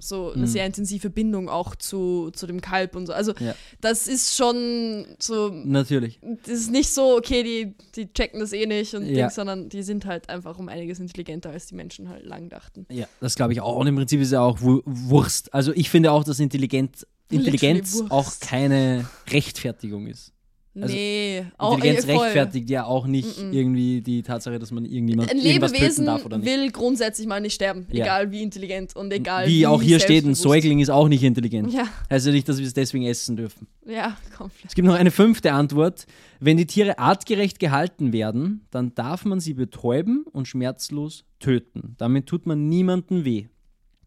so 0.00 0.32
eine 0.32 0.42
Mhm. 0.42 0.46
sehr 0.46 0.66
intensive 0.66 1.10
Bindung 1.10 1.48
auch 1.48 1.76
zu, 1.76 2.30
zu 2.32 2.46
dem 2.46 2.60
Kalb 2.60 2.96
und 2.96 3.06
so. 3.06 3.12
Also 3.12 3.32
Ja. 3.38 3.54
das 3.80 4.08
ist 4.08 4.36
schon 4.36 5.06
so, 5.18 5.50
Natürlich. 5.50 6.18
das 6.46 6.54
ist 6.58 6.70
nicht 6.70 6.90
so, 6.92 7.16
okay, 7.16 7.42
die, 7.42 7.74
die 7.94 8.12
checken 8.12 8.40
das 8.40 8.52
eh 8.52 8.66
nicht 8.66 8.94
und 8.94 9.06
Ja. 9.06 9.22
Dings, 9.26 9.34
sondern 9.34 9.68
die 9.68 9.82
sind 9.82 10.06
halt 10.06 10.28
einfach 10.28 10.58
um 10.58 10.68
einiges 10.68 10.98
intelligenter, 10.98 11.50
als 11.50 11.66
die 11.66 11.74
Menschen 11.74 12.08
halt 12.08 12.24
lang 12.24 12.48
dachten. 12.48 12.86
Ja, 12.90 13.06
das 13.20 13.36
glaube 13.36 13.52
ich 13.52 13.60
auch. 13.60 13.76
Und 13.76 13.86
im 13.86 13.96
Prinzip 13.96 14.20
ist 14.20 14.32
ja 14.32 14.40
auch 14.42 14.60
Wu- 14.60 14.82
Wurst. 14.84 15.52
Also 15.54 15.72
ich 15.74 15.90
finde 15.90 16.12
auch, 16.12 16.24
dass 16.24 16.40
Intelligenz 16.40 17.06
Literally 17.32 17.82
auch 18.08 18.32
keine 18.40 19.08
Rechtfertigung 19.30 20.06
ist. 20.08 20.32
Also, 20.80 20.94
nee, 20.94 21.44
auch 21.58 21.74
Intelligenz 21.74 22.04
voll. 22.06 22.16
rechtfertigt 22.18 22.70
ja 22.70 22.84
auch 22.84 23.06
nicht 23.08 23.38
Mm-mm. 23.40 23.52
irgendwie 23.52 24.02
die 24.02 24.22
Tatsache, 24.22 24.60
dass 24.60 24.70
man 24.70 24.84
irgendjemand 24.84 25.28
Ein 25.28 25.38
Lebewesen 25.38 26.06
darf 26.06 26.24
oder 26.24 26.38
nicht. 26.38 26.46
will 26.48 26.70
grundsätzlich 26.70 27.26
mal 27.26 27.40
nicht 27.40 27.54
sterben, 27.54 27.88
Ja. 27.90 28.04
egal 28.04 28.30
wie 28.30 28.40
intelligent 28.42 28.94
und 28.94 29.12
egal 29.12 29.48
Wie 29.48 29.66
auch 29.66 29.82
hier 29.82 29.98
steht, 29.98 30.24
ein. 30.24 30.34
Säugling 30.36 30.78
ist 30.78 30.88
auch 30.90 31.08
nicht 31.08 31.24
intelligent. 31.24 31.72
Ja, 31.72 31.86
ja 32.08 32.30
nicht, 32.30 32.48
dass 32.48 32.58
wir 32.58 32.66
es 32.66 32.72
deswegen 32.72 33.04
essen 33.04 33.36
dürfen. 33.36 33.66
ja, 33.84 34.16
komplett. 34.36 34.66
Es 34.68 34.74
gibt 34.76 34.86
noch 34.86 34.94
eine 34.94 35.10
fünfte 35.10 35.52
Antwort. 35.52 36.06
Wenn 36.38 36.56
die 36.56 36.66
Tiere 36.66 37.00
artgerecht 37.00 37.58
gehalten 37.58 38.12
werden, 38.12 38.64
dann 38.70 38.94
darf 38.94 39.24
man 39.24 39.40
sie 39.40 39.54
betäuben 39.54 40.24
und 40.30 40.46
schmerzlos 40.46 41.24
töten. 41.40 41.96
Damit 41.98 42.26
tut 42.26 42.46
man 42.46 42.68
niemandem 42.68 43.24
weh. 43.24 43.46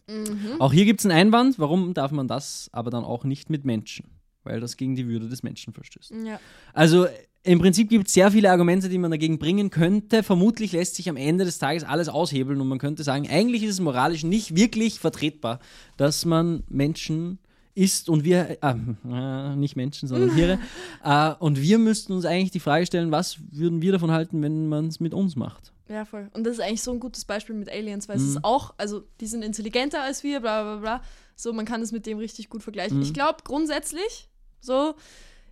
Mhm. 0.09 0.59
Auch 0.59 0.71
hier 0.71 0.85
gibt 0.85 1.01
es 1.01 1.05
einen 1.05 1.17
Einwand. 1.17 1.59
Warum 1.59 1.93
darf 1.93 2.11
man 2.11 2.29
das 2.29 2.69
aber 2.71 2.89
dann 2.89 3.03
auch 3.03 3.25
nicht 3.25 3.49
mit 3.49 3.65
Menschen? 3.65 4.05
Weil 4.43 4.59
das 4.59 4.77
gegen 4.77 4.95
die 4.95 5.07
Würde 5.07 5.29
des 5.29 5.43
Menschen 5.43 5.73
verstößt. 5.73 6.13
Ja. 6.25 6.39
Also 6.73 7.07
im 7.43 7.59
Prinzip 7.59 7.89
gibt 7.89 8.07
es 8.07 8.13
sehr 8.13 8.31
viele 8.31 8.51
Argumente, 8.51 8.87
die 8.89 8.97
man 8.97 9.11
dagegen 9.11 9.37
bringen 9.39 9.69
könnte. 9.69 10.23
Vermutlich 10.23 10.71
lässt 10.71 10.95
sich 10.95 11.09
am 11.09 11.17
Ende 11.17 11.43
des 11.45 11.59
Tages 11.59 11.83
alles 11.83 12.07
aushebeln 12.09 12.59
und 12.61 12.67
man 12.67 12.79
könnte 12.79 13.03
sagen, 13.03 13.27
eigentlich 13.29 13.63
ist 13.63 13.71
es 13.71 13.79
moralisch 13.81 14.23
nicht 14.23 14.55
wirklich 14.55 14.99
vertretbar, 14.99 15.59
dass 15.97 16.23
man 16.25 16.63
Menschen 16.69 17.39
isst 17.75 18.07
und 18.07 18.23
wir, 18.23 18.57
äh, 18.61 18.75
äh, 19.09 19.55
nicht 19.55 19.75
Menschen, 19.75 20.07
sondern 20.07 20.29
Tiere, 20.35 20.59
äh, 21.03 21.33
und 21.39 21.59
wir 21.59 21.79
müssten 21.79 22.13
uns 22.13 22.23
eigentlich 22.23 22.51
die 22.51 22.59
Frage 22.59 22.85
stellen, 22.85 23.11
was 23.11 23.37
würden 23.51 23.81
wir 23.81 23.91
davon 23.91 24.11
halten, 24.11 24.41
wenn 24.41 24.67
man 24.69 24.87
es 24.87 24.99
mit 24.99 25.13
uns 25.13 25.35
macht? 25.35 25.73
Ja, 25.89 26.05
voll. 26.05 26.29
Und 26.33 26.45
das 26.45 26.53
ist 26.53 26.59
eigentlich 26.61 26.81
so 26.83 26.91
ein 26.91 26.99
gutes 26.99 27.25
Beispiel 27.25 27.55
mit 27.55 27.69
Aliens, 27.69 28.07
weil 28.07 28.17
es 28.17 28.23
Mhm. 28.23 28.29
ist 28.29 28.43
auch, 28.45 28.73
also 28.77 29.03
die 29.19 29.27
sind 29.27 29.43
intelligenter 29.43 30.01
als 30.01 30.23
wir, 30.23 30.39
bla 30.39 30.63
bla 30.63 30.75
bla. 30.77 31.03
So, 31.35 31.51
man 31.51 31.65
kann 31.65 31.81
es 31.81 31.91
mit 31.91 32.05
dem 32.05 32.19
richtig 32.19 32.49
gut 32.49 32.63
vergleichen. 32.63 32.97
Mhm. 32.97 33.03
Ich 33.03 33.13
glaube 33.13 33.39
grundsätzlich, 33.43 34.29
so, 34.63 34.95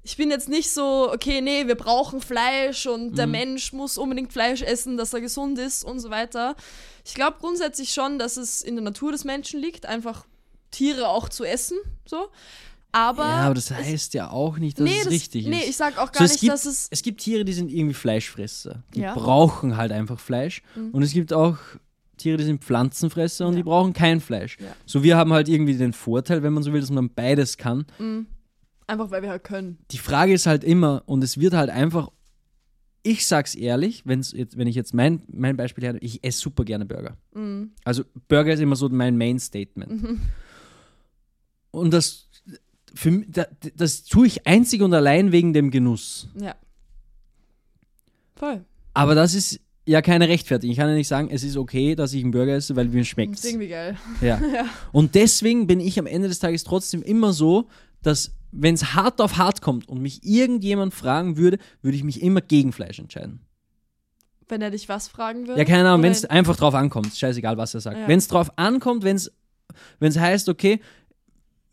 ich 0.04 0.18
bin 0.18 0.32
jetzt 0.32 0.50
nicht 0.50 0.72
so, 0.72 1.12
okay, 1.14 1.42
nee, 1.42 1.68
wir 1.68 1.76
brauchen 1.76 2.22
Fleisch 2.22 2.88
und 2.88 3.16
der 3.18 3.28
Mhm. 3.28 3.32
Mensch 3.34 3.72
muss 3.74 3.98
unbedingt 4.00 4.34
Fleisch 4.34 4.62
essen, 4.64 4.98
dass 4.98 5.14
er 5.14 5.22
gesund 5.22 5.60
ist 5.60 5.84
und 5.84 6.00
so 6.00 6.10
weiter. 6.10 6.56
Ich 7.06 7.14
glaube 7.14 7.38
grundsätzlich 7.40 7.94
schon, 7.94 8.18
dass 8.18 8.38
es 8.38 8.62
in 8.64 8.76
der 8.76 8.84
Natur 8.84 9.12
des 9.12 9.24
Menschen 9.26 9.60
liegt, 9.62 9.86
einfach 9.86 10.26
Tiere 10.72 11.08
auch 11.10 11.30
zu 11.30 11.44
essen, 11.44 11.78
so. 12.06 12.30
Aber, 12.94 13.24
ja, 13.26 13.36
aber 13.46 13.54
das 13.54 13.72
heißt 13.72 14.14
ja 14.16 14.32
auch 14.32 14.58
nicht, 14.58 14.78
dass 14.80 14.84
nee, 14.84 14.98
es 14.98 15.04
das, 15.06 15.14
richtig 15.14 15.46
nee, 15.48 15.60
ist. 15.62 15.70
ich 15.70 15.78
sag 15.78 15.98
auch 15.98 16.08
So, 16.08 16.12
gar 16.20 16.24
es 16.26 16.32
nicht, 16.32 16.42
gibt- 16.42 16.54
dass 16.54 16.66
es 16.66 16.88
Es 16.92 17.04
gibt 17.04 17.22
Tiere, 17.22 17.46
die 17.46 17.54
sind 17.54 17.72
irgendwie 17.72 17.94
Fleischfresser. 17.94 18.84
Die 18.96 19.02
Ja. 19.02 19.14
brauchen 19.14 19.78
halt 19.78 19.92
einfach 19.94 20.20
Fleisch. 20.20 20.62
Mhm. 20.76 20.90
Und 20.92 21.04
es 21.04 21.14
gibt 21.14 21.32
auch 21.32 21.56
Tiere, 22.18 22.36
die 22.38 22.44
sind 22.44 22.64
Pflanzenfresser 22.64 23.48
und 23.48 23.54
Ja. 23.54 23.58
die 23.60 23.64
brauchen 23.64 23.94
kein 23.94 24.20
Fleisch. 24.20 24.58
Ja. 24.60 24.68
So, 24.86 25.04
wir 25.04 25.16
haben 25.16 25.32
halt 25.32 25.48
irgendwie 25.48 25.76
den 25.78 25.94
Vorteil, 25.94 26.44
wenn 26.44 26.52
man 26.54 26.64
so 26.64 26.74
will, 26.74 26.82
dass 26.82 26.92
man 26.92 27.10
beides 27.14 27.58
kann. 27.58 27.86
mm, 27.98 28.22
einfach 28.92 29.12
weil 29.12 29.22
wir 29.22 29.30
halt 29.30 29.44
können. 29.44 29.78
Die 29.92 29.98
Frage 29.98 30.34
ist 30.34 30.46
halt 30.46 30.64
immer, 30.64 31.04
und 31.06 31.24
es 31.24 31.40
wird 31.40 31.54
halt 31.54 31.70
einfach, 31.70 32.12
ich 33.04 33.26
sag's 33.26 33.56
ehrlich, 33.56 34.04
wenn's 34.06 34.32
jetzt, 34.32 34.58
wenn 34.58 34.68
ich 34.68 34.76
jetzt 34.76 34.94
mein, 34.94 35.24
mein 35.32 35.58
Beispiel 35.58 35.84
her, 35.84 35.96
ich 36.02 36.24
esse 36.24 36.40
super 36.40 36.64
gerne 36.66 36.86
Burger. 36.86 37.18
Mm, 37.34 37.72
Also 37.84 38.04
Burger 38.28 38.54
ist 38.54 38.60
immer 38.60 38.76
so 38.76 38.88
mein 38.90 39.18
Main-Statement. 39.18 39.92
mhm. 40.04 40.22
Und 41.72 41.92
das, 41.94 42.28
für, 42.94 43.10
mi- 43.12 43.26
da- 43.30 43.48
das 43.76 44.04
tue 44.04 44.28
ich 44.28 44.46
einzig 44.46 44.82
und 44.82 44.94
allein 44.94 45.32
wegen 45.32 45.54
dem 45.54 45.72
Genuss. 45.72 46.28
Ja. 46.40 46.54
Voll. 48.36 48.66
Aber 48.94 49.16
das 49.16 49.34
ist 49.34 49.60
ja 49.86 50.02
keine 50.02 50.28
Rechtfertigung. 50.28 50.72
Ich 50.72 50.78
kann 50.78 50.90
ja 50.90 50.96
nicht 50.96 51.08
sagen, 51.08 51.30
es 51.32 51.44
ist 51.44 51.58
okay, 51.58 51.96
dass 51.96 52.14
ich 52.14 52.24
einen 52.24 52.32
Burger 52.32 52.56
esse, 52.56 52.76
weil 52.76 52.86
mir 52.88 53.00
Das 53.00 53.08
schmeckt. 53.08 53.34
ist 53.36 53.46
irgendwie 53.46 53.68
geil. 53.70 53.98
Ja. 54.22 54.40
Ja. 54.54 54.66
Und 54.92 55.16
deswegen 55.16 55.68
bin 55.68 55.80
ich 55.80 55.98
am 56.00 56.06
Ende 56.08 56.28
des 56.28 56.40
Tages 56.40 56.64
trotzdem 56.64 57.02
immer 57.02 57.34
so, 57.34 57.68
dass 58.02 58.32
wenn 58.52 58.76
es 58.76 58.94
hart 58.94 59.22
auf 59.22 59.38
hart 59.38 59.62
kommt 59.62 59.88
und 59.88 60.02
mich 60.02 60.24
irgendjemand 60.24 60.94
fragen 60.94 61.38
würde, 61.38 61.58
würde 61.82 61.98
ich 61.98 62.04
mich 62.04 62.22
immer 62.22 62.42
gegen 62.42 62.72
Fleisch 62.74 63.00
entscheiden. 63.00 63.42
Wenn 64.48 64.62
er 64.62 64.72
dich 64.72 64.90
was 64.90 65.08
fragen 65.08 65.48
würde. 65.48 65.60
Ja, 65.60 65.66
keine 65.66 65.88
Ahnung, 65.90 66.04
wenn 66.04 66.12
es 66.12 66.26
einfach 66.26 66.58
drauf 66.58 66.74
ankommt, 66.76 67.16
scheißegal, 67.16 67.58
was 67.58 67.74
er 67.74 67.80
sagt. 67.80 67.98
Ja. 67.98 68.08
Wenn 68.08 68.18
es 68.18 68.28
drauf 68.28 68.52
ankommt, 68.58 69.04
wenn 69.04 69.16
es 69.16 69.32
heißt, 70.20 70.50
okay, 70.50 70.82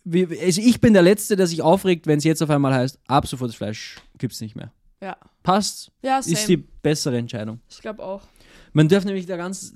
wie, 0.05 0.27
also 0.41 0.61
ich 0.63 0.81
bin 0.81 0.93
der 0.93 1.03
Letzte, 1.03 1.35
der 1.37 1.47
sich 1.47 1.61
aufregt, 1.61 2.07
wenn 2.07 2.19
es 2.19 2.25
jetzt 2.25 2.43
auf 2.43 2.51
einmal 2.51 2.73
heißt, 2.73 2.99
ab 3.09 3.27
sofort 3.27 3.51
das 3.51 3.57
Fleisch 3.57 3.97
gibt 4.17 4.33
es 4.33 4.41
nicht 4.41 4.55
mehr. 4.57 4.73
Ja. 5.03 5.17
Passt, 5.43 5.91
Ja, 6.03 6.23
same. 6.23 6.35
ist 6.35 6.49
die 6.49 6.57
bessere 6.57 7.19
Entscheidung. 7.19 7.61
ich 7.69 7.81
glaube 7.81 8.03
auch. 8.03 8.23
Man 8.73 8.89
darf 8.89 9.05
nämlich 9.05 9.27
da 9.27 9.37
ganz 9.37 9.75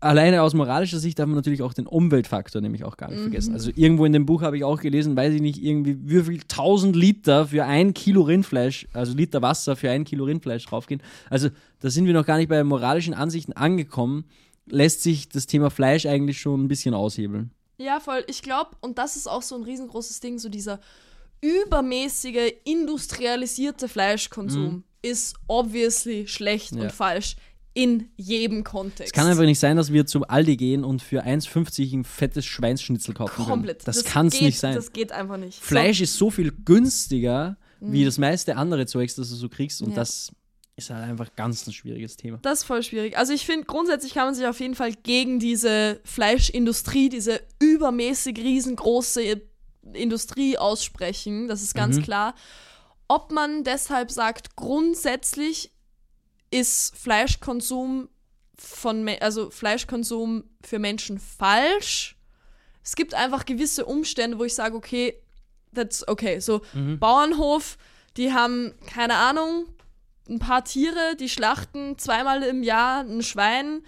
alleine 0.00 0.42
aus 0.42 0.54
moralischer 0.54 0.98
Sicht 0.98 1.18
darf 1.18 1.26
man 1.26 1.36
natürlich 1.36 1.62
auch 1.62 1.72
den 1.74 1.86
Umweltfaktor 1.86 2.60
nämlich 2.60 2.84
auch 2.84 2.96
gar 2.96 3.10
nicht 3.10 3.20
vergessen. 3.20 3.54
Also 3.54 3.70
irgendwo 3.74 4.04
in 4.04 4.12
dem 4.12 4.26
Buch 4.26 4.42
habe 4.42 4.56
ich 4.56 4.64
auch 4.64 4.80
gelesen, 4.80 5.16
weiß 5.16 5.34
ich 5.34 5.40
nicht, 5.40 5.62
irgendwie 5.62 5.96
wie 6.02 6.22
viel 6.22 6.42
tausend 6.46 6.94
Liter 6.96 7.48
für 7.48 7.64
ein 7.64 7.94
Kilo 7.94 8.22
Rindfleisch, 8.22 8.86
also 8.92 9.14
Liter 9.14 9.42
Wasser 9.42 9.76
für 9.76 9.90
ein 9.90 10.04
Kilo 10.04 10.24
Rindfleisch 10.24 10.66
draufgehen. 10.66 11.02
Also 11.30 11.48
da 11.80 11.90
sind 11.90 12.06
wir 12.06 12.12
noch 12.14 12.26
gar 12.26 12.36
nicht 12.36 12.48
bei 12.48 12.62
moralischen 12.64 13.14
Ansichten 13.14 13.52
angekommen. 13.52 14.24
Lässt 14.66 15.02
sich 15.02 15.28
das 15.28 15.46
Thema 15.46 15.70
Fleisch 15.70 16.06
eigentlich 16.06 16.40
schon 16.40 16.62
ein 16.64 16.68
bisschen 16.68 16.94
aushebeln. 16.94 17.50
Ja, 17.78 18.00
voll. 18.00 18.24
Ich 18.28 18.42
glaube, 18.42 18.70
und 18.80 18.98
das 18.98 19.16
ist 19.16 19.26
auch 19.26 19.42
so 19.42 19.56
ein 19.56 19.62
riesengroßes 19.64 20.20
Ding, 20.20 20.38
so 20.38 20.48
dieser 20.48 20.80
übermäßige, 21.40 22.52
industrialisierte 22.64 23.88
Fleischkonsum 23.88 24.84
ist 25.02 25.36
obviously 25.48 26.26
schlecht 26.26 26.72
Mhm. 26.72 26.78
Ja. 26.78 26.84
und 26.84 26.92
falsch 26.92 27.36
in 27.74 28.08
jedem 28.16 28.62
Kontext. 28.64 29.06
Es 29.06 29.12
kann 29.12 29.26
einfach 29.26 29.42
nicht 29.44 29.58
sein, 29.58 29.76
dass 29.76 29.92
wir 29.92 30.06
zum 30.06 30.24
Aldi 30.24 30.56
gehen 30.56 30.84
und 30.84 31.02
für 31.02 31.24
1,50 31.24 31.92
ein 31.92 32.04
fettes 32.04 32.46
Schweinsschnitzel 32.46 33.14
kaufen 33.14 33.44
komplett. 33.44 33.84
können. 33.84 33.94
Das, 33.96 34.04
kann 34.04 34.28
es 34.28 34.40
nicht 34.40 34.58
sein. 34.60 34.74
Das 34.76 34.92
geht 34.92 35.10
einfach 35.12 35.36
nicht. 35.36 35.58
Fleisch 35.60 36.00
ist 36.00 36.14
so 36.14 36.30
viel 36.30 36.52
günstiger 36.64 37.56
wie 37.80 38.04
das 38.04 38.16
meiste 38.16 38.56
andere 38.56 38.86
Zeugs, 38.86 39.14
das 39.16 39.28
du 39.28 39.34
so 39.34 39.48
kriegst. 39.48 39.82
Und 39.82 39.88
Mhm. 39.88 39.92
Ja. 39.94 40.00
das 40.00 40.32
ist 40.76 40.90
halt 40.90 41.04
einfach 41.08 41.34
ganz 41.36 41.66
ein 41.66 41.72
schwieriges 41.72 42.16
Thema. 42.16 42.38
Das 42.42 42.60
ist 42.60 42.64
voll 42.64 42.82
schwierig. 42.82 43.18
Also 43.18 43.32
ich 43.32 43.44
finde, 43.44 43.66
grundsätzlich 43.66 44.14
kann 44.14 44.24
man 44.26 44.34
sich 44.34 44.46
auf 44.46 44.58
jeden 44.60 44.74
Fall 44.74 44.92
gegen 45.02 45.38
diese 45.38 46.00
Fleischindustrie, 46.04 47.08
diese 47.10 47.40
übermäßig 47.60 48.38
riesengroße 48.38 49.42
Industrie 49.92 50.56
aussprechen. 50.58 51.46
Das 51.48 51.62
ist 51.62 51.74
ganz 51.74 51.96
Mhm. 51.98 52.02
klar. 52.02 52.34
Ob 53.06 53.32
man 53.32 53.64
deshalb 53.64 54.10
sagt, 54.10 54.56
grundsätzlich 54.56 55.70
ist 56.54 56.96
Fleischkonsum 56.96 58.08
von, 58.56 59.08
also 59.20 59.50
Fleischkonsum 59.50 60.44
für 60.64 60.78
Menschen 60.78 61.18
falsch, 61.18 62.16
Es 62.84 62.94
gibt 62.94 63.14
einfach 63.14 63.44
gewisse 63.46 63.86
Umstände, 63.86 64.38
wo 64.38 64.44
ich 64.44 64.54
sage, 64.54 64.76
okay, 64.76 65.18
that's 65.74 66.06
okay. 66.06 66.38
So, 66.38 66.60
Bauernhof, 67.00 67.76
die 68.16 68.32
haben, 68.32 68.74
keine 68.86 69.16
Ahnung, 69.16 69.66
ein 70.28 70.38
paar 70.38 70.64
Tiere, 70.64 71.16
die 71.18 71.28
schlachten 71.28 71.98
zweimal 71.98 72.42
im 72.42 72.62
Jahr 72.62 73.00
ein 73.00 73.22
Schwein, 73.22 73.82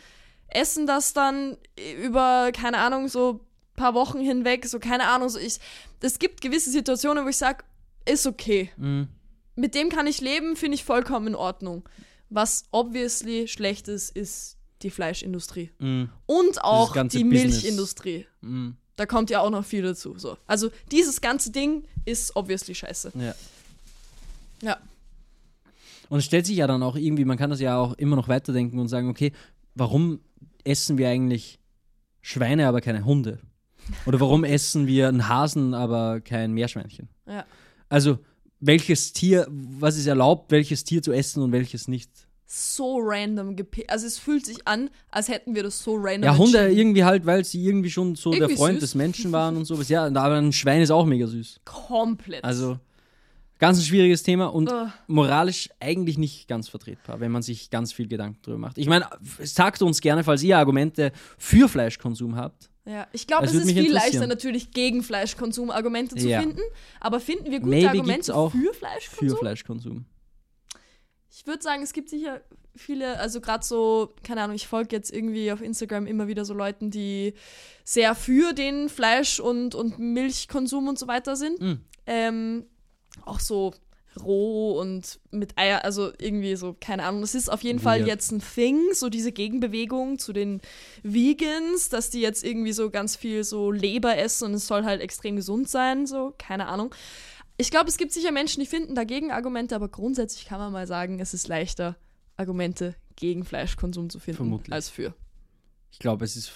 essen 0.49 0.87
das 0.87 1.13
dann 1.13 1.57
über, 2.03 2.51
keine 2.53 2.79
Ahnung, 2.79 3.09
so 3.09 3.35
ein 3.35 3.77
paar 3.77 3.95
Wochen 3.95 4.21
hinweg, 4.21 4.67
so 4.67 4.79
keine 4.79 5.07
Ahnung, 5.09 5.29
so 5.29 5.39
ich. 5.39 5.59
Es 6.01 6.19
gibt 6.19 6.41
gewisse 6.41 6.71
Situationen, 6.71 7.25
wo 7.25 7.29
ich 7.29 7.37
sage, 7.37 7.65
ist 8.07 8.27
okay. 8.27 8.71
Mhm. 8.77 9.09
Mit 9.57 9.75
dem 9.75 9.89
kann 9.89 10.07
ich 10.07 10.21
leben, 10.21 10.57
finde 10.57 10.75
ich 10.75 10.85
vollkommen 10.85 11.29
in 11.29 11.35
Ordnung. 11.35 11.89
Was 12.29 12.65
obviously 12.71 13.49
schlecht 13.49 13.89
ist, 13.89 14.17
ist 14.17 14.57
die 14.83 14.91
Fleischindustrie. 14.91 15.71
Mhm. 15.79 16.11
Und 16.27 16.63
auch 16.63 16.93
die 16.93 17.25
Business. 17.25 17.63
Milchindustrie. 17.63 18.27
Mhm. 18.41 18.77
Da 18.97 19.07
kommt 19.07 19.31
ja 19.31 19.41
auch 19.41 19.51
noch 19.51 19.65
viel 19.65 19.83
dazu. 19.83 20.19
So. 20.19 20.37
Also 20.47 20.71
dieses 20.91 21.21
ganze 21.21 21.51
Ding 21.51 21.85
ist 22.05 22.35
obviously 22.35 22.75
scheiße. 22.75 23.13
Ja. 23.15 23.35
Ja. 24.63 24.79
Und 26.09 26.19
es 26.19 26.25
stellt 26.25 26.47
sich 26.47 26.57
ja 26.57 26.67
dann 26.67 26.83
auch 26.83 26.97
irgendwie, 26.97 27.25
man 27.25 27.37
kann 27.37 27.51
das 27.51 27.61
ja 27.61 27.77
auch 27.77 27.95
immer 27.95 28.17
noch 28.17 28.29
weiterdenken 28.29 28.79
und 28.79 28.89
sagen, 28.89 29.09
okay, 29.09 29.33
warum 29.75 30.21
essen 30.65 30.99
wir 30.99 31.09
eigentlich 31.09 31.59
Schweine, 32.23 32.67
aber 32.69 32.81
keine 32.81 33.05
Hunde? 33.05 33.41
Oder 34.07 34.21
warum 34.21 34.45
essen 34.45 34.87
wir 34.87 35.09
einen 35.09 35.29
Hasen, 35.29 35.75
aber 35.75 36.21
kein 36.21 36.53
Meerschweinchen? 36.53 37.09
Ja. 37.27 37.45
Also, 37.89 38.19
welches 38.61 39.13
Tier, 39.13 39.47
was 39.51 39.97
ist 39.97 40.07
erlaubt, 40.07 40.51
welches 40.51 40.85
Tier 40.85 41.03
zu 41.03 41.13
essen 41.13 41.43
und 41.43 41.53
welches 41.53 41.89
nicht? 41.89 42.11
So 42.49 42.99
random 43.03 43.57
gepickt. 43.57 43.91
Also 43.91 44.07
es 44.07 44.19
fühlt 44.19 44.47
sich 44.47 44.67
an, 44.69 44.89
als 45.11 45.29
hätten 45.29 45.55
wir 45.55 45.65
das 45.65 45.83
so 45.83 45.97
random 45.97 46.23
Ja, 46.25 46.37
Hunde 46.39 46.71
irgendwie 46.71 47.05
halt, 47.05 47.27
weil 47.27 47.45
sie 47.45 47.65
irgendwie 47.65 47.91
schon 47.91 48.15
so 48.15 48.31
der 48.31 48.43
Irgendwie 48.43 48.57
Freund 48.57 48.75
süß. 48.75 48.81
des 48.83 48.95
Menschen 48.95 49.33
waren 49.39 49.57
und 49.57 49.65
sowas. 49.65 49.89
Ja, 49.89 50.05
aber 50.07 50.37
ein 50.37 50.53
Schwein 50.53 50.81
ist 50.81 50.91
auch 50.91 51.07
mega 51.07 51.27
süß. 51.27 51.61
Komplett. 51.65 52.45
Also, 52.45 52.79
ganz 53.59 53.79
ein 53.79 53.85
schwieriges 53.85 54.23
Thema 54.23 54.47
und 54.47 54.71
Ugh. 54.71 54.89
moralisch 55.09 55.71
eigentlich 55.81 56.19
nicht 56.19 56.47
ganz 56.47 56.69
vertretbar, 56.69 57.19
wenn 57.19 57.33
man 57.33 57.43
sich 57.43 57.69
ganz 57.71 57.93
viel 57.93 58.07
Gedanken 58.07 58.39
drüber 58.43 58.59
macht. 58.59 58.79
Ich 58.79 58.87
meine, 58.89 59.07
sagt 59.43 59.83
uns 59.83 60.01
gerne, 60.01 60.23
falls 60.23 60.43
ihr 60.45 60.57
Argumente 60.57 61.11
für 61.39 61.69
Fleischkonsum 61.69 62.37
habt. 62.37 62.71
Ja, 62.87 63.09
ich 63.13 63.27
glaube, 63.27 63.47
Das 63.47 63.55
es 63.55 63.65
ist 63.65 63.73
viel 63.73 63.93
leichter 63.93 64.29
natürlich 64.29 64.71
gegen 64.71 65.03
Fleischkonsum 65.03 65.71
Argumente 65.71 66.15
zu 66.15 66.29
Ja. 66.29 66.41
finden, 66.41 66.61
aber 67.01 67.19
finden 67.19 67.51
wir 67.51 67.59
gute 67.59 67.71
Maybe 67.71 67.89
Argumente 67.89 68.15
gibt's 68.15 68.31
auch 68.31 68.53
für 68.53 68.59
Für 68.59 68.75
Fleischkonsum? 68.75 69.39
Fleischkonsum. 69.39 70.05
Ich 71.31 71.47
würde 71.47 71.63
sagen, 71.63 71.83
es 71.83 71.93
gibt 71.93 72.09
sicher 72.09 72.41
viele, 72.77 73.19
also 73.19 73.41
gerade 73.41 73.65
so, 73.65 74.15
keine 74.23 74.43
Ahnung, 74.43 74.55
ich 74.57 74.69
folge 74.69 74.95
jetzt 74.95 75.13
irgendwie 75.13 75.51
auf 75.51 75.61
Instagram 75.61 76.07
immer 76.07 76.29
wieder 76.29 76.45
so 76.45 76.55
Leuten, 76.55 76.91
die 76.91 77.35
sehr 77.85 78.15
für 78.15 78.53
den 78.53 78.89
Fleisch- 78.89 79.41
und, 79.41 79.75
und 79.75 79.99
Milchkonsum 79.99 80.89
und 80.89 80.99
so 80.99 81.09
weiter 81.09 81.37
sind. 81.37 81.61
Mm. 81.61 81.73
Ähm, 82.07 82.67
auch 83.25 83.41
so 83.41 83.75
roh 84.25 84.79
und 84.81 85.19
mit 85.31 85.59
Eier, 85.59 85.85
also 85.85 86.11
irgendwie 86.19 86.57
so, 86.57 86.77
keine 86.81 87.05
Ahnung. 87.05 87.21
Das 87.21 87.35
ist 87.35 87.51
auf 87.51 87.63
jeden 87.63 87.79
Fall 87.79 88.01
Weird. 88.01 88.09
jetzt 88.09 88.33
ein 88.33 88.41
Thing, 88.41 88.81
so 88.93 89.09
diese 89.09 89.33
Gegenbewegung 89.33 90.19
zu 90.19 90.33
den 90.33 90.61
Vegans, 91.03 91.89
dass 91.89 92.11
die 92.11 92.21
jetzt 92.21 92.45
irgendwie 92.45 92.73
so 92.73 92.91
ganz 92.91 93.17
viel 93.17 93.45
so 93.45 93.71
Leber 93.71 94.17
essen 94.19 94.47
und 94.47 94.55
es 94.55 94.67
soll 94.67 94.85
halt 94.85 95.01
extrem 95.01 95.37
gesund 95.37 95.69
sein, 95.69 96.07
so, 96.07 96.35
keine 96.39 96.67
Ahnung. 96.69 96.95
Ich 97.59 97.71
glaube, 97.71 97.89
es 97.89 97.97
gibt 97.97 98.13
sicher 98.13 98.33
Menschen, 98.33 98.61
die 98.61 98.67
finden 98.67 98.95
dagegen 98.95 99.31
Argumente, 99.33 99.75
aber 99.75 99.89
grundsätzlich 99.89 100.47
kann 100.47 100.59
man 100.59 100.73
mal 100.73 100.87
sagen, 100.87 101.21
es 101.21 101.33
ist 101.33 101.49
leichter, 101.49 101.97
Argumente 102.37 102.95
gegen 103.17 103.45
Fleischkonsum 103.45 104.11
zu 104.11 104.19
finden 104.19 104.37
Vermutlich. 104.37 104.73
als 104.75 104.91
für. 104.91 105.15
Ich 105.91 105.99
glaube, 105.99 106.25
es 106.27 106.37
ist. 106.37 106.53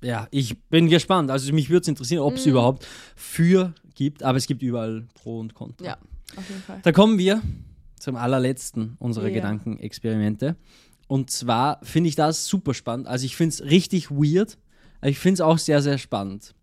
Ja, 0.00 0.28
ich 0.30 0.62
bin 0.68 0.88
gespannt. 0.88 1.28
Also, 1.32 1.52
mich 1.52 1.70
würde 1.70 1.82
es 1.82 1.88
interessieren, 1.88 2.20
ob 2.22 2.34
es 2.34 2.46
Mm. 2.46 2.50
überhaupt 2.50 2.86
für 3.16 3.74
gibt, 3.96 4.22
aber 4.22 4.38
es 4.38 4.46
gibt 4.46 4.62
überall 4.62 5.08
Pro 5.14 5.40
und 5.40 5.54
Contra. 5.54 5.84
Ja, 5.84 5.98
auf 6.36 6.48
jeden 6.48 6.62
Fall. 6.62 6.80
Da 6.82 6.92
kommen 6.92 7.18
wir 7.18 7.42
zum 7.98 8.16
allerletzten 8.16 8.96
unserer 8.98 9.28
Ja. 9.28 9.34
Gedankenexperimente. 9.34 10.56
Und 11.06 11.30
zwar 11.30 11.80
finde 11.82 12.08
ich 12.08 12.16
das 12.16 12.46
super 12.46 12.74
spannend. 12.74 13.06
Also 13.06 13.24
ich 13.24 13.36
finde 13.36 13.54
es 13.54 13.64
richtig 13.64 14.10
weird, 14.10 14.58
aber 15.00 15.10
ich 15.10 15.18
finde 15.18 15.34
es 15.34 15.40
auch 15.40 15.58
sehr, 15.58 15.82
sehr 15.82 15.98
spannend. 15.98 16.54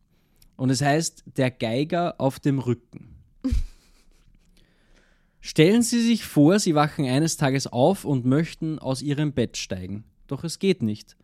Und 0.55 0.69
es 0.69 0.81
heißt, 0.81 1.23
der 1.35 1.51
Geiger 1.51 2.15
auf 2.19 2.39
dem 2.39 2.59
Rücken. 2.59 3.15
Stellen 5.41 5.81
Sie 5.83 6.01
sich 6.01 6.23
vor, 6.25 6.59
Sie 6.59 6.75
wachen 6.75 7.05
eines 7.05 7.37
Tages 7.37 7.67
auf 7.67 8.05
und 8.05 8.25
möchten 8.25 8.79
aus 8.79 9.01
Ihrem 9.01 9.33
Bett 9.33 9.57
steigen. 9.57 10.03
Doch 10.27 10.43
es 10.43 10.59
geht 10.59 10.81
nicht. 10.81 11.15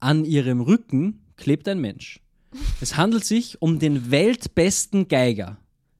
An 0.00 0.24
Ihrem 0.24 0.60
Rücken 0.60 1.20
klebt 1.36 1.68
ein 1.68 1.80
Mensch. 1.80 2.20
Es 2.80 2.96
handelt 2.96 3.24
sich 3.24 3.62
um 3.62 3.78
den 3.78 4.10
weltbesten 4.10 5.06
Geiger. 5.06 5.58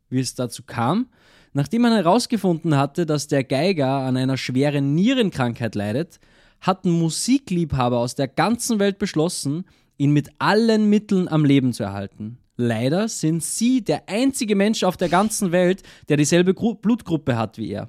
Wie 0.09 0.19
es 0.19 0.35
dazu 0.35 0.65
kam, 0.65 1.09
Nachdem 1.53 1.83
man 1.83 1.93
herausgefunden 1.93 2.77
hatte, 2.77 3.07
dass 3.07 3.27
der 3.27 3.43
Geiger 3.43 3.89
an 3.89 4.17
einer 4.17 4.37
schweren 4.37 4.95
Nierenkrankheit 4.95 5.75
leidet, 5.75 6.21
hatten 6.61 6.91
Musikliebhaber 6.91 7.99
aus 7.99 8.15
der 8.15 8.29
ganzen 8.29 8.79
Welt 8.79 8.99
beschlossen, 8.99 9.65
ihn 9.97 10.13
mit 10.13 10.29
allen 10.39 10.89
Mitteln 10.89 11.27
am 11.29 11.45
Leben 11.45 11.73
zu 11.73 11.83
erhalten. 11.83 12.39
Leider 12.57 13.09
sind 13.09 13.43
sie 13.43 13.83
der 13.83 14.09
einzige 14.09 14.55
Mensch 14.55 14.85
auf 14.85 14.97
der 14.97 15.09
ganzen 15.09 15.51
Welt, 15.51 15.83
der 16.09 16.17
dieselbe 16.19 16.55
Gru 16.55 16.75
Blutgruppe 16.75 17.37
hat 17.37 17.59
wie 17.59 17.71
er. 17.71 17.89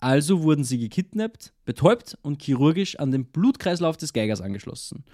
Also 0.00 0.42
wurden 0.42 0.64
sie 0.64 0.78
gekidnappt, 0.78 1.52
betäubt 1.64 2.18
und 2.22 2.42
chirurgisch 2.42 2.98
an 2.98 3.10
den 3.10 3.26
Blutkreislauf 3.26 3.96
des 3.96 4.12
Geigers 4.12 4.40
angeschlossen. 4.40 5.04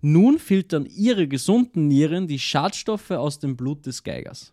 Nun 0.00 0.38
filtern 0.38 0.86
ihre 0.86 1.28
gesunden 1.28 1.88
Nieren 1.88 2.26
die 2.26 2.38
Schadstoffe 2.38 3.10
aus 3.12 3.38
dem 3.38 3.56
Blut 3.56 3.86
des 3.86 4.04
Geigers. 4.04 4.52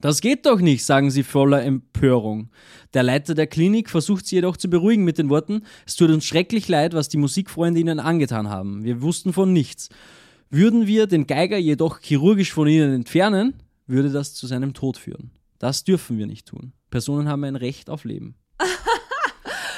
Das 0.00 0.20
geht 0.20 0.46
doch 0.46 0.60
nicht, 0.60 0.84
sagen 0.84 1.10
sie 1.10 1.24
voller 1.24 1.64
Empörung. 1.64 2.50
Der 2.94 3.02
Leiter 3.02 3.34
der 3.34 3.48
Klinik 3.48 3.90
versucht 3.90 4.26
sie 4.26 4.36
jedoch 4.36 4.56
zu 4.56 4.70
beruhigen 4.70 5.04
mit 5.04 5.18
den 5.18 5.28
Worten, 5.28 5.62
es 5.86 5.96
tut 5.96 6.10
uns 6.10 6.24
schrecklich 6.24 6.68
leid, 6.68 6.94
was 6.94 7.08
die 7.08 7.16
Musikfreunde 7.16 7.80
ihnen 7.80 7.98
angetan 7.98 8.48
haben. 8.48 8.84
Wir 8.84 9.02
wussten 9.02 9.32
von 9.32 9.52
nichts. 9.52 9.88
Würden 10.50 10.86
wir 10.86 11.06
den 11.08 11.26
Geiger 11.26 11.58
jedoch 11.58 12.00
chirurgisch 12.00 12.52
von 12.52 12.68
ihnen 12.68 12.94
entfernen, 12.94 13.54
würde 13.86 14.10
das 14.10 14.34
zu 14.34 14.46
seinem 14.46 14.72
Tod 14.72 14.96
führen. 14.96 15.32
Das 15.58 15.82
dürfen 15.82 16.16
wir 16.16 16.26
nicht 16.26 16.46
tun. 16.46 16.72
Personen 16.90 17.28
haben 17.28 17.44
ein 17.44 17.56
Recht 17.56 17.90
auf 17.90 18.04
Leben. 18.04 18.36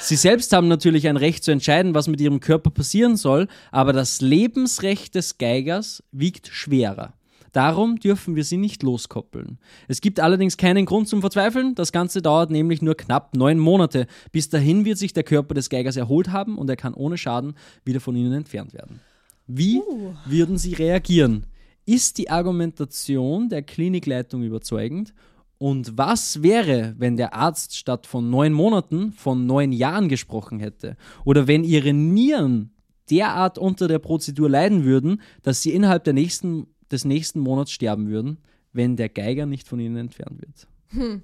Sie 0.01 0.17
selbst 0.17 0.53
haben 0.53 0.69
natürlich 0.69 1.09
ein 1.09 1.17
Recht 1.17 1.45
zu 1.45 1.51
entscheiden, 1.51 1.95
was 1.95 2.09
mit 2.09 2.21
ihrem 2.21 2.41
Körper 2.41 2.71
passieren 2.71 3.17
soll, 3.17 3.49
aber 3.71 3.93
das 3.93 4.21
Lebensrecht 4.21 5.15
des 5.15 5.39
Geigers 5.39 6.03
wiegt 6.13 6.49
schwerer. 6.49 7.15
Darum 7.53 7.99
dürfen 7.99 8.37
wir 8.37 8.45
sie 8.45 8.57
nicht 8.57 8.83
loskoppeln. 8.83 9.59
Es 9.89 10.01
gibt 10.01 10.21
allerdings 10.21 10.57
keinen 10.57 10.87
Grund 10.87 11.09
zum 11.09 11.21
Verzweifeln. 11.21 11.75
Das 11.75 11.93
Ganze 11.93 12.23
dauert 12.23 12.51
nämlich 12.51 12.83
nur 12.83 12.97
knapp 12.97 13.35
neun 13.37 13.59
Monate. 13.59 14.07
Bis 14.33 14.49
dahin 14.49 14.85
wird 14.85 14.99
sich 14.99 15.13
der 15.13 15.25
Körper 15.25 15.55
des 15.55 15.69
Geigers 15.69 15.97
erholt 15.97 16.31
haben 16.31 16.59
und 16.59 16.71
er 16.71 16.77
kann 16.77 16.95
ohne 16.95 17.19
Schaden 17.19 17.55
wieder 17.85 18.01
von 18.01 18.15
ihnen 18.15 18.33
entfernt 18.33 18.73
werden. 18.73 19.01
Wie 19.47 19.81
würden 20.27 20.59
Sie 20.59 20.75
reagieren? 20.75 21.47
Ist 21.87 22.19
die 22.19 22.31
Argumentation 22.31 23.49
der 23.49 23.63
Klinikleitung 23.63 24.45
überzeugend? 24.45 25.13
Und 25.59 25.99
was 25.99 26.43
wäre, 26.43 26.95
wenn 26.97 27.17
der 27.17 27.35
Arzt 27.35 27.77
statt 27.77 28.07
von 28.07 28.31
neun 28.31 28.53
Monaten 28.53 29.13
von 29.13 29.45
neun 29.45 29.73
Jahren 29.73 30.09
gesprochen 30.09 30.61
hätte? 30.61 30.97
Oder 31.25 31.49
wenn 31.49 31.65
Ihre 31.65 31.93
Nieren 31.93 32.71
derart 33.11 33.59
unter 33.59 33.89
der 33.89 33.99
Prozedur 33.99 34.49
leiden 34.49 34.85
würden, 34.85 35.21
dass 35.43 35.63
Sie 35.63 35.73
innerhalb 35.73 36.05
der 36.05 36.15
nächsten, 36.15 36.69
des 36.91 37.05
nächsten 37.05 37.41
Monats 37.41 37.73
sterben 37.73 38.09
würden, 38.09 38.39
wenn 38.73 38.97
der 38.97 39.09
Geiger 39.09 39.47
nicht 39.47 39.67
von 39.69 39.81
Ihnen 39.81 39.97
entfernt 39.97 40.41
wird? 40.41 41.21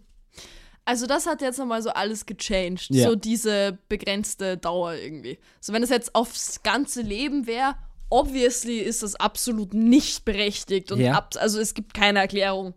Also 0.85 1.07
das 1.07 1.27
hat 1.27 1.43
jetzt 1.43 1.59
nochmal 1.59 1.83
so 1.83 1.91
alles 1.91 2.27
gechanged. 2.27 2.91
Ja. 2.91 3.09
So 3.09 3.17
diese 3.17 3.79
begrenzte 3.89 4.57
Dauer 4.57 4.95
irgendwie. 4.95 5.39
So 5.61 5.73
wenn 5.73 5.83
es 5.83 5.91
jetzt 5.91 6.15
aufs 6.15 6.63
ganze 6.63 7.03
Leben 7.03 7.47
wäre, 7.49 7.75
obviously 8.09 8.79
ist 8.79 9.03
das 9.03 9.17
absolut 9.17 9.75
nicht 9.75 10.25
berechtigt. 10.25 10.93
Und 10.93 11.01
Ja. 11.01 11.29
also 11.37 11.59
es 11.59 11.75
gibt 11.75 11.93
keine 11.95 12.21
Erklärung, 12.21 12.75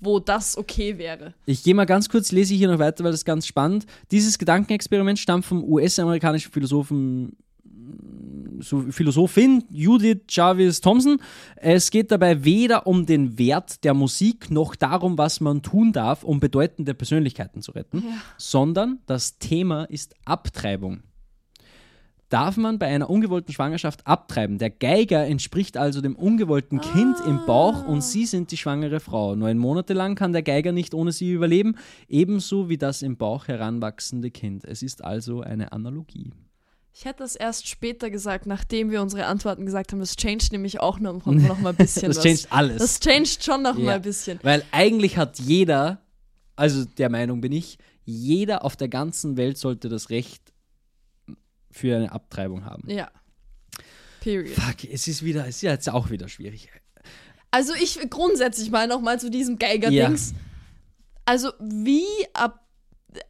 wo 0.00 0.18
das 0.18 0.56
okay 0.56 0.96
wäre. 0.96 1.34
Ich 1.44 1.62
gehe 1.62 1.74
mal 1.74 1.84
ganz 1.84 2.08
kurz, 2.08 2.32
lese 2.32 2.54
ich 2.54 2.58
hier 2.58 2.68
noch 2.70 2.78
weiter, 2.78 3.04
weil 3.04 3.10
das 3.10 3.20
ist 3.20 3.26
ganz 3.26 3.46
spannend. 3.46 3.84
Dieses 4.10 4.38
Gedankenexperiment 4.38 5.18
stammt 5.18 5.44
vom 5.44 5.62
US-amerikanischen 5.62 6.52
Philosophen 6.52 7.36
so 7.64 8.47
Philosophin 8.62 9.64
Judith 9.70 10.22
Jarvis 10.28 10.80
Thompson. 10.80 11.20
Es 11.56 11.90
geht 11.90 12.10
dabei 12.10 12.44
weder 12.44 12.86
um 12.86 13.06
den 13.06 13.38
Wert 13.38 13.84
der 13.84 13.94
Musik 13.94 14.50
noch 14.50 14.74
darum, 14.76 15.18
was 15.18 15.40
man 15.40 15.62
tun 15.62 15.92
darf, 15.92 16.24
um 16.24 16.40
bedeutende 16.40 16.94
Persönlichkeiten 16.94 17.62
zu 17.62 17.72
retten, 17.72 18.04
sondern 18.36 18.98
das 19.06 19.38
Thema 19.38 19.84
ist 19.84 20.14
Abtreibung. 20.24 21.02
Darf 22.28 22.58
man 22.58 22.78
bei 22.78 22.88
einer 22.88 23.08
ungewollten 23.08 23.54
Schwangerschaft 23.54 24.06
abtreiben? 24.06 24.58
Der 24.58 24.68
Geiger 24.68 25.26
entspricht 25.26 25.78
also 25.78 26.02
dem 26.02 26.14
ungewollten 26.14 26.78
Kind 26.78 27.16
im 27.26 27.46
Bauch 27.46 27.86
und 27.86 28.04
Sie 28.04 28.26
sind 28.26 28.52
die 28.52 28.58
schwangere 28.58 29.00
Frau. 29.00 29.34
Neun 29.34 29.56
Monate 29.56 29.94
lang 29.94 30.14
kann 30.14 30.34
der 30.34 30.42
Geiger 30.42 30.72
nicht 30.72 30.92
ohne 30.92 31.12
Sie 31.12 31.32
überleben, 31.32 31.76
ebenso 32.06 32.68
wie 32.68 32.76
das 32.76 33.00
im 33.00 33.16
Bauch 33.16 33.48
heranwachsende 33.48 34.30
Kind. 34.30 34.66
Es 34.66 34.82
ist 34.82 35.02
also 35.02 35.40
eine 35.40 35.72
Analogie. 35.72 36.32
Ich 36.98 37.04
hätte 37.04 37.22
das 37.22 37.36
erst 37.36 37.68
später 37.68 38.10
gesagt, 38.10 38.46
nachdem 38.46 38.90
wir 38.90 39.00
unsere 39.00 39.26
Antworten 39.26 39.64
gesagt 39.64 39.92
haben. 39.92 40.00
Das 40.00 40.16
changed 40.16 40.50
nämlich 40.50 40.80
auch 40.80 40.98
noch, 40.98 41.24
noch 41.26 41.58
mal 41.60 41.68
ein 41.70 41.76
bisschen 41.76 42.08
Das 42.08 42.16
was. 42.16 42.24
changed 42.24 42.46
alles. 42.50 42.78
Das 42.78 42.98
changed 42.98 43.44
schon 43.44 43.62
noch 43.62 43.78
Ja. 43.78 43.84
mal 43.84 43.94
ein 43.94 44.02
bisschen. 44.02 44.40
Weil 44.42 44.64
eigentlich 44.72 45.16
hat 45.16 45.38
jeder, 45.38 46.02
also 46.56 46.84
der 46.84 47.08
Meinung 47.08 47.40
bin 47.40 47.52
ich, 47.52 47.78
jeder 48.04 48.64
auf 48.64 48.74
der 48.74 48.88
ganzen 48.88 49.36
Welt 49.36 49.58
sollte 49.58 49.88
das 49.88 50.10
Recht 50.10 50.42
für 51.70 51.94
eine 51.94 52.10
Abtreibung 52.10 52.64
haben. 52.64 52.90
Ja. 52.90 53.12
Period. 54.18 54.56
Fuck, 54.56 54.90
es 54.92 55.06
ist 55.06 55.22
wieder, 55.22 55.42
es 55.42 55.56
ist 55.56 55.62
ja 55.62 55.70
jetzt 55.70 55.88
auch 55.88 56.10
wieder 56.10 56.26
schwierig. 56.28 56.68
Also 57.52 57.74
ich 57.74 58.00
grundsätzlich 58.10 58.72
mal 58.72 58.88
noch 58.88 59.00
mal 59.00 59.20
zu 59.20 59.30
diesem 59.30 59.56
Geiger-Dings. 59.56 60.34
Also 61.24 61.52
wie 61.60 62.02
ab 62.32 62.67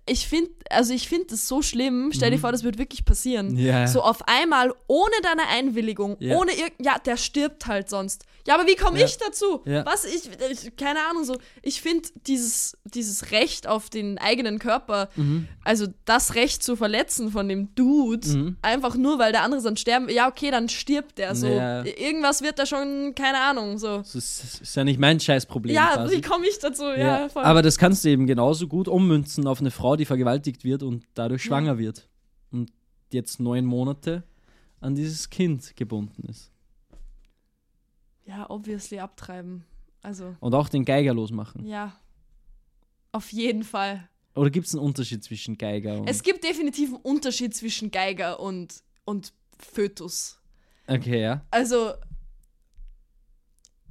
ich 0.07 0.27
finde, 0.27 0.51
also 0.71 0.93
ich 0.93 1.09
finde 1.09 1.27
das 1.31 1.47
so 1.49 1.63
schlimm. 1.63 2.11
Stell 2.13 2.31
dir 2.33 2.39
vor, 2.39 2.51
das 2.53 2.65
wird 2.65 2.79
wirklich 2.79 3.05
passieren. 3.05 3.53
Mhm. 3.53 3.59
Ja. 3.59 3.87
So 3.87 4.03
auf 4.03 4.27
einmal, 4.27 4.73
ohne 4.89 5.13
deine 5.23 5.47
Einwilligung, 5.49 6.17
Ja. 6.19 6.37
ohne 6.37 6.53
ir 6.53 6.67
ja, 6.81 6.99
der 6.99 7.17
stirbt 7.17 7.67
halt 7.67 7.89
sonst. 7.89 8.25
Ja, 8.47 8.55
aber 8.55 8.67
wie 8.67 8.77
komme 8.77 8.99
Ja. 8.99 9.05
ich 9.07 9.19
dazu? 9.19 9.61
Ja. 9.67 9.85
Was 9.87 10.05
ich, 10.05 10.31
ich, 10.51 10.75
keine 10.77 11.01
Ahnung, 11.11 11.25
so, 11.25 11.37
ich 11.63 11.83
finde 11.83 12.09
dieses, 12.27 12.77
dieses 12.85 13.31
Recht 13.31 13.67
auf 13.67 13.91
den 13.91 14.17
eigenen 14.19 14.59
Körper, 14.59 15.11
Mhm. 15.17 15.47
also 15.65 15.87
das 16.07 16.35
Recht 16.35 16.63
zu 16.63 16.75
verletzen 16.75 17.31
von 17.31 17.47
dem 17.49 17.75
Dude, 17.75 18.27
Mhm. 18.27 18.57
einfach 18.63 18.95
nur, 18.97 19.19
weil 19.19 19.33
der 19.33 19.43
andere 19.43 19.61
sonst 19.61 19.81
sterben, 19.81 20.09
ja, 20.09 20.29
okay, 20.29 20.51
dann 20.51 20.69
stirbt 20.71 21.19
der 21.19 21.35
so. 21.35 21.47
Ja. 21.47 21.85
Irgendwas 21.85 22.41
wird 22.43 22.59
da 22.59 22.65
schon, 22.67 23.15
keine 23.15 23.39
Ahnung, 23.39 23.77
so. 23.79 23.99
Das 23.99 24.15
ist, 24.15 24.61
ist 24.63 24.77
ja 24.77 24.83
nicht 24.83 24.99
mein 24.99 25.21
Scheißproblem. 25.21 25.75
Ja, 25.75 25.93
quasi. 25.95 26.17
wie 26.17 26.21
komme 26.23 26.47
ich 26.49 26.59
dazu? 26.59 26.85
Ja, 26.85 27.29
aber 27.35 27.61
das 27.63 27.77
kannst 27.77 28.05
du 28.05 28.09
eben 28.09 28.27
genauso 28.27 28.67
gut 28.67 28.89
ummünzen 28.89 29.47
auf 29.47 29.61
eine 29.61 29.71
Frau, 29.79 29.97
die 29.97 30.05
vergewaltigt 30.05 30.65
wird 30.65 30.83
und 30.83 31.05
dadurch 31.15 31.43
schwanger 31.43 31.79
wird 31.79 32.09
und 32.51 32.73
jetzt 33.13 33.39
neun 33.41 33.65
Monate 33.65 34.25
an 34.81 34.95
dieses 34.95 35.31
Kind 35.31 35.77
gebunden 35.77 36.25
ist. 36.29 36.51
ja, 38.27 38.49
obviously 38.51 38.99
abtreiben. 38.99 39.65
Also, 40.03 40.37
Und 40.41 40.55
auch 40.55 40.69
den 40.69 40.85
Geiger 40.85 41.15
losmachen. 41.15 41.65
ja. 41.67 41.97
Auf 43.11 43.33
jeden 43.33 43.65
Fall. 43.65 44.07
Oder 44.35 44.51
gibt 44.51 44.67
es 44.67 44.75
einen 44.75 44.85
Unterschied 44.85 45.25
zwischen 45.25 45.57
Geiger 45.57 45.99
und. 46.01 46.09
Es 46.09 46.23
gibt 46.23 46.45
definitiv 46.45 46.91
einen 46.91 47.03
Unterschied 47.03 47.57
zwischen 47.57 47.91
Geiger 47.91 48.39
und, 48.39 48.83
und 49.07 49.33
Fötus. 49.59 50.39
okay, 50.87 51.23
ja. 51.23 51.43
Also, 51.51 51.95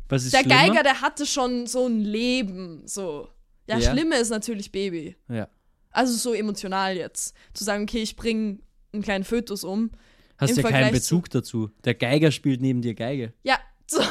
Was 0.07 0.23
ist 0.23 0.33
der 0.33 0.41
schlimmer? 0.41 0.55
Geiger, 0.67 0.83
der 0.83 1.01
hatte 1.01 1.25
schon 1.25 1.65
so 1.65 1.87
ein 1.87 1.99
Leben, 2.01 2.83
so. 2.87 3.27
Ja, 3.67 3.79
Ja. 3.79 3.91
Schlimme 3.91 4.17
ist 4.17 4.29
natürlich 4.29 4.71
Baby. 4.71 5.15
Ja. 5.27 5.49
Also 5.91 6.13
so 6.13 6.33
emotional 6.33 6.95
jetzt. 6.97 7.33
Zu 7.53 7.63
sagen, 7.63 7.83
okay, 7.83 8.01
ich 8.01 8.15
bringe 8.15 8.59
einen 8.93 9.03
kleinen 9.03 9.23
Fötus 9.23 9.63
um. 9.63 9.91
Hast 10.37 10.55
ja 10.57 10.63
keinen 10.63 10.91
Bezug 10.91 11.29
dazu. 11.29 11.71
Der 11.83 11.95
Geiger 11.95 12.31
spielt 12.31 12.61
neben 12.61 12.81
dir 12.81 12.93
Geige. 12.93 13.33
Ja, 13.43 13.57
zum 13.87 14.03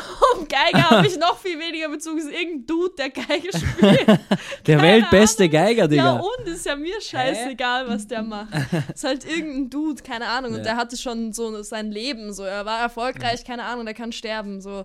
Geiger 0.49 0.91
habe 0.91 1.07
ich 1.07 1.19
noch 1.19 1.39
viel 1.39 1.59
weniger 1.59 1.89
Bezug. 1.89 2.19
Es 2.19 2.25
ist 2.25 2.33
irgendein 2.33 2.67
Dude, 2.67 2.95
der 2.99 3.11
Geige 3.11 3.49
spielt. 3.57 4.07
Der 4.67 4.79
Keine 4.79 4.83
weltbeste 4.83 5.49
Geiger, 5.49 5.87
Digga. 5.87 6.17
Ja, 6.17 6.21
und 6.21 6.49
ist 6.49 6.67
ja 6.67 6.75
mir 6.75 7.01
scheißegal, 7.01 7.87
was 7.87 8.07
der 8.09 8.23
macht. 8.23 8.53
Ist 8.93 9.05
halt 9.05 9.25
irgendein 9.25 9.71
Dude, 9.71 10.03
keine 10.03 10.27
Ahnung. 10.27 10.53
Und 10.53 10.59
Ja. 10.59 10.65
der 10.65 10.77
hatte 10.77 10.97
schon 10.97 11.33
so 11.33 11.63
sein 11.63 11.93
Leben. 11.93 12.33
So, 12.33 12.43
er 12.43 12.65
war 12.65 12.81
erfolgreich, 12.81 13.45
keine 13.45 13.65
Ahnung, 13.65 13.85
der 13.85 13.95
kann 13.95 14.11
sterben. 14.13 14.61
So 14.61 14.85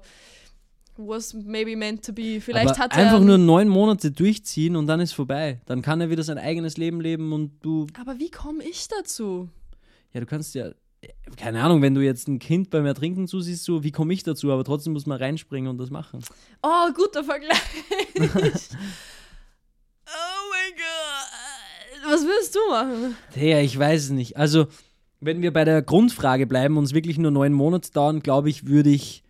was 0.98 1.34
maybe 1.34 1.76
meant 1.76 2.06
to 2.06 2.14
be. 2.14 2.39
Vielleicht 2.42 2.70
Aber 2.72 2.80
hat 2.80 2.98
einfach 2.98 3.20
er. 3.20 3.26
nur 3.26 3.38
neun 3.38 3.68
Monate 3.68 4.12
durchziehen 4.12 4.76
und 4.76 4.88
dann 4.88 5.00
ist 5.00 5.14
vorbei. 5.14 5.62
Dann 5.66 5.82
kann 5.82 6.02
er 6.02 6.10
wieder 6.10 6.24
sein 6.24 6.38
eigenes 6.38 6.78
Leben 6.78 7.02
leben 7.02 7.34
und 7.34 7.52
du, 7.62 7.88
aber 8.00 8.20
wie 8.20 8.30
komme 8.30 8.64
ich 8.64 8.88
dazu? 8.88 9.50
ja, 10.14 10.20
du 10.20 10.26
kannst 10.26 10.56
ja, 10.56 10.72
keine 11.38 11.64
Ahnung, 11.64 11.82
wenn 11.82 11.96
du 11.96 12.02
jetzt 12.02 12.28
ein 12.28 12.39
Kind 12.39 12.70
beim 12.70 12.86
Ertrinken 12.86 13.28
zusiehst, 13.28 13.64
so, 13.64 13.84
wie 13.84 13.92
komme 13.92 14.14
ich 14.14 14.24
dazu? 14.24 14.52
Aber 14.52 14.64
trotzdem 14.64 14.94
muss 14.94 15.06
man 15.06 15.18
reinspringen 15.18 15.70
und 15.70 15.78
das 15.78 15.89
machen. 15.89 16.20
Oh, 16.62 16.92
guter 16.94 17.24
Vergleich. 17.24 17.58
oh 18.16 18.22
mein 20.52 20.72
Gott. 20.76 22.12
Was 22.12 22.22
würdest 22.24 22.56
du 22.56 22.60
machen? 22.70 23.16
Ja, 23.36 23.60
ich 23.60 23.78
weiß 23.78 24.06
es 24.06 24.10
nicht. 24.10 24.38
Also, 24.38 24.68
wenn 25.20 25.42
wir 25.42 25.54
bei 25.54 25.66
der 25.66 25.82
Grundfrage 25.82 26.46
bleiben 26.46 26.78
und 26.78 26.84
es 26.84 26.94
wirklich 26.94 27.18
nur 27.18 27.32
neun 27.32 27.54
Monate 27.54 27.92
dauern, 27.92 28.22
glaube 28.22 28.50
ich, 28.50 28.68
würde 28.68 28.89
ich 28.89 29.24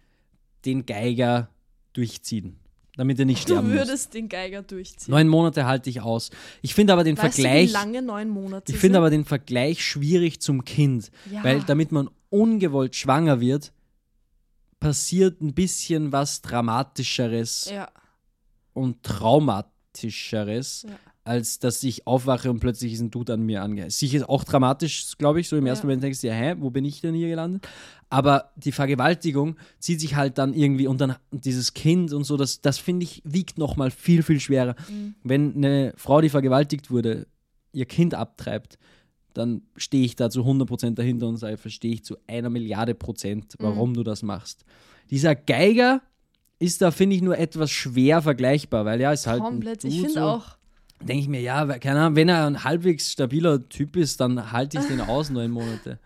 den 0.66 0.86
Geiger 0.86 1.49
durchziehen, 1.93 2.59
damit 2.95 3.20
er 3.20 3.26
nicht 3.26 3.43
Du 3.49 3.53
sterben 3.53 3.70
muss. 3.70 3.78
würdest 3.80 4.14
den 4.14 4.30
Geiger 4.30 4.62
durchziehen. 4.62 5.12
Neun 5.12 5.28
Monate 5.28 5.66
halte 5.66 5.89
ich 5.89 6.01
aus. 6.01 6.30
Ich 6.62 6.74
finde 6.74 6.93
aber 6.93 7.03
den 7.03 7.18
weißt 7.18 7.36
Vergleich. 7.36 7.64
du, 7.66 7.70
wie 7.70 7.74
lange 7.74 8.01
neun 8.01 8.30
Monate 8.30 8.72
Ich 8.72 8.78
finde 8.78 8.97
aber 8.99 9.09
den 9.09 9.26
Vergleich 9.26 9.84
schwierig 9.86 10.39
zum 10.41 10.64
Kind, 10.64 11.12
Ja. 11.32 11.43
weil 11.43 11.62
damit 11.62 11.91
man 11.91 12.09
ungewollt 12.30 12.95
schwanger 12.95 13.39
wird, 13.41 13.74
passiert 14.80 15.41
ein 15.41 15.53
bisschen 15.53 16.12
was 16.12 16.41
Dramatischeres 16.41 17.70
Ja. 17.72 17.89
und 18.74 19.03
Traumatischeres, 19.03 20.86
Ja. 20.88 20.95
Als 21.32 21.59
dass 21.59 21.82
ich 21.84 22.05
aufwache 22.05 22.49
und 22.51 22.59
plötzlich 22.59 22.91
ist 22.93 22.99
ein 22.99 23.09
Dude 23.09 23.34
an 23.34 23.41
mir 23.43 23.63
angehe. 23.63 23.89
Sicher 23.89 24.29
auch 24.29 24.43
dramatisch, 24.43 25.17
glaube 25.17 25.39
ich, 25.39 25.47
so 25.47 25.55
im 25.55 25.65
ersten 25.65 25.86
Ja. 25.86 25.89
Moment 25.89 26.03
denkst 26.03 26.19
du 26.21 26.27
ja, 26.27 26.34
hä, 26.34 26.55
wo 26.59 26.69
bin 26.69 26.84
ich 26.84 26.99
denn 26.99 27.15
hier 27.15 27.29
gelandet? 27.29 27.65
Aber 28.09 28.51
die 28.57 28.73
Vergewaltigung 28.73 29.55
zieht 29.79 30.01
sich 30.01 30.15
halt 30.15 30.38
dann 30.38 30.53
irgendwie 30.53 30.88
und 30.88 30.99
dann 30.99 31.15
dieses 31.32 31.73
Kind 31.73 32.11
und 32.11 32.25
so, 32.25 32.36
das, 32.36 32.59
das 32.61 32.77
finde 32.77 33.05
ich, 33.05 33.21
wiegt 33.23 33.57
nochmal 33.57 33.91
viel, 33.91 34.23
viel 34.23 34.41
schwerer. 34.41 34.75
Mhm. 34.89 35.15
Wenn 35.23 35.55
eine 35.55 35.93
Frau, 35.95 36.19
die 36.19 36.27
vergewaltigt 36.29 36.91
wurde, 36.91 37.27
ihr 37.71 37.86
Kind 37.86 38.13
abtreibt, 38.13 38.77
dann 39.34 39.61
stehe 39.77 40.03
ich 40.03 40.17
da 40.17 40.29
zu 40.29 40.41
100% 40.41 40.95
dahinter 40.95 41.27
und 41.27 41.38
sage, 41.38 41.55
verstehe 41.55 41.93
ich 41.93 42.03
zu 42.03 42.17
einer 42.27 42.49
Milliarde 42.49 42.93
Prozent, 42.95 43.55
Mhm. 43.57 43.63
warum 43.63 43.93
du 43.93 44.03
das 44.03 44.23
machst. 44.23 44.65
Dieser 45.09 45.36
Geiger 45.36 46.01
ist 46.59 46.82
da, 46.82 46.91
finde 46.91 47.15
ich, 47.15 47.21
nur 47.21 47.38
etwas 47.38 47.71
schwer 47.71 48.21
vergleichbar, 48.21 48.84
weil 48.86 48.99
ja, 48.99 49.13
ist 49.13 49.25
halt 49.27 49.41
Komplett. 49.41 49.84
Ich 49.86 49.95
finde 49.95 50.11
so. 50.13 50.19
auch. 50.19 50.57
Denke 51.04 51.22
ich 51.24 51.28
mir, 51.28 51.41
ja, 51.41 51.66
keine 51.80 51.99
Ahnung, 52.02 52.16
wenn 52.16 52.30
er 52.30 52.45
ein 52.47 52.64
halbwegs 52.64 53.12
stabiler 53.12 53.68
Typ 53.70 53.95
ist, 53.95 54.20
dann 54.22 54.52
halte 54.52 54.80
ich 54.80 54.86
den 54.86 55.02
aus 55.02 55.30
neun 55.30 55.52
Monate. 55.52 55.99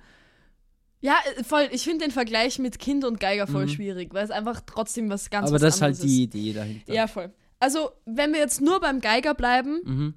Ja, 1.02 1.16
äh, 1.38 1.43
voll. 1.43 1.68
Ich 1.72 1.84
finde 1.84 2.06
den 2.06 2.12
Vergleich 2.12 2.58
mit 2.60 2.80
Kind 2.80 3.06
und 3.06 3.20
Geiger 3.20 3.46
voll 3.48 3.66
Mhm. 3.66 3.70
schwierig, 3.70 4.14
weil 4.14 4.24
es 4.24 4.32
einfach 4.32 4.62
trotzdem 4.66 5.10
was 5.10 5.30
ganz 5.30 5.48
Aber 5.48 5.56
was 5.56 5.62
das 5.62 5.76
ist 5.76 5.82
halt 5.82 6.02
die 6.04 6.24
Idee 6.24 6.54
dahinter. 6.54 6.93
Ja, 6.93 7.08
voll. 7.08 7.32
Also, 7.60 7.91
wenn 8.06 8.32
wir 8.34 8.39
jetzt 8.39 8.62
nur 8.62 8.80
beim 8.80 9.02
Geiger 9.02 9.34
bleiben, 9.34 9.80
Mhm. 9.84 10.14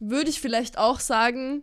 würde 0.00 0.28
ich 0.30 0.40
vielleicht 0.40 0.76
auch 0.78 1.00
sagen, 1.00 1.62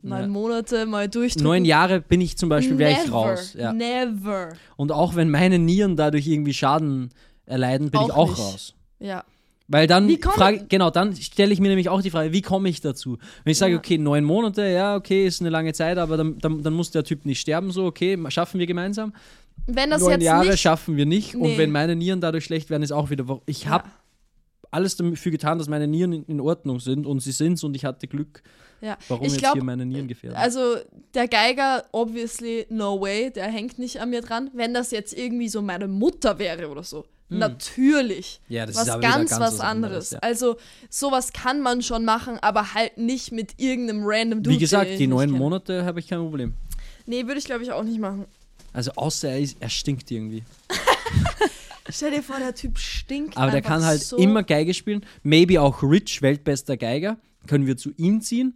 neun 0.00 0.20
Ja. 0.22 0.26
Monate 0.28 0.86
mal 0.86 1.08
durchdrücken. 1.08 1.44
Neun 1.44 1.64
Jahre 1.64 2.00
bin 2.00 2.20
ich 2.20 2.36
zum 2.38 2.48
Beispiel 2.48 2.76
Never, 2.76 2.90
gleich 2.94 3.12
raus. 3.12 3.54
Ja. 3.58 3.72
Never. 3.72 4.54
Und 4.76 4.90
auch 4.92 5.14
wenn 5.14 5.30
meine 5.30 5.58
Nieren 5.58 5.96
dadurch 5.96 6.26
irgendwie 6.26 6.54
Schaden 6.54 7.10
erleiden, 7.46 7.90
bin 7.90 8.00
ich 8.02 8.10
Auch 8.12 8.16
auch 8.16 8.28
nicht. 8.30 8.38
raus. 8.40 8.74
Ja. 8.98 9.24
Weil 9.68 9.86
dann 9.86 10.10
frage, 10.18 10.66
genau, 10.68 10.90
dann 10.90 11.16
stelle 11.16 11.52
ich 11.52 11.60
mir 11.60 11.68
nämlich 11.68 11.88
auch 11.88 12.02
die 12.02 12.10
Frage, 12.10 12.32
wie 12.32 12.42
komme 12.42 12.68
ich 12.68 12.80
dazu? 12.80 13.18
Wenn 13.44 13.52
ich 13.52 13.58
sage, 13.58 13.72
Ja. 13.72 13.78
okay, 13.78 13.96
neun 13.96 14.24
Monate, 14.24 14.66
ja, 14.66 14.96
okay, 14.96 15.26
ist 15.26 15.40
eine 15.40 15.50
lange 15.50 15.72
Zeit, 15.72 15.98
aber 15.98 16.16
dann, 16.16 16.38
dann, 16.38 16.62
dann 16.62 16.74
muss 16.74 16.90
der 16.90 17.04
Typ 17.04 17.24
nicht 17.24 17.40
sterben, 17.40 17.70
so, 17.70 17.84
okay, 17.84 18.18
schaffen 18.28 18.58
wir 18.58 18.66
gemeinsam. 18.66 19.12
Wenn 19.66 19.90
das 19.90 20.00
neun 20.00 20.12
jetzt 20.12 20.22
Jahre 20.24 20.50
nicht. 20.50 20.60
schaffen 20.60 20.96
wir 20.96 21.06
nicht. 21.06 21.34
Nee. 21.34 21.40
Und 21.52 21.58
wenn 21.58 21.70
meine 21.70 21.94
Nieren 21.96 22.20
dadurch 22.20 22.44
schlecht 22.44 22.70
werden, 22.70 22.82
ist 22.82 22.92
auch 22.92 23.10
wieder, 23.10 23.40
ich 23.46 23.68
habe 23.68 23.84
ja. 23.84 23.92
alles 24.70 24.96
dafür 24.96 25.32
getan, 25.32 25.58
dass 25.58 25.68
meine 25.68 25.86
Nieren 25.86 26.24
in, 26.24 26.40
Ordnung 26.40 26.80
sind 26.80 27.06
und 27.06 27.20
sie 27.20 27.32
sind's 27.32 27.62
und 27.62 27.74
ich 27.76 27.84
hatte 27.84 28.08
Glück. 28.08 28.42
ja. 28.80 28.98
Warum 29.08 29.24
ich 29.24 29.32
jetzt 29.32 29.40
glaube, 29.40 29.58
hier 29.58 29.64
meine 29.64 29.86
Nieren 29.86 30.08
gefährden? 30.08 30.36
Also 30.36 30.76
der 31.14 31.28
Geiger, 31.28 31.84
obviously, 31.92 32.66
no 32.70 33.00
way, 33.00 33.30
der 33.30 33.46
hängt 33.46 33.78
nicht 33.78 34.00
an 34.00 34.10
mir 34.10 34.22
dran. 34.22 34.50
Wenn 34.54 34.74
das 34.74 34.90
jetzt 34.90 35.16
irgendwie 35.16 35.48
so 35.48 35.62
meine 35.62 35.86
Mutter 35.86 36.38
wäre 36.38 36.68
oder 36.68 36.82
so, 36.82 37.04
natürlich. 37.38 38.40
Hm. 38.46 38.54
Ja, 38.56 38.66
das 38.66 38.76
was 38.76 38.86
ganz, 38.86 39.02
ganz 39.02 39.30
was 39.32 39.40
was 39.40 39.60
anderes. 39.60 39.60
anderes, 39.60 40.10
ja. 40.12 40.18
Also 40.20 40.56
sowas 40.90 41.32
kann 41.32 41.60
man 41.60 41.82
schon 41.82 42.04
machen, 42.04 42.38
aber 42.40 42.74
halt 42.74 42.98
nicht 42.98 43.32
mit 43.32 43.54
irgendeinem 43.58 44.02
random 44.04 44.42
Dude. 44.42 44.56
Wie 44.56 44.60
gesagt, 44.60 44.90
die 44.98 45.06
neun. 45.06 45.30
Monate 45.30 45.84
habe 45.84 46.00
ich 46.00 46.08
kein 46.08 46.20
Problem. 46.20 46.54
Nee, 47.06 47.26
würde 47.26 47.38
ich 47.38 47.44
glaube 47.44 47.62
ich 47.62 47.72
auch 47.72 47.82
nicht 47.82 47.98
machen. 47.98 48.26
Also 48.72 48.92
außer 48.92 49.28
er, 49.30 49.40
ist, 49.40 49.56
er 49.60 49.68
stinkt 49.68 50.10
irgendwie. 50.10 50.44
Stell 51.88 52.12
dir 52.12 52.22
vor, 52.22 52.38
der 52.38 52.54
Typ 52.54 52.78
stinkt. 52.78 53.36
Aber 53.36 53.50
der 53.50 53.60
kann 53.60 53.84
halt 53.84 54.02
so. 54.02 54.16
immer 54.16 54.42
Geige 54.42 54.72
spielen. 54.72 55.04
Maybe 55.22 55.60
auch 55.60 55.82
Rich, 55.82 56.22
weltbester 56.22 56.76
Geiger. 56.76 57.18
Können 57.46 57.66
wir 57.66 57.76
zu 57.76 57.90
ihm 57.96 58.20
ziehen 58.20 58.54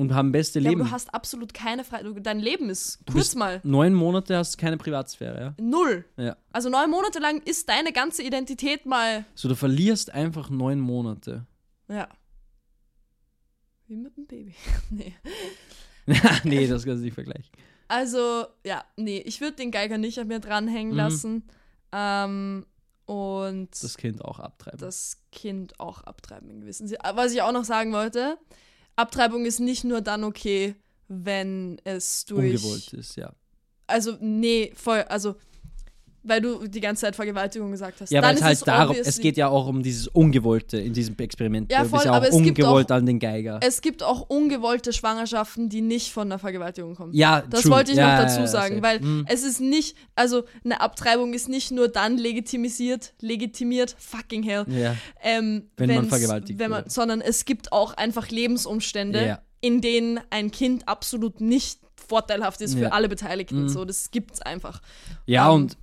und 0.00 0.14
haben 0.14 0.32
beste 0.32 0.58
Ja, 0.60 0.70
aber 0.70 0.78
Leben. 0.78 0.84
du 0.88 0.90
hast 0.90 1.12
absolut 1.14 1.52
keine 1.54 1.84
Freiheit. 1.84 2.06
Dein 2.26 2.40
Leben 2.40 2.70
ist 2.70 3.00
Du 3.06 3.12
kurz 3.12 3.34
mal 3.34 3.60
Neun 3.64 3.94
Monate 3.94 4.36
hast 4.36 4.54
du 4.54 4.58
keine 4.58 4.76
Privatsphäre, 4.76 5.40
ja? 5.40 5.54
null. 5.62 6.04
Ja. 6.16 6.36
Also 6.52 6.68
neun 6.70 6.90
Monate 6.90 7.18
lang 7.18 7.40
ist 7.42 7.68
deine 7.68 7.92
ganze 7.92 8.22
Identität 8.22 8.86
mal. 8.86 9.24
So, 9.34 9.48
du 9.48 9.54
verlierst 9.54 10.12
einfach 10.12 10.50
neun 10.50 10.80
Monate. 10.80 11.46
Ja. 11.88 12.08
Wie 13.86 13.96
mit 13.96 14.16
einem 14.16 14.26
Baby. 14.26 14.54
nee. 14.90 15.14
nee, 16.44 16.66
das 16.66 16.84
kannst 16.84 17.00
du 17.00 17.04
nicht 17.04 17.14
vergleichen. 17.14 17.50
Also, 17.88 18.46
ja, 18.64 18.84
nee, 18.96 19.18
ich 19.18 19.40
würde 19.40 19.56
den 19.56 19.70
Geiger 19.70 19.98
nicht 19.98 20.18
an 20.18 20.28
mir 20.28 20.38
dranhängen 20.40 20.92
Mhm. 20.92 20.96
lassen. 20.96 21.44
Ähm, 21.92 22.66
und 23.06 23.70
Das 23.72 23.80
das, 23.80 23.96
Kind 23.96 24.24
auch 24.24 24.38
abtreiben. 24.38 24.88
Kind 25.32 25.80
auch 25.80 26.02
abtreiben 26.04 26.48
in 26.50 26.60
gewissen 26.60 26.86
Sinne. 26.86 27.00
Was 27.14 27.32
ich 27.32 27.42
auch 27.42 27.50
noch 27.52 27.64
sagen 27.64 27.92
wollte, 27.92 28.38
Abtreibung 28.96 29.46
ist 29.46 29.60
nicht 29.60 29.84
nur 29.84 30.00
dann 30.00 30.24
okay, 30.24 30.74
wenn 31.08 31.80
es 31.84 32.24
durch. 32.24 32.62
Ungewollt 32.62 32.92
ist, 32.92 33.16
ja. 33.16 33.32
Also, 33.86 34.16
nee, 34.20 34.72
voll, 34.76 35.02
also, 35.02 35.36
weil 36.22 36.40
du 36.40 36.66
die 36.68 36.80
ganze 36.80 37.02
Zeit 37.02 37.16
Vergewaltigung 37.16 37.70
gesagt 37.70 38.00
hast. 38.00 38.10
Ja, 38.10 38.22
weil 38.22 38.34
es 38.34 38.42
halt 38.42 38.66
darum, 38.66 38.96
es 38.98 39.18
geht 39.20 39.36
ja 39.36 39.48
auch 39.48 39.66
um 39.66 39.82
dieses 39.82 40.06
Ungewollte 40.08 40.78
in 40.78 40.92
diesem 40.92 41.16
Experiment. 41.18 41.70
Ja, 41.72 41.82
du 41.82 41.88
voll, 41.88 41.98
bist 41.98 42.04
ja 42.06 42.12
aber 42.12 42.26
auch 42.26 42.30
es 42.30 42.42
gibt 42.42 42.58
ungewollt 42.58 42.92
auch- 42.92 42.96
an 42.96 43.06
den 43.06 43.18
Geiger. 43.18 43.60
Es 43.62 43.80
gibt 43.80 44.02
auch 44.02 44.28
ungewollte 44.28 44.92
Schwangerschaften, 44.92 45.68
die 45.68 45.80
nicht 45.80 46.12
von 46.12 46.28
einer 46.28 46.38
Vergewaltigung 46.38 46.94
kommen. 46.94 47.14
ja, 47.14 47.42
Das 47.48 47.62
true. 47.62 47.72
wollte 47.72 47.92
ich 47.92 47.96
ja, 47.98 48.06
noch 48.06 48.18
ja, 48.18 48.22
dazu 48.24 48.40
ja, 48.40 48.46
sagen, 48.46 48.74
safe. 48.76 48.82
weil 48.82 49.00
Mhm. 49.00 49.24
es 49.28 49.42
ist 49.42 49.60
nicht, 49.60 49.96
also 50.14 50.44
eine 50.64 50.80
Abtreibung 50.80 51.32
ist 51.34 51.48
nicht 51.48 51.70
nur 51.70 51.88
dann 51.88 52.18
legitimisiert, 52.18 53.14
legitimiert, 53.20 53.96
fucking 53.98 54.42
hell, 54.42 54.64
Ja. 54.68 54.96
ähm, 55.22 55.70
Wenn 55.76 55.94
man 55.94 56.06
vergewaltigt 56.08 56.58
wenn 56.58 56.70
man, 56.70 56.80
wurde. 56.82 56.90
sondern 56.90 57.20
es 57.20 57.44
gibt 57.44 57.72
auch 57.72 57.94
einfach 57.94 58.28
Lebensumstände, 58.30 59.26
Ja. 59.26 59.40
in 59.60 59.80
denen 59.80 60.20
ein 60.30 60.50
Kind 60.50 60.88
absolut 60.88 61.40
nicht 61.40 61.80
vorteilhaft 62.08 62.60
ist 62.60 62.74
Ja. 62.74 62.80
für 62.80 62.92
alle 62.92 63.08
Beteiligten. 63.08 63.62
Mhm. 63.64 63.68
So, 63.68 63.84
das 63.84 64.10
gibt's 64.10 64.40
einfach. 64.42 64.80
ja, 65.26 65.48
Ähm, 65.48 65.54
und 65.54 65.76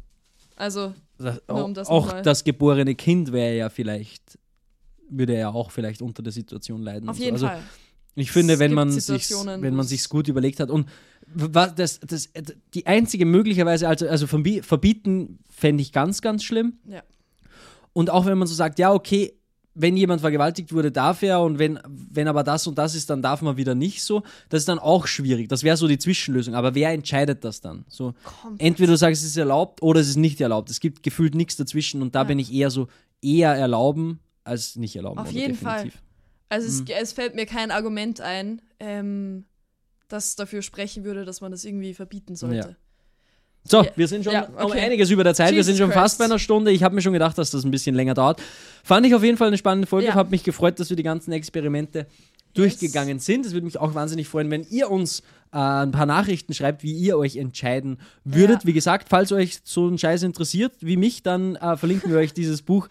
Also, 0.58 0.93
das, 1.18 1.39
um 1.47 1.74
das 1.74 1.88
auch 1.88 2.05
nochmal- 2.08 2.22
das 2.24 2.43
geborene 2.43 2.95
Kind 2.95 3.32
wäre 3.32 3.55
ja 3.55 3.70
vielleicht, 3.70 4.38
würde 5.10 5.38
ja 5.38 5.49
auch 5.49 5.72
vielleicht 5.72 6.01
unter 6.01 6.22
der 6.24 6.34
Situation 6.34 6.82
leiden. 6.82 7.08
auf 7.08 7.16
und 7.16 7.20
so. 7.20 7.24
jeden 7.24 7.36
also, 7.36 7.47
Fall. 7.47 7.62
Ich 8.16 8.32
finde, 8.32 8.58
wenn 8.58 8.74
man 8.74 8.89
sich 8.91 9.05
Situationen, 9.05 9.62
wenn 9.62 9.76
man 9.76 9.84
es- 9.86 9.89
sich's 9.89 10.10
gut 10.10 10.28
überlegt 10.28 10.60
hat 10.60 10.72
und 10.72 10.89
was 11.28 11.76
das, 11.76 11.99
das 11.99 12.30
die 12.74 12.86
einzige 12.88 13.26
möglicherweise 13.26 13.88
also 13.88 14.08
also 14.08 14.26
verbi- 14.26 14.64
verbieten 14.64 15.38
fände 15.49 15.84
ich 15.84 15.91
ganz 15.91 16.22
ganz 16.22 16.43
schlimm 16.43 16.74
Ja. 16.88 17.03
und 17.93 18.10
auch 18.10 18.26
wenn 18.26 18.38
man 18.39 18.47
so 18.47 18.55
sagt 18.55 18.80
ja 18.80 18.91
okay 18.91 19.34
wenn 19.80 19.95
jemand 19.95 20.21
vergewaltigt 20.21 20.73
wurde 20.73 20.91
darf 20.91 21.21
er 21.21 21.41
und 21.41 21.59
wenn 21.59 21.80
wenn 21.88 22.28
aber 22.28 22.43
das 22.43 22.65
und 22.67 22.78
das 22.78 22.95
ist 22.95 23.09
dann 23.09 23.21
darf 23.21 23.41
man 23.41 23.57
wieder 23.57 23.75
nicht 23.75 24.01
so 24.03 24.23
das 24.49 24.61
ist 24.61 24.67
dann 24.69 24.80
auch 24.80 25.05
schwierig 25.07 25.49
das 25.49 25.63
wäre 25.63 25.78
so 25.78 25.88
die 25.88 25.97
Zwischenlösung 25.99 26.55
aber 26.55 26.73
wer 26.75 26.91
entscheidet 26.91 27.43
das 27.43 27.61
dann 27.61 27.86
so 27.88 28.13
entweder 28.57 28.91
du 28.93 28.97
sagst 28.97 29.21
es 29.23 29.30
ist 29.30 29.38
erlaubt 29.38 29.82
oder 29.82 29.99
es 29.99 30.09
ist 30.09 30.15
nicht 30.17 30.41
erlaubt 30.41 30.69
es 30.69 30.80
gibt 30.80 31.03
gefühlt 31.03 31.36
nichts 31.36 31.55
dazwischen 31.57 32.01
und 32.01 32.15
da 32.15 32.19
Ja. 32.21 32.23
bin 32.25 32.39
ich 32.39 32.51
eher 32.51 32.71
so 32.71 32.88
eher 33.21 33.53
erlauben 33.53 34.19
als 34.43 34.75
nicht 34.78 34.95
erlauben 34.95 35.19
Auf 35.19 35.32
jeden 35.32 35.55
Fall. 35.55 35.84
definitiv. 35.84 36.01
Also 36.49 36.67
Mhm. 36.82 36.88
es, 36.89 37.01
es 37.01 37.13
fällt 37.13 37.36
mir 37.36 37.45
kein 37.45 37.71
Argument 37.71 38.21
ein, 38.21 38.61
ähm, 38.80 39.43
das 40.07 40.36
dafür 40.38 40.61
sprechen 40.61 41.03
würde, 41.03 41.25
dass 41.25 41.41
man 41.41 41.51
das 41.51 41.65
irgendwie 41.65 41.93
verbieten 41.93 42.36
sollte. 42.38 42.78
So, 43.70 43.84
Ja. 43.84 43.91
wir 43.95 44.07
sind 44.07 44.24
schon 44.24 44.34
Ja, 44.34 44.45
um 44.57 44.65
okay. 44.72 44.80
einiges 44.80 45.09
über 45.09 45.24
der 45.24 45.34
Zeit. 45.36 45.49
wir 45.49 45.55
Jesus 45.57 45.68
sind 45.68 45.78
schon 45.78 45.91
fast 45.91 46.18
Christ. 46.18 46.20
bei 46.20 46.26
einer 46.26 46.39
Stunde. 46.39 46.72
Ich 46.72 46.84
habe 46.84 46.95
mir 46.95 47.01
schon 47.01 47.13
gedacht, 47.13 47.38
dass 47.38 47.51
das 47.51 47.63
ein 47.63 47.72
bisschen 47.72 47.95
länger 47.95 48.13
dauert. 48.13 48.41
Fand 48.84 49.05
ich 49.05 49.13
auf 49.15 49.24
jeden 49.24 49.38
Fall 49.38 49.47
eine 49.47 49.57
spannende 49.57 49.88
Folge. 49.88 50.07
Ja. 50.07 50.13
Habe 50.15 50.30
mich 50.32 50.43
gefreut, 50.43 50.80
dass 50.80 50.89
wir 50.89 50.95
die 50.97 51.03
ganzen 51.03 51.32
Experimente 51.34 52.05
durchgegangen 52.53 53.20
sind. 53.20 53.45
Es 53.45 53.53
würde 53.53 53.65
mich 53.65 53.78
auch 53.78 53.93
wahnsinnig 53.93 54.28
freuen, 54.28 54.49
wenn 54.49 54.65
ihr 54.70 54.89
uns 54.89 55.20
äh, 55.53 55.57
ein 55.57 55.91
paar 55.91 56.05
Nachrichten 56.05 56.53
schreibt, 56.53 56.82
wie 56.84 56.91
ihr 56.93 57.18
euch 57.18 57.36
entscheiden 57.36 57.99
würdet. 58.24 58.61
Ja. 58.63 58.68
Wie 58.68 58.74
gesagt, 58.74 59.07
falls 59.09 59.32
euch 59.32 59.59
so 59.63 59.88
ein 59.88 59.97
Scheiß 59.97 60.24
interessiert 60.24 60.74
wie 60.80 60.97
mich, 60.97 61.22
dann 61.24 61.55
äh, 61.57 61.78
verlinken 61.78 62.11
wir 62.11 62.18
euch 62.20 62.34
dieses 62.34 62.61
Buch 62.63 62.88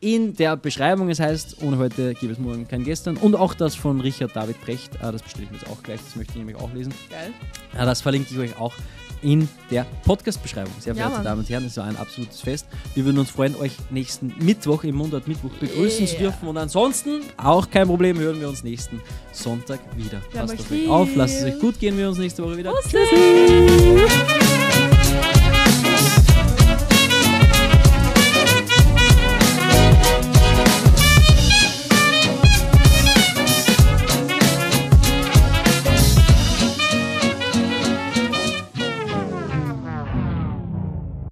in 0.00 0.34
der 0.36 0.56
Beschreibung. 0.56 1.10
Es 1.10 1.20
heißt, 1.20 1.62
ohne 1.62 1.76
heute 1.76 2.14
gibt 2.14 2.32
es 2.32 2.38
morgen 2.38 2.66
kein 2.66 2.84
Gestern. 2.84 3.18
Und 3.18 3.34
auch 3.34 3.52
das 3.52 3.74
von 3.74 4.00
Richard 4.00 4.34
David 4.34 4.58
Brecht. 4.62 4.94
Äh, 4.96 5.12
das 5.12 5.22
bestelle 5.22 5.44
ich 5.44 5.50
mir 5.50 5.58
jetzt 5.58 5.68
auch 5.68 5.82
gleich. 5.82 6.00
Das 6.02 6.16
möchte 6.16 6.32
ich 6.32 6.38
nämlich 6.38 6.56
auch 6.56 6.72
lesen. 6.72 6.94
Geil. 7.10 7.32
Ja, 7.74 7.84
das 7.84 8.00
verlinke 8.00 8.28
ich 8.32 8.38
euch 8.38 8.58
auch 8.58 8.72
in 9.22 9.48
der 9.70 9.86
Podcast-Beschreibung. 10.04 10.72
Sehr 10.78 10.94
Ja, 10.94 11.02
verehrte 11.02 11.16
Mann. 11.16 11.24
Damen 11.24 11.40
und 11.40 11.48
Herren, 11.50 11.64
es 11.66 11.76
war 11.76 11.84
ein 11.84 11.96
absolutes 11.96 12.40
Fest. 12.40 12.66
Wir 12.94 13.04
würden 13.04 13.18
uns 13.18 13.30
freuen, 13.30 13.54
euch 13.56 13.72
nächsten 13.90 14.34
Mittwoch 14.38 14.84
im 14.84 14.94
Mundart 14.96 15.28
Mittwoch 15.28 15.50
begrüßen 15.60 16.06
zu 16.06 16.14
Yeah. 16.14 16.22
dürfen. 16.22 16.48
Und 16.48 16.56
ansonsten, 16.56 17.22
auch 17.36 17.70
kein 17.70 17.86
Problem, 17.86 18.18
hören 18.18 18.40
wir 18.40 18.48
uns 18.48 18.62
nächsten 18.64 19.00
Sonntag 19.32 19.80
wieder. 19.96 20.18
Haben 20.34 20.48
Passt 20.48 20.60
auf 20.60 20.70
euch 20.70 20.88
auf, 20.88 21.08
lasst 21.14 21.38
es 21.38 21.44
euch 21.44 21.58
gut 21.58 21.78
gehen, 21.78 21.96
wir 21.96 22.08
uns 22.08 22.18
nächste 22.18 22.42
Woche 22.42 22.56
wieder. 22.56 22.72
Bussi. 22.72 24.49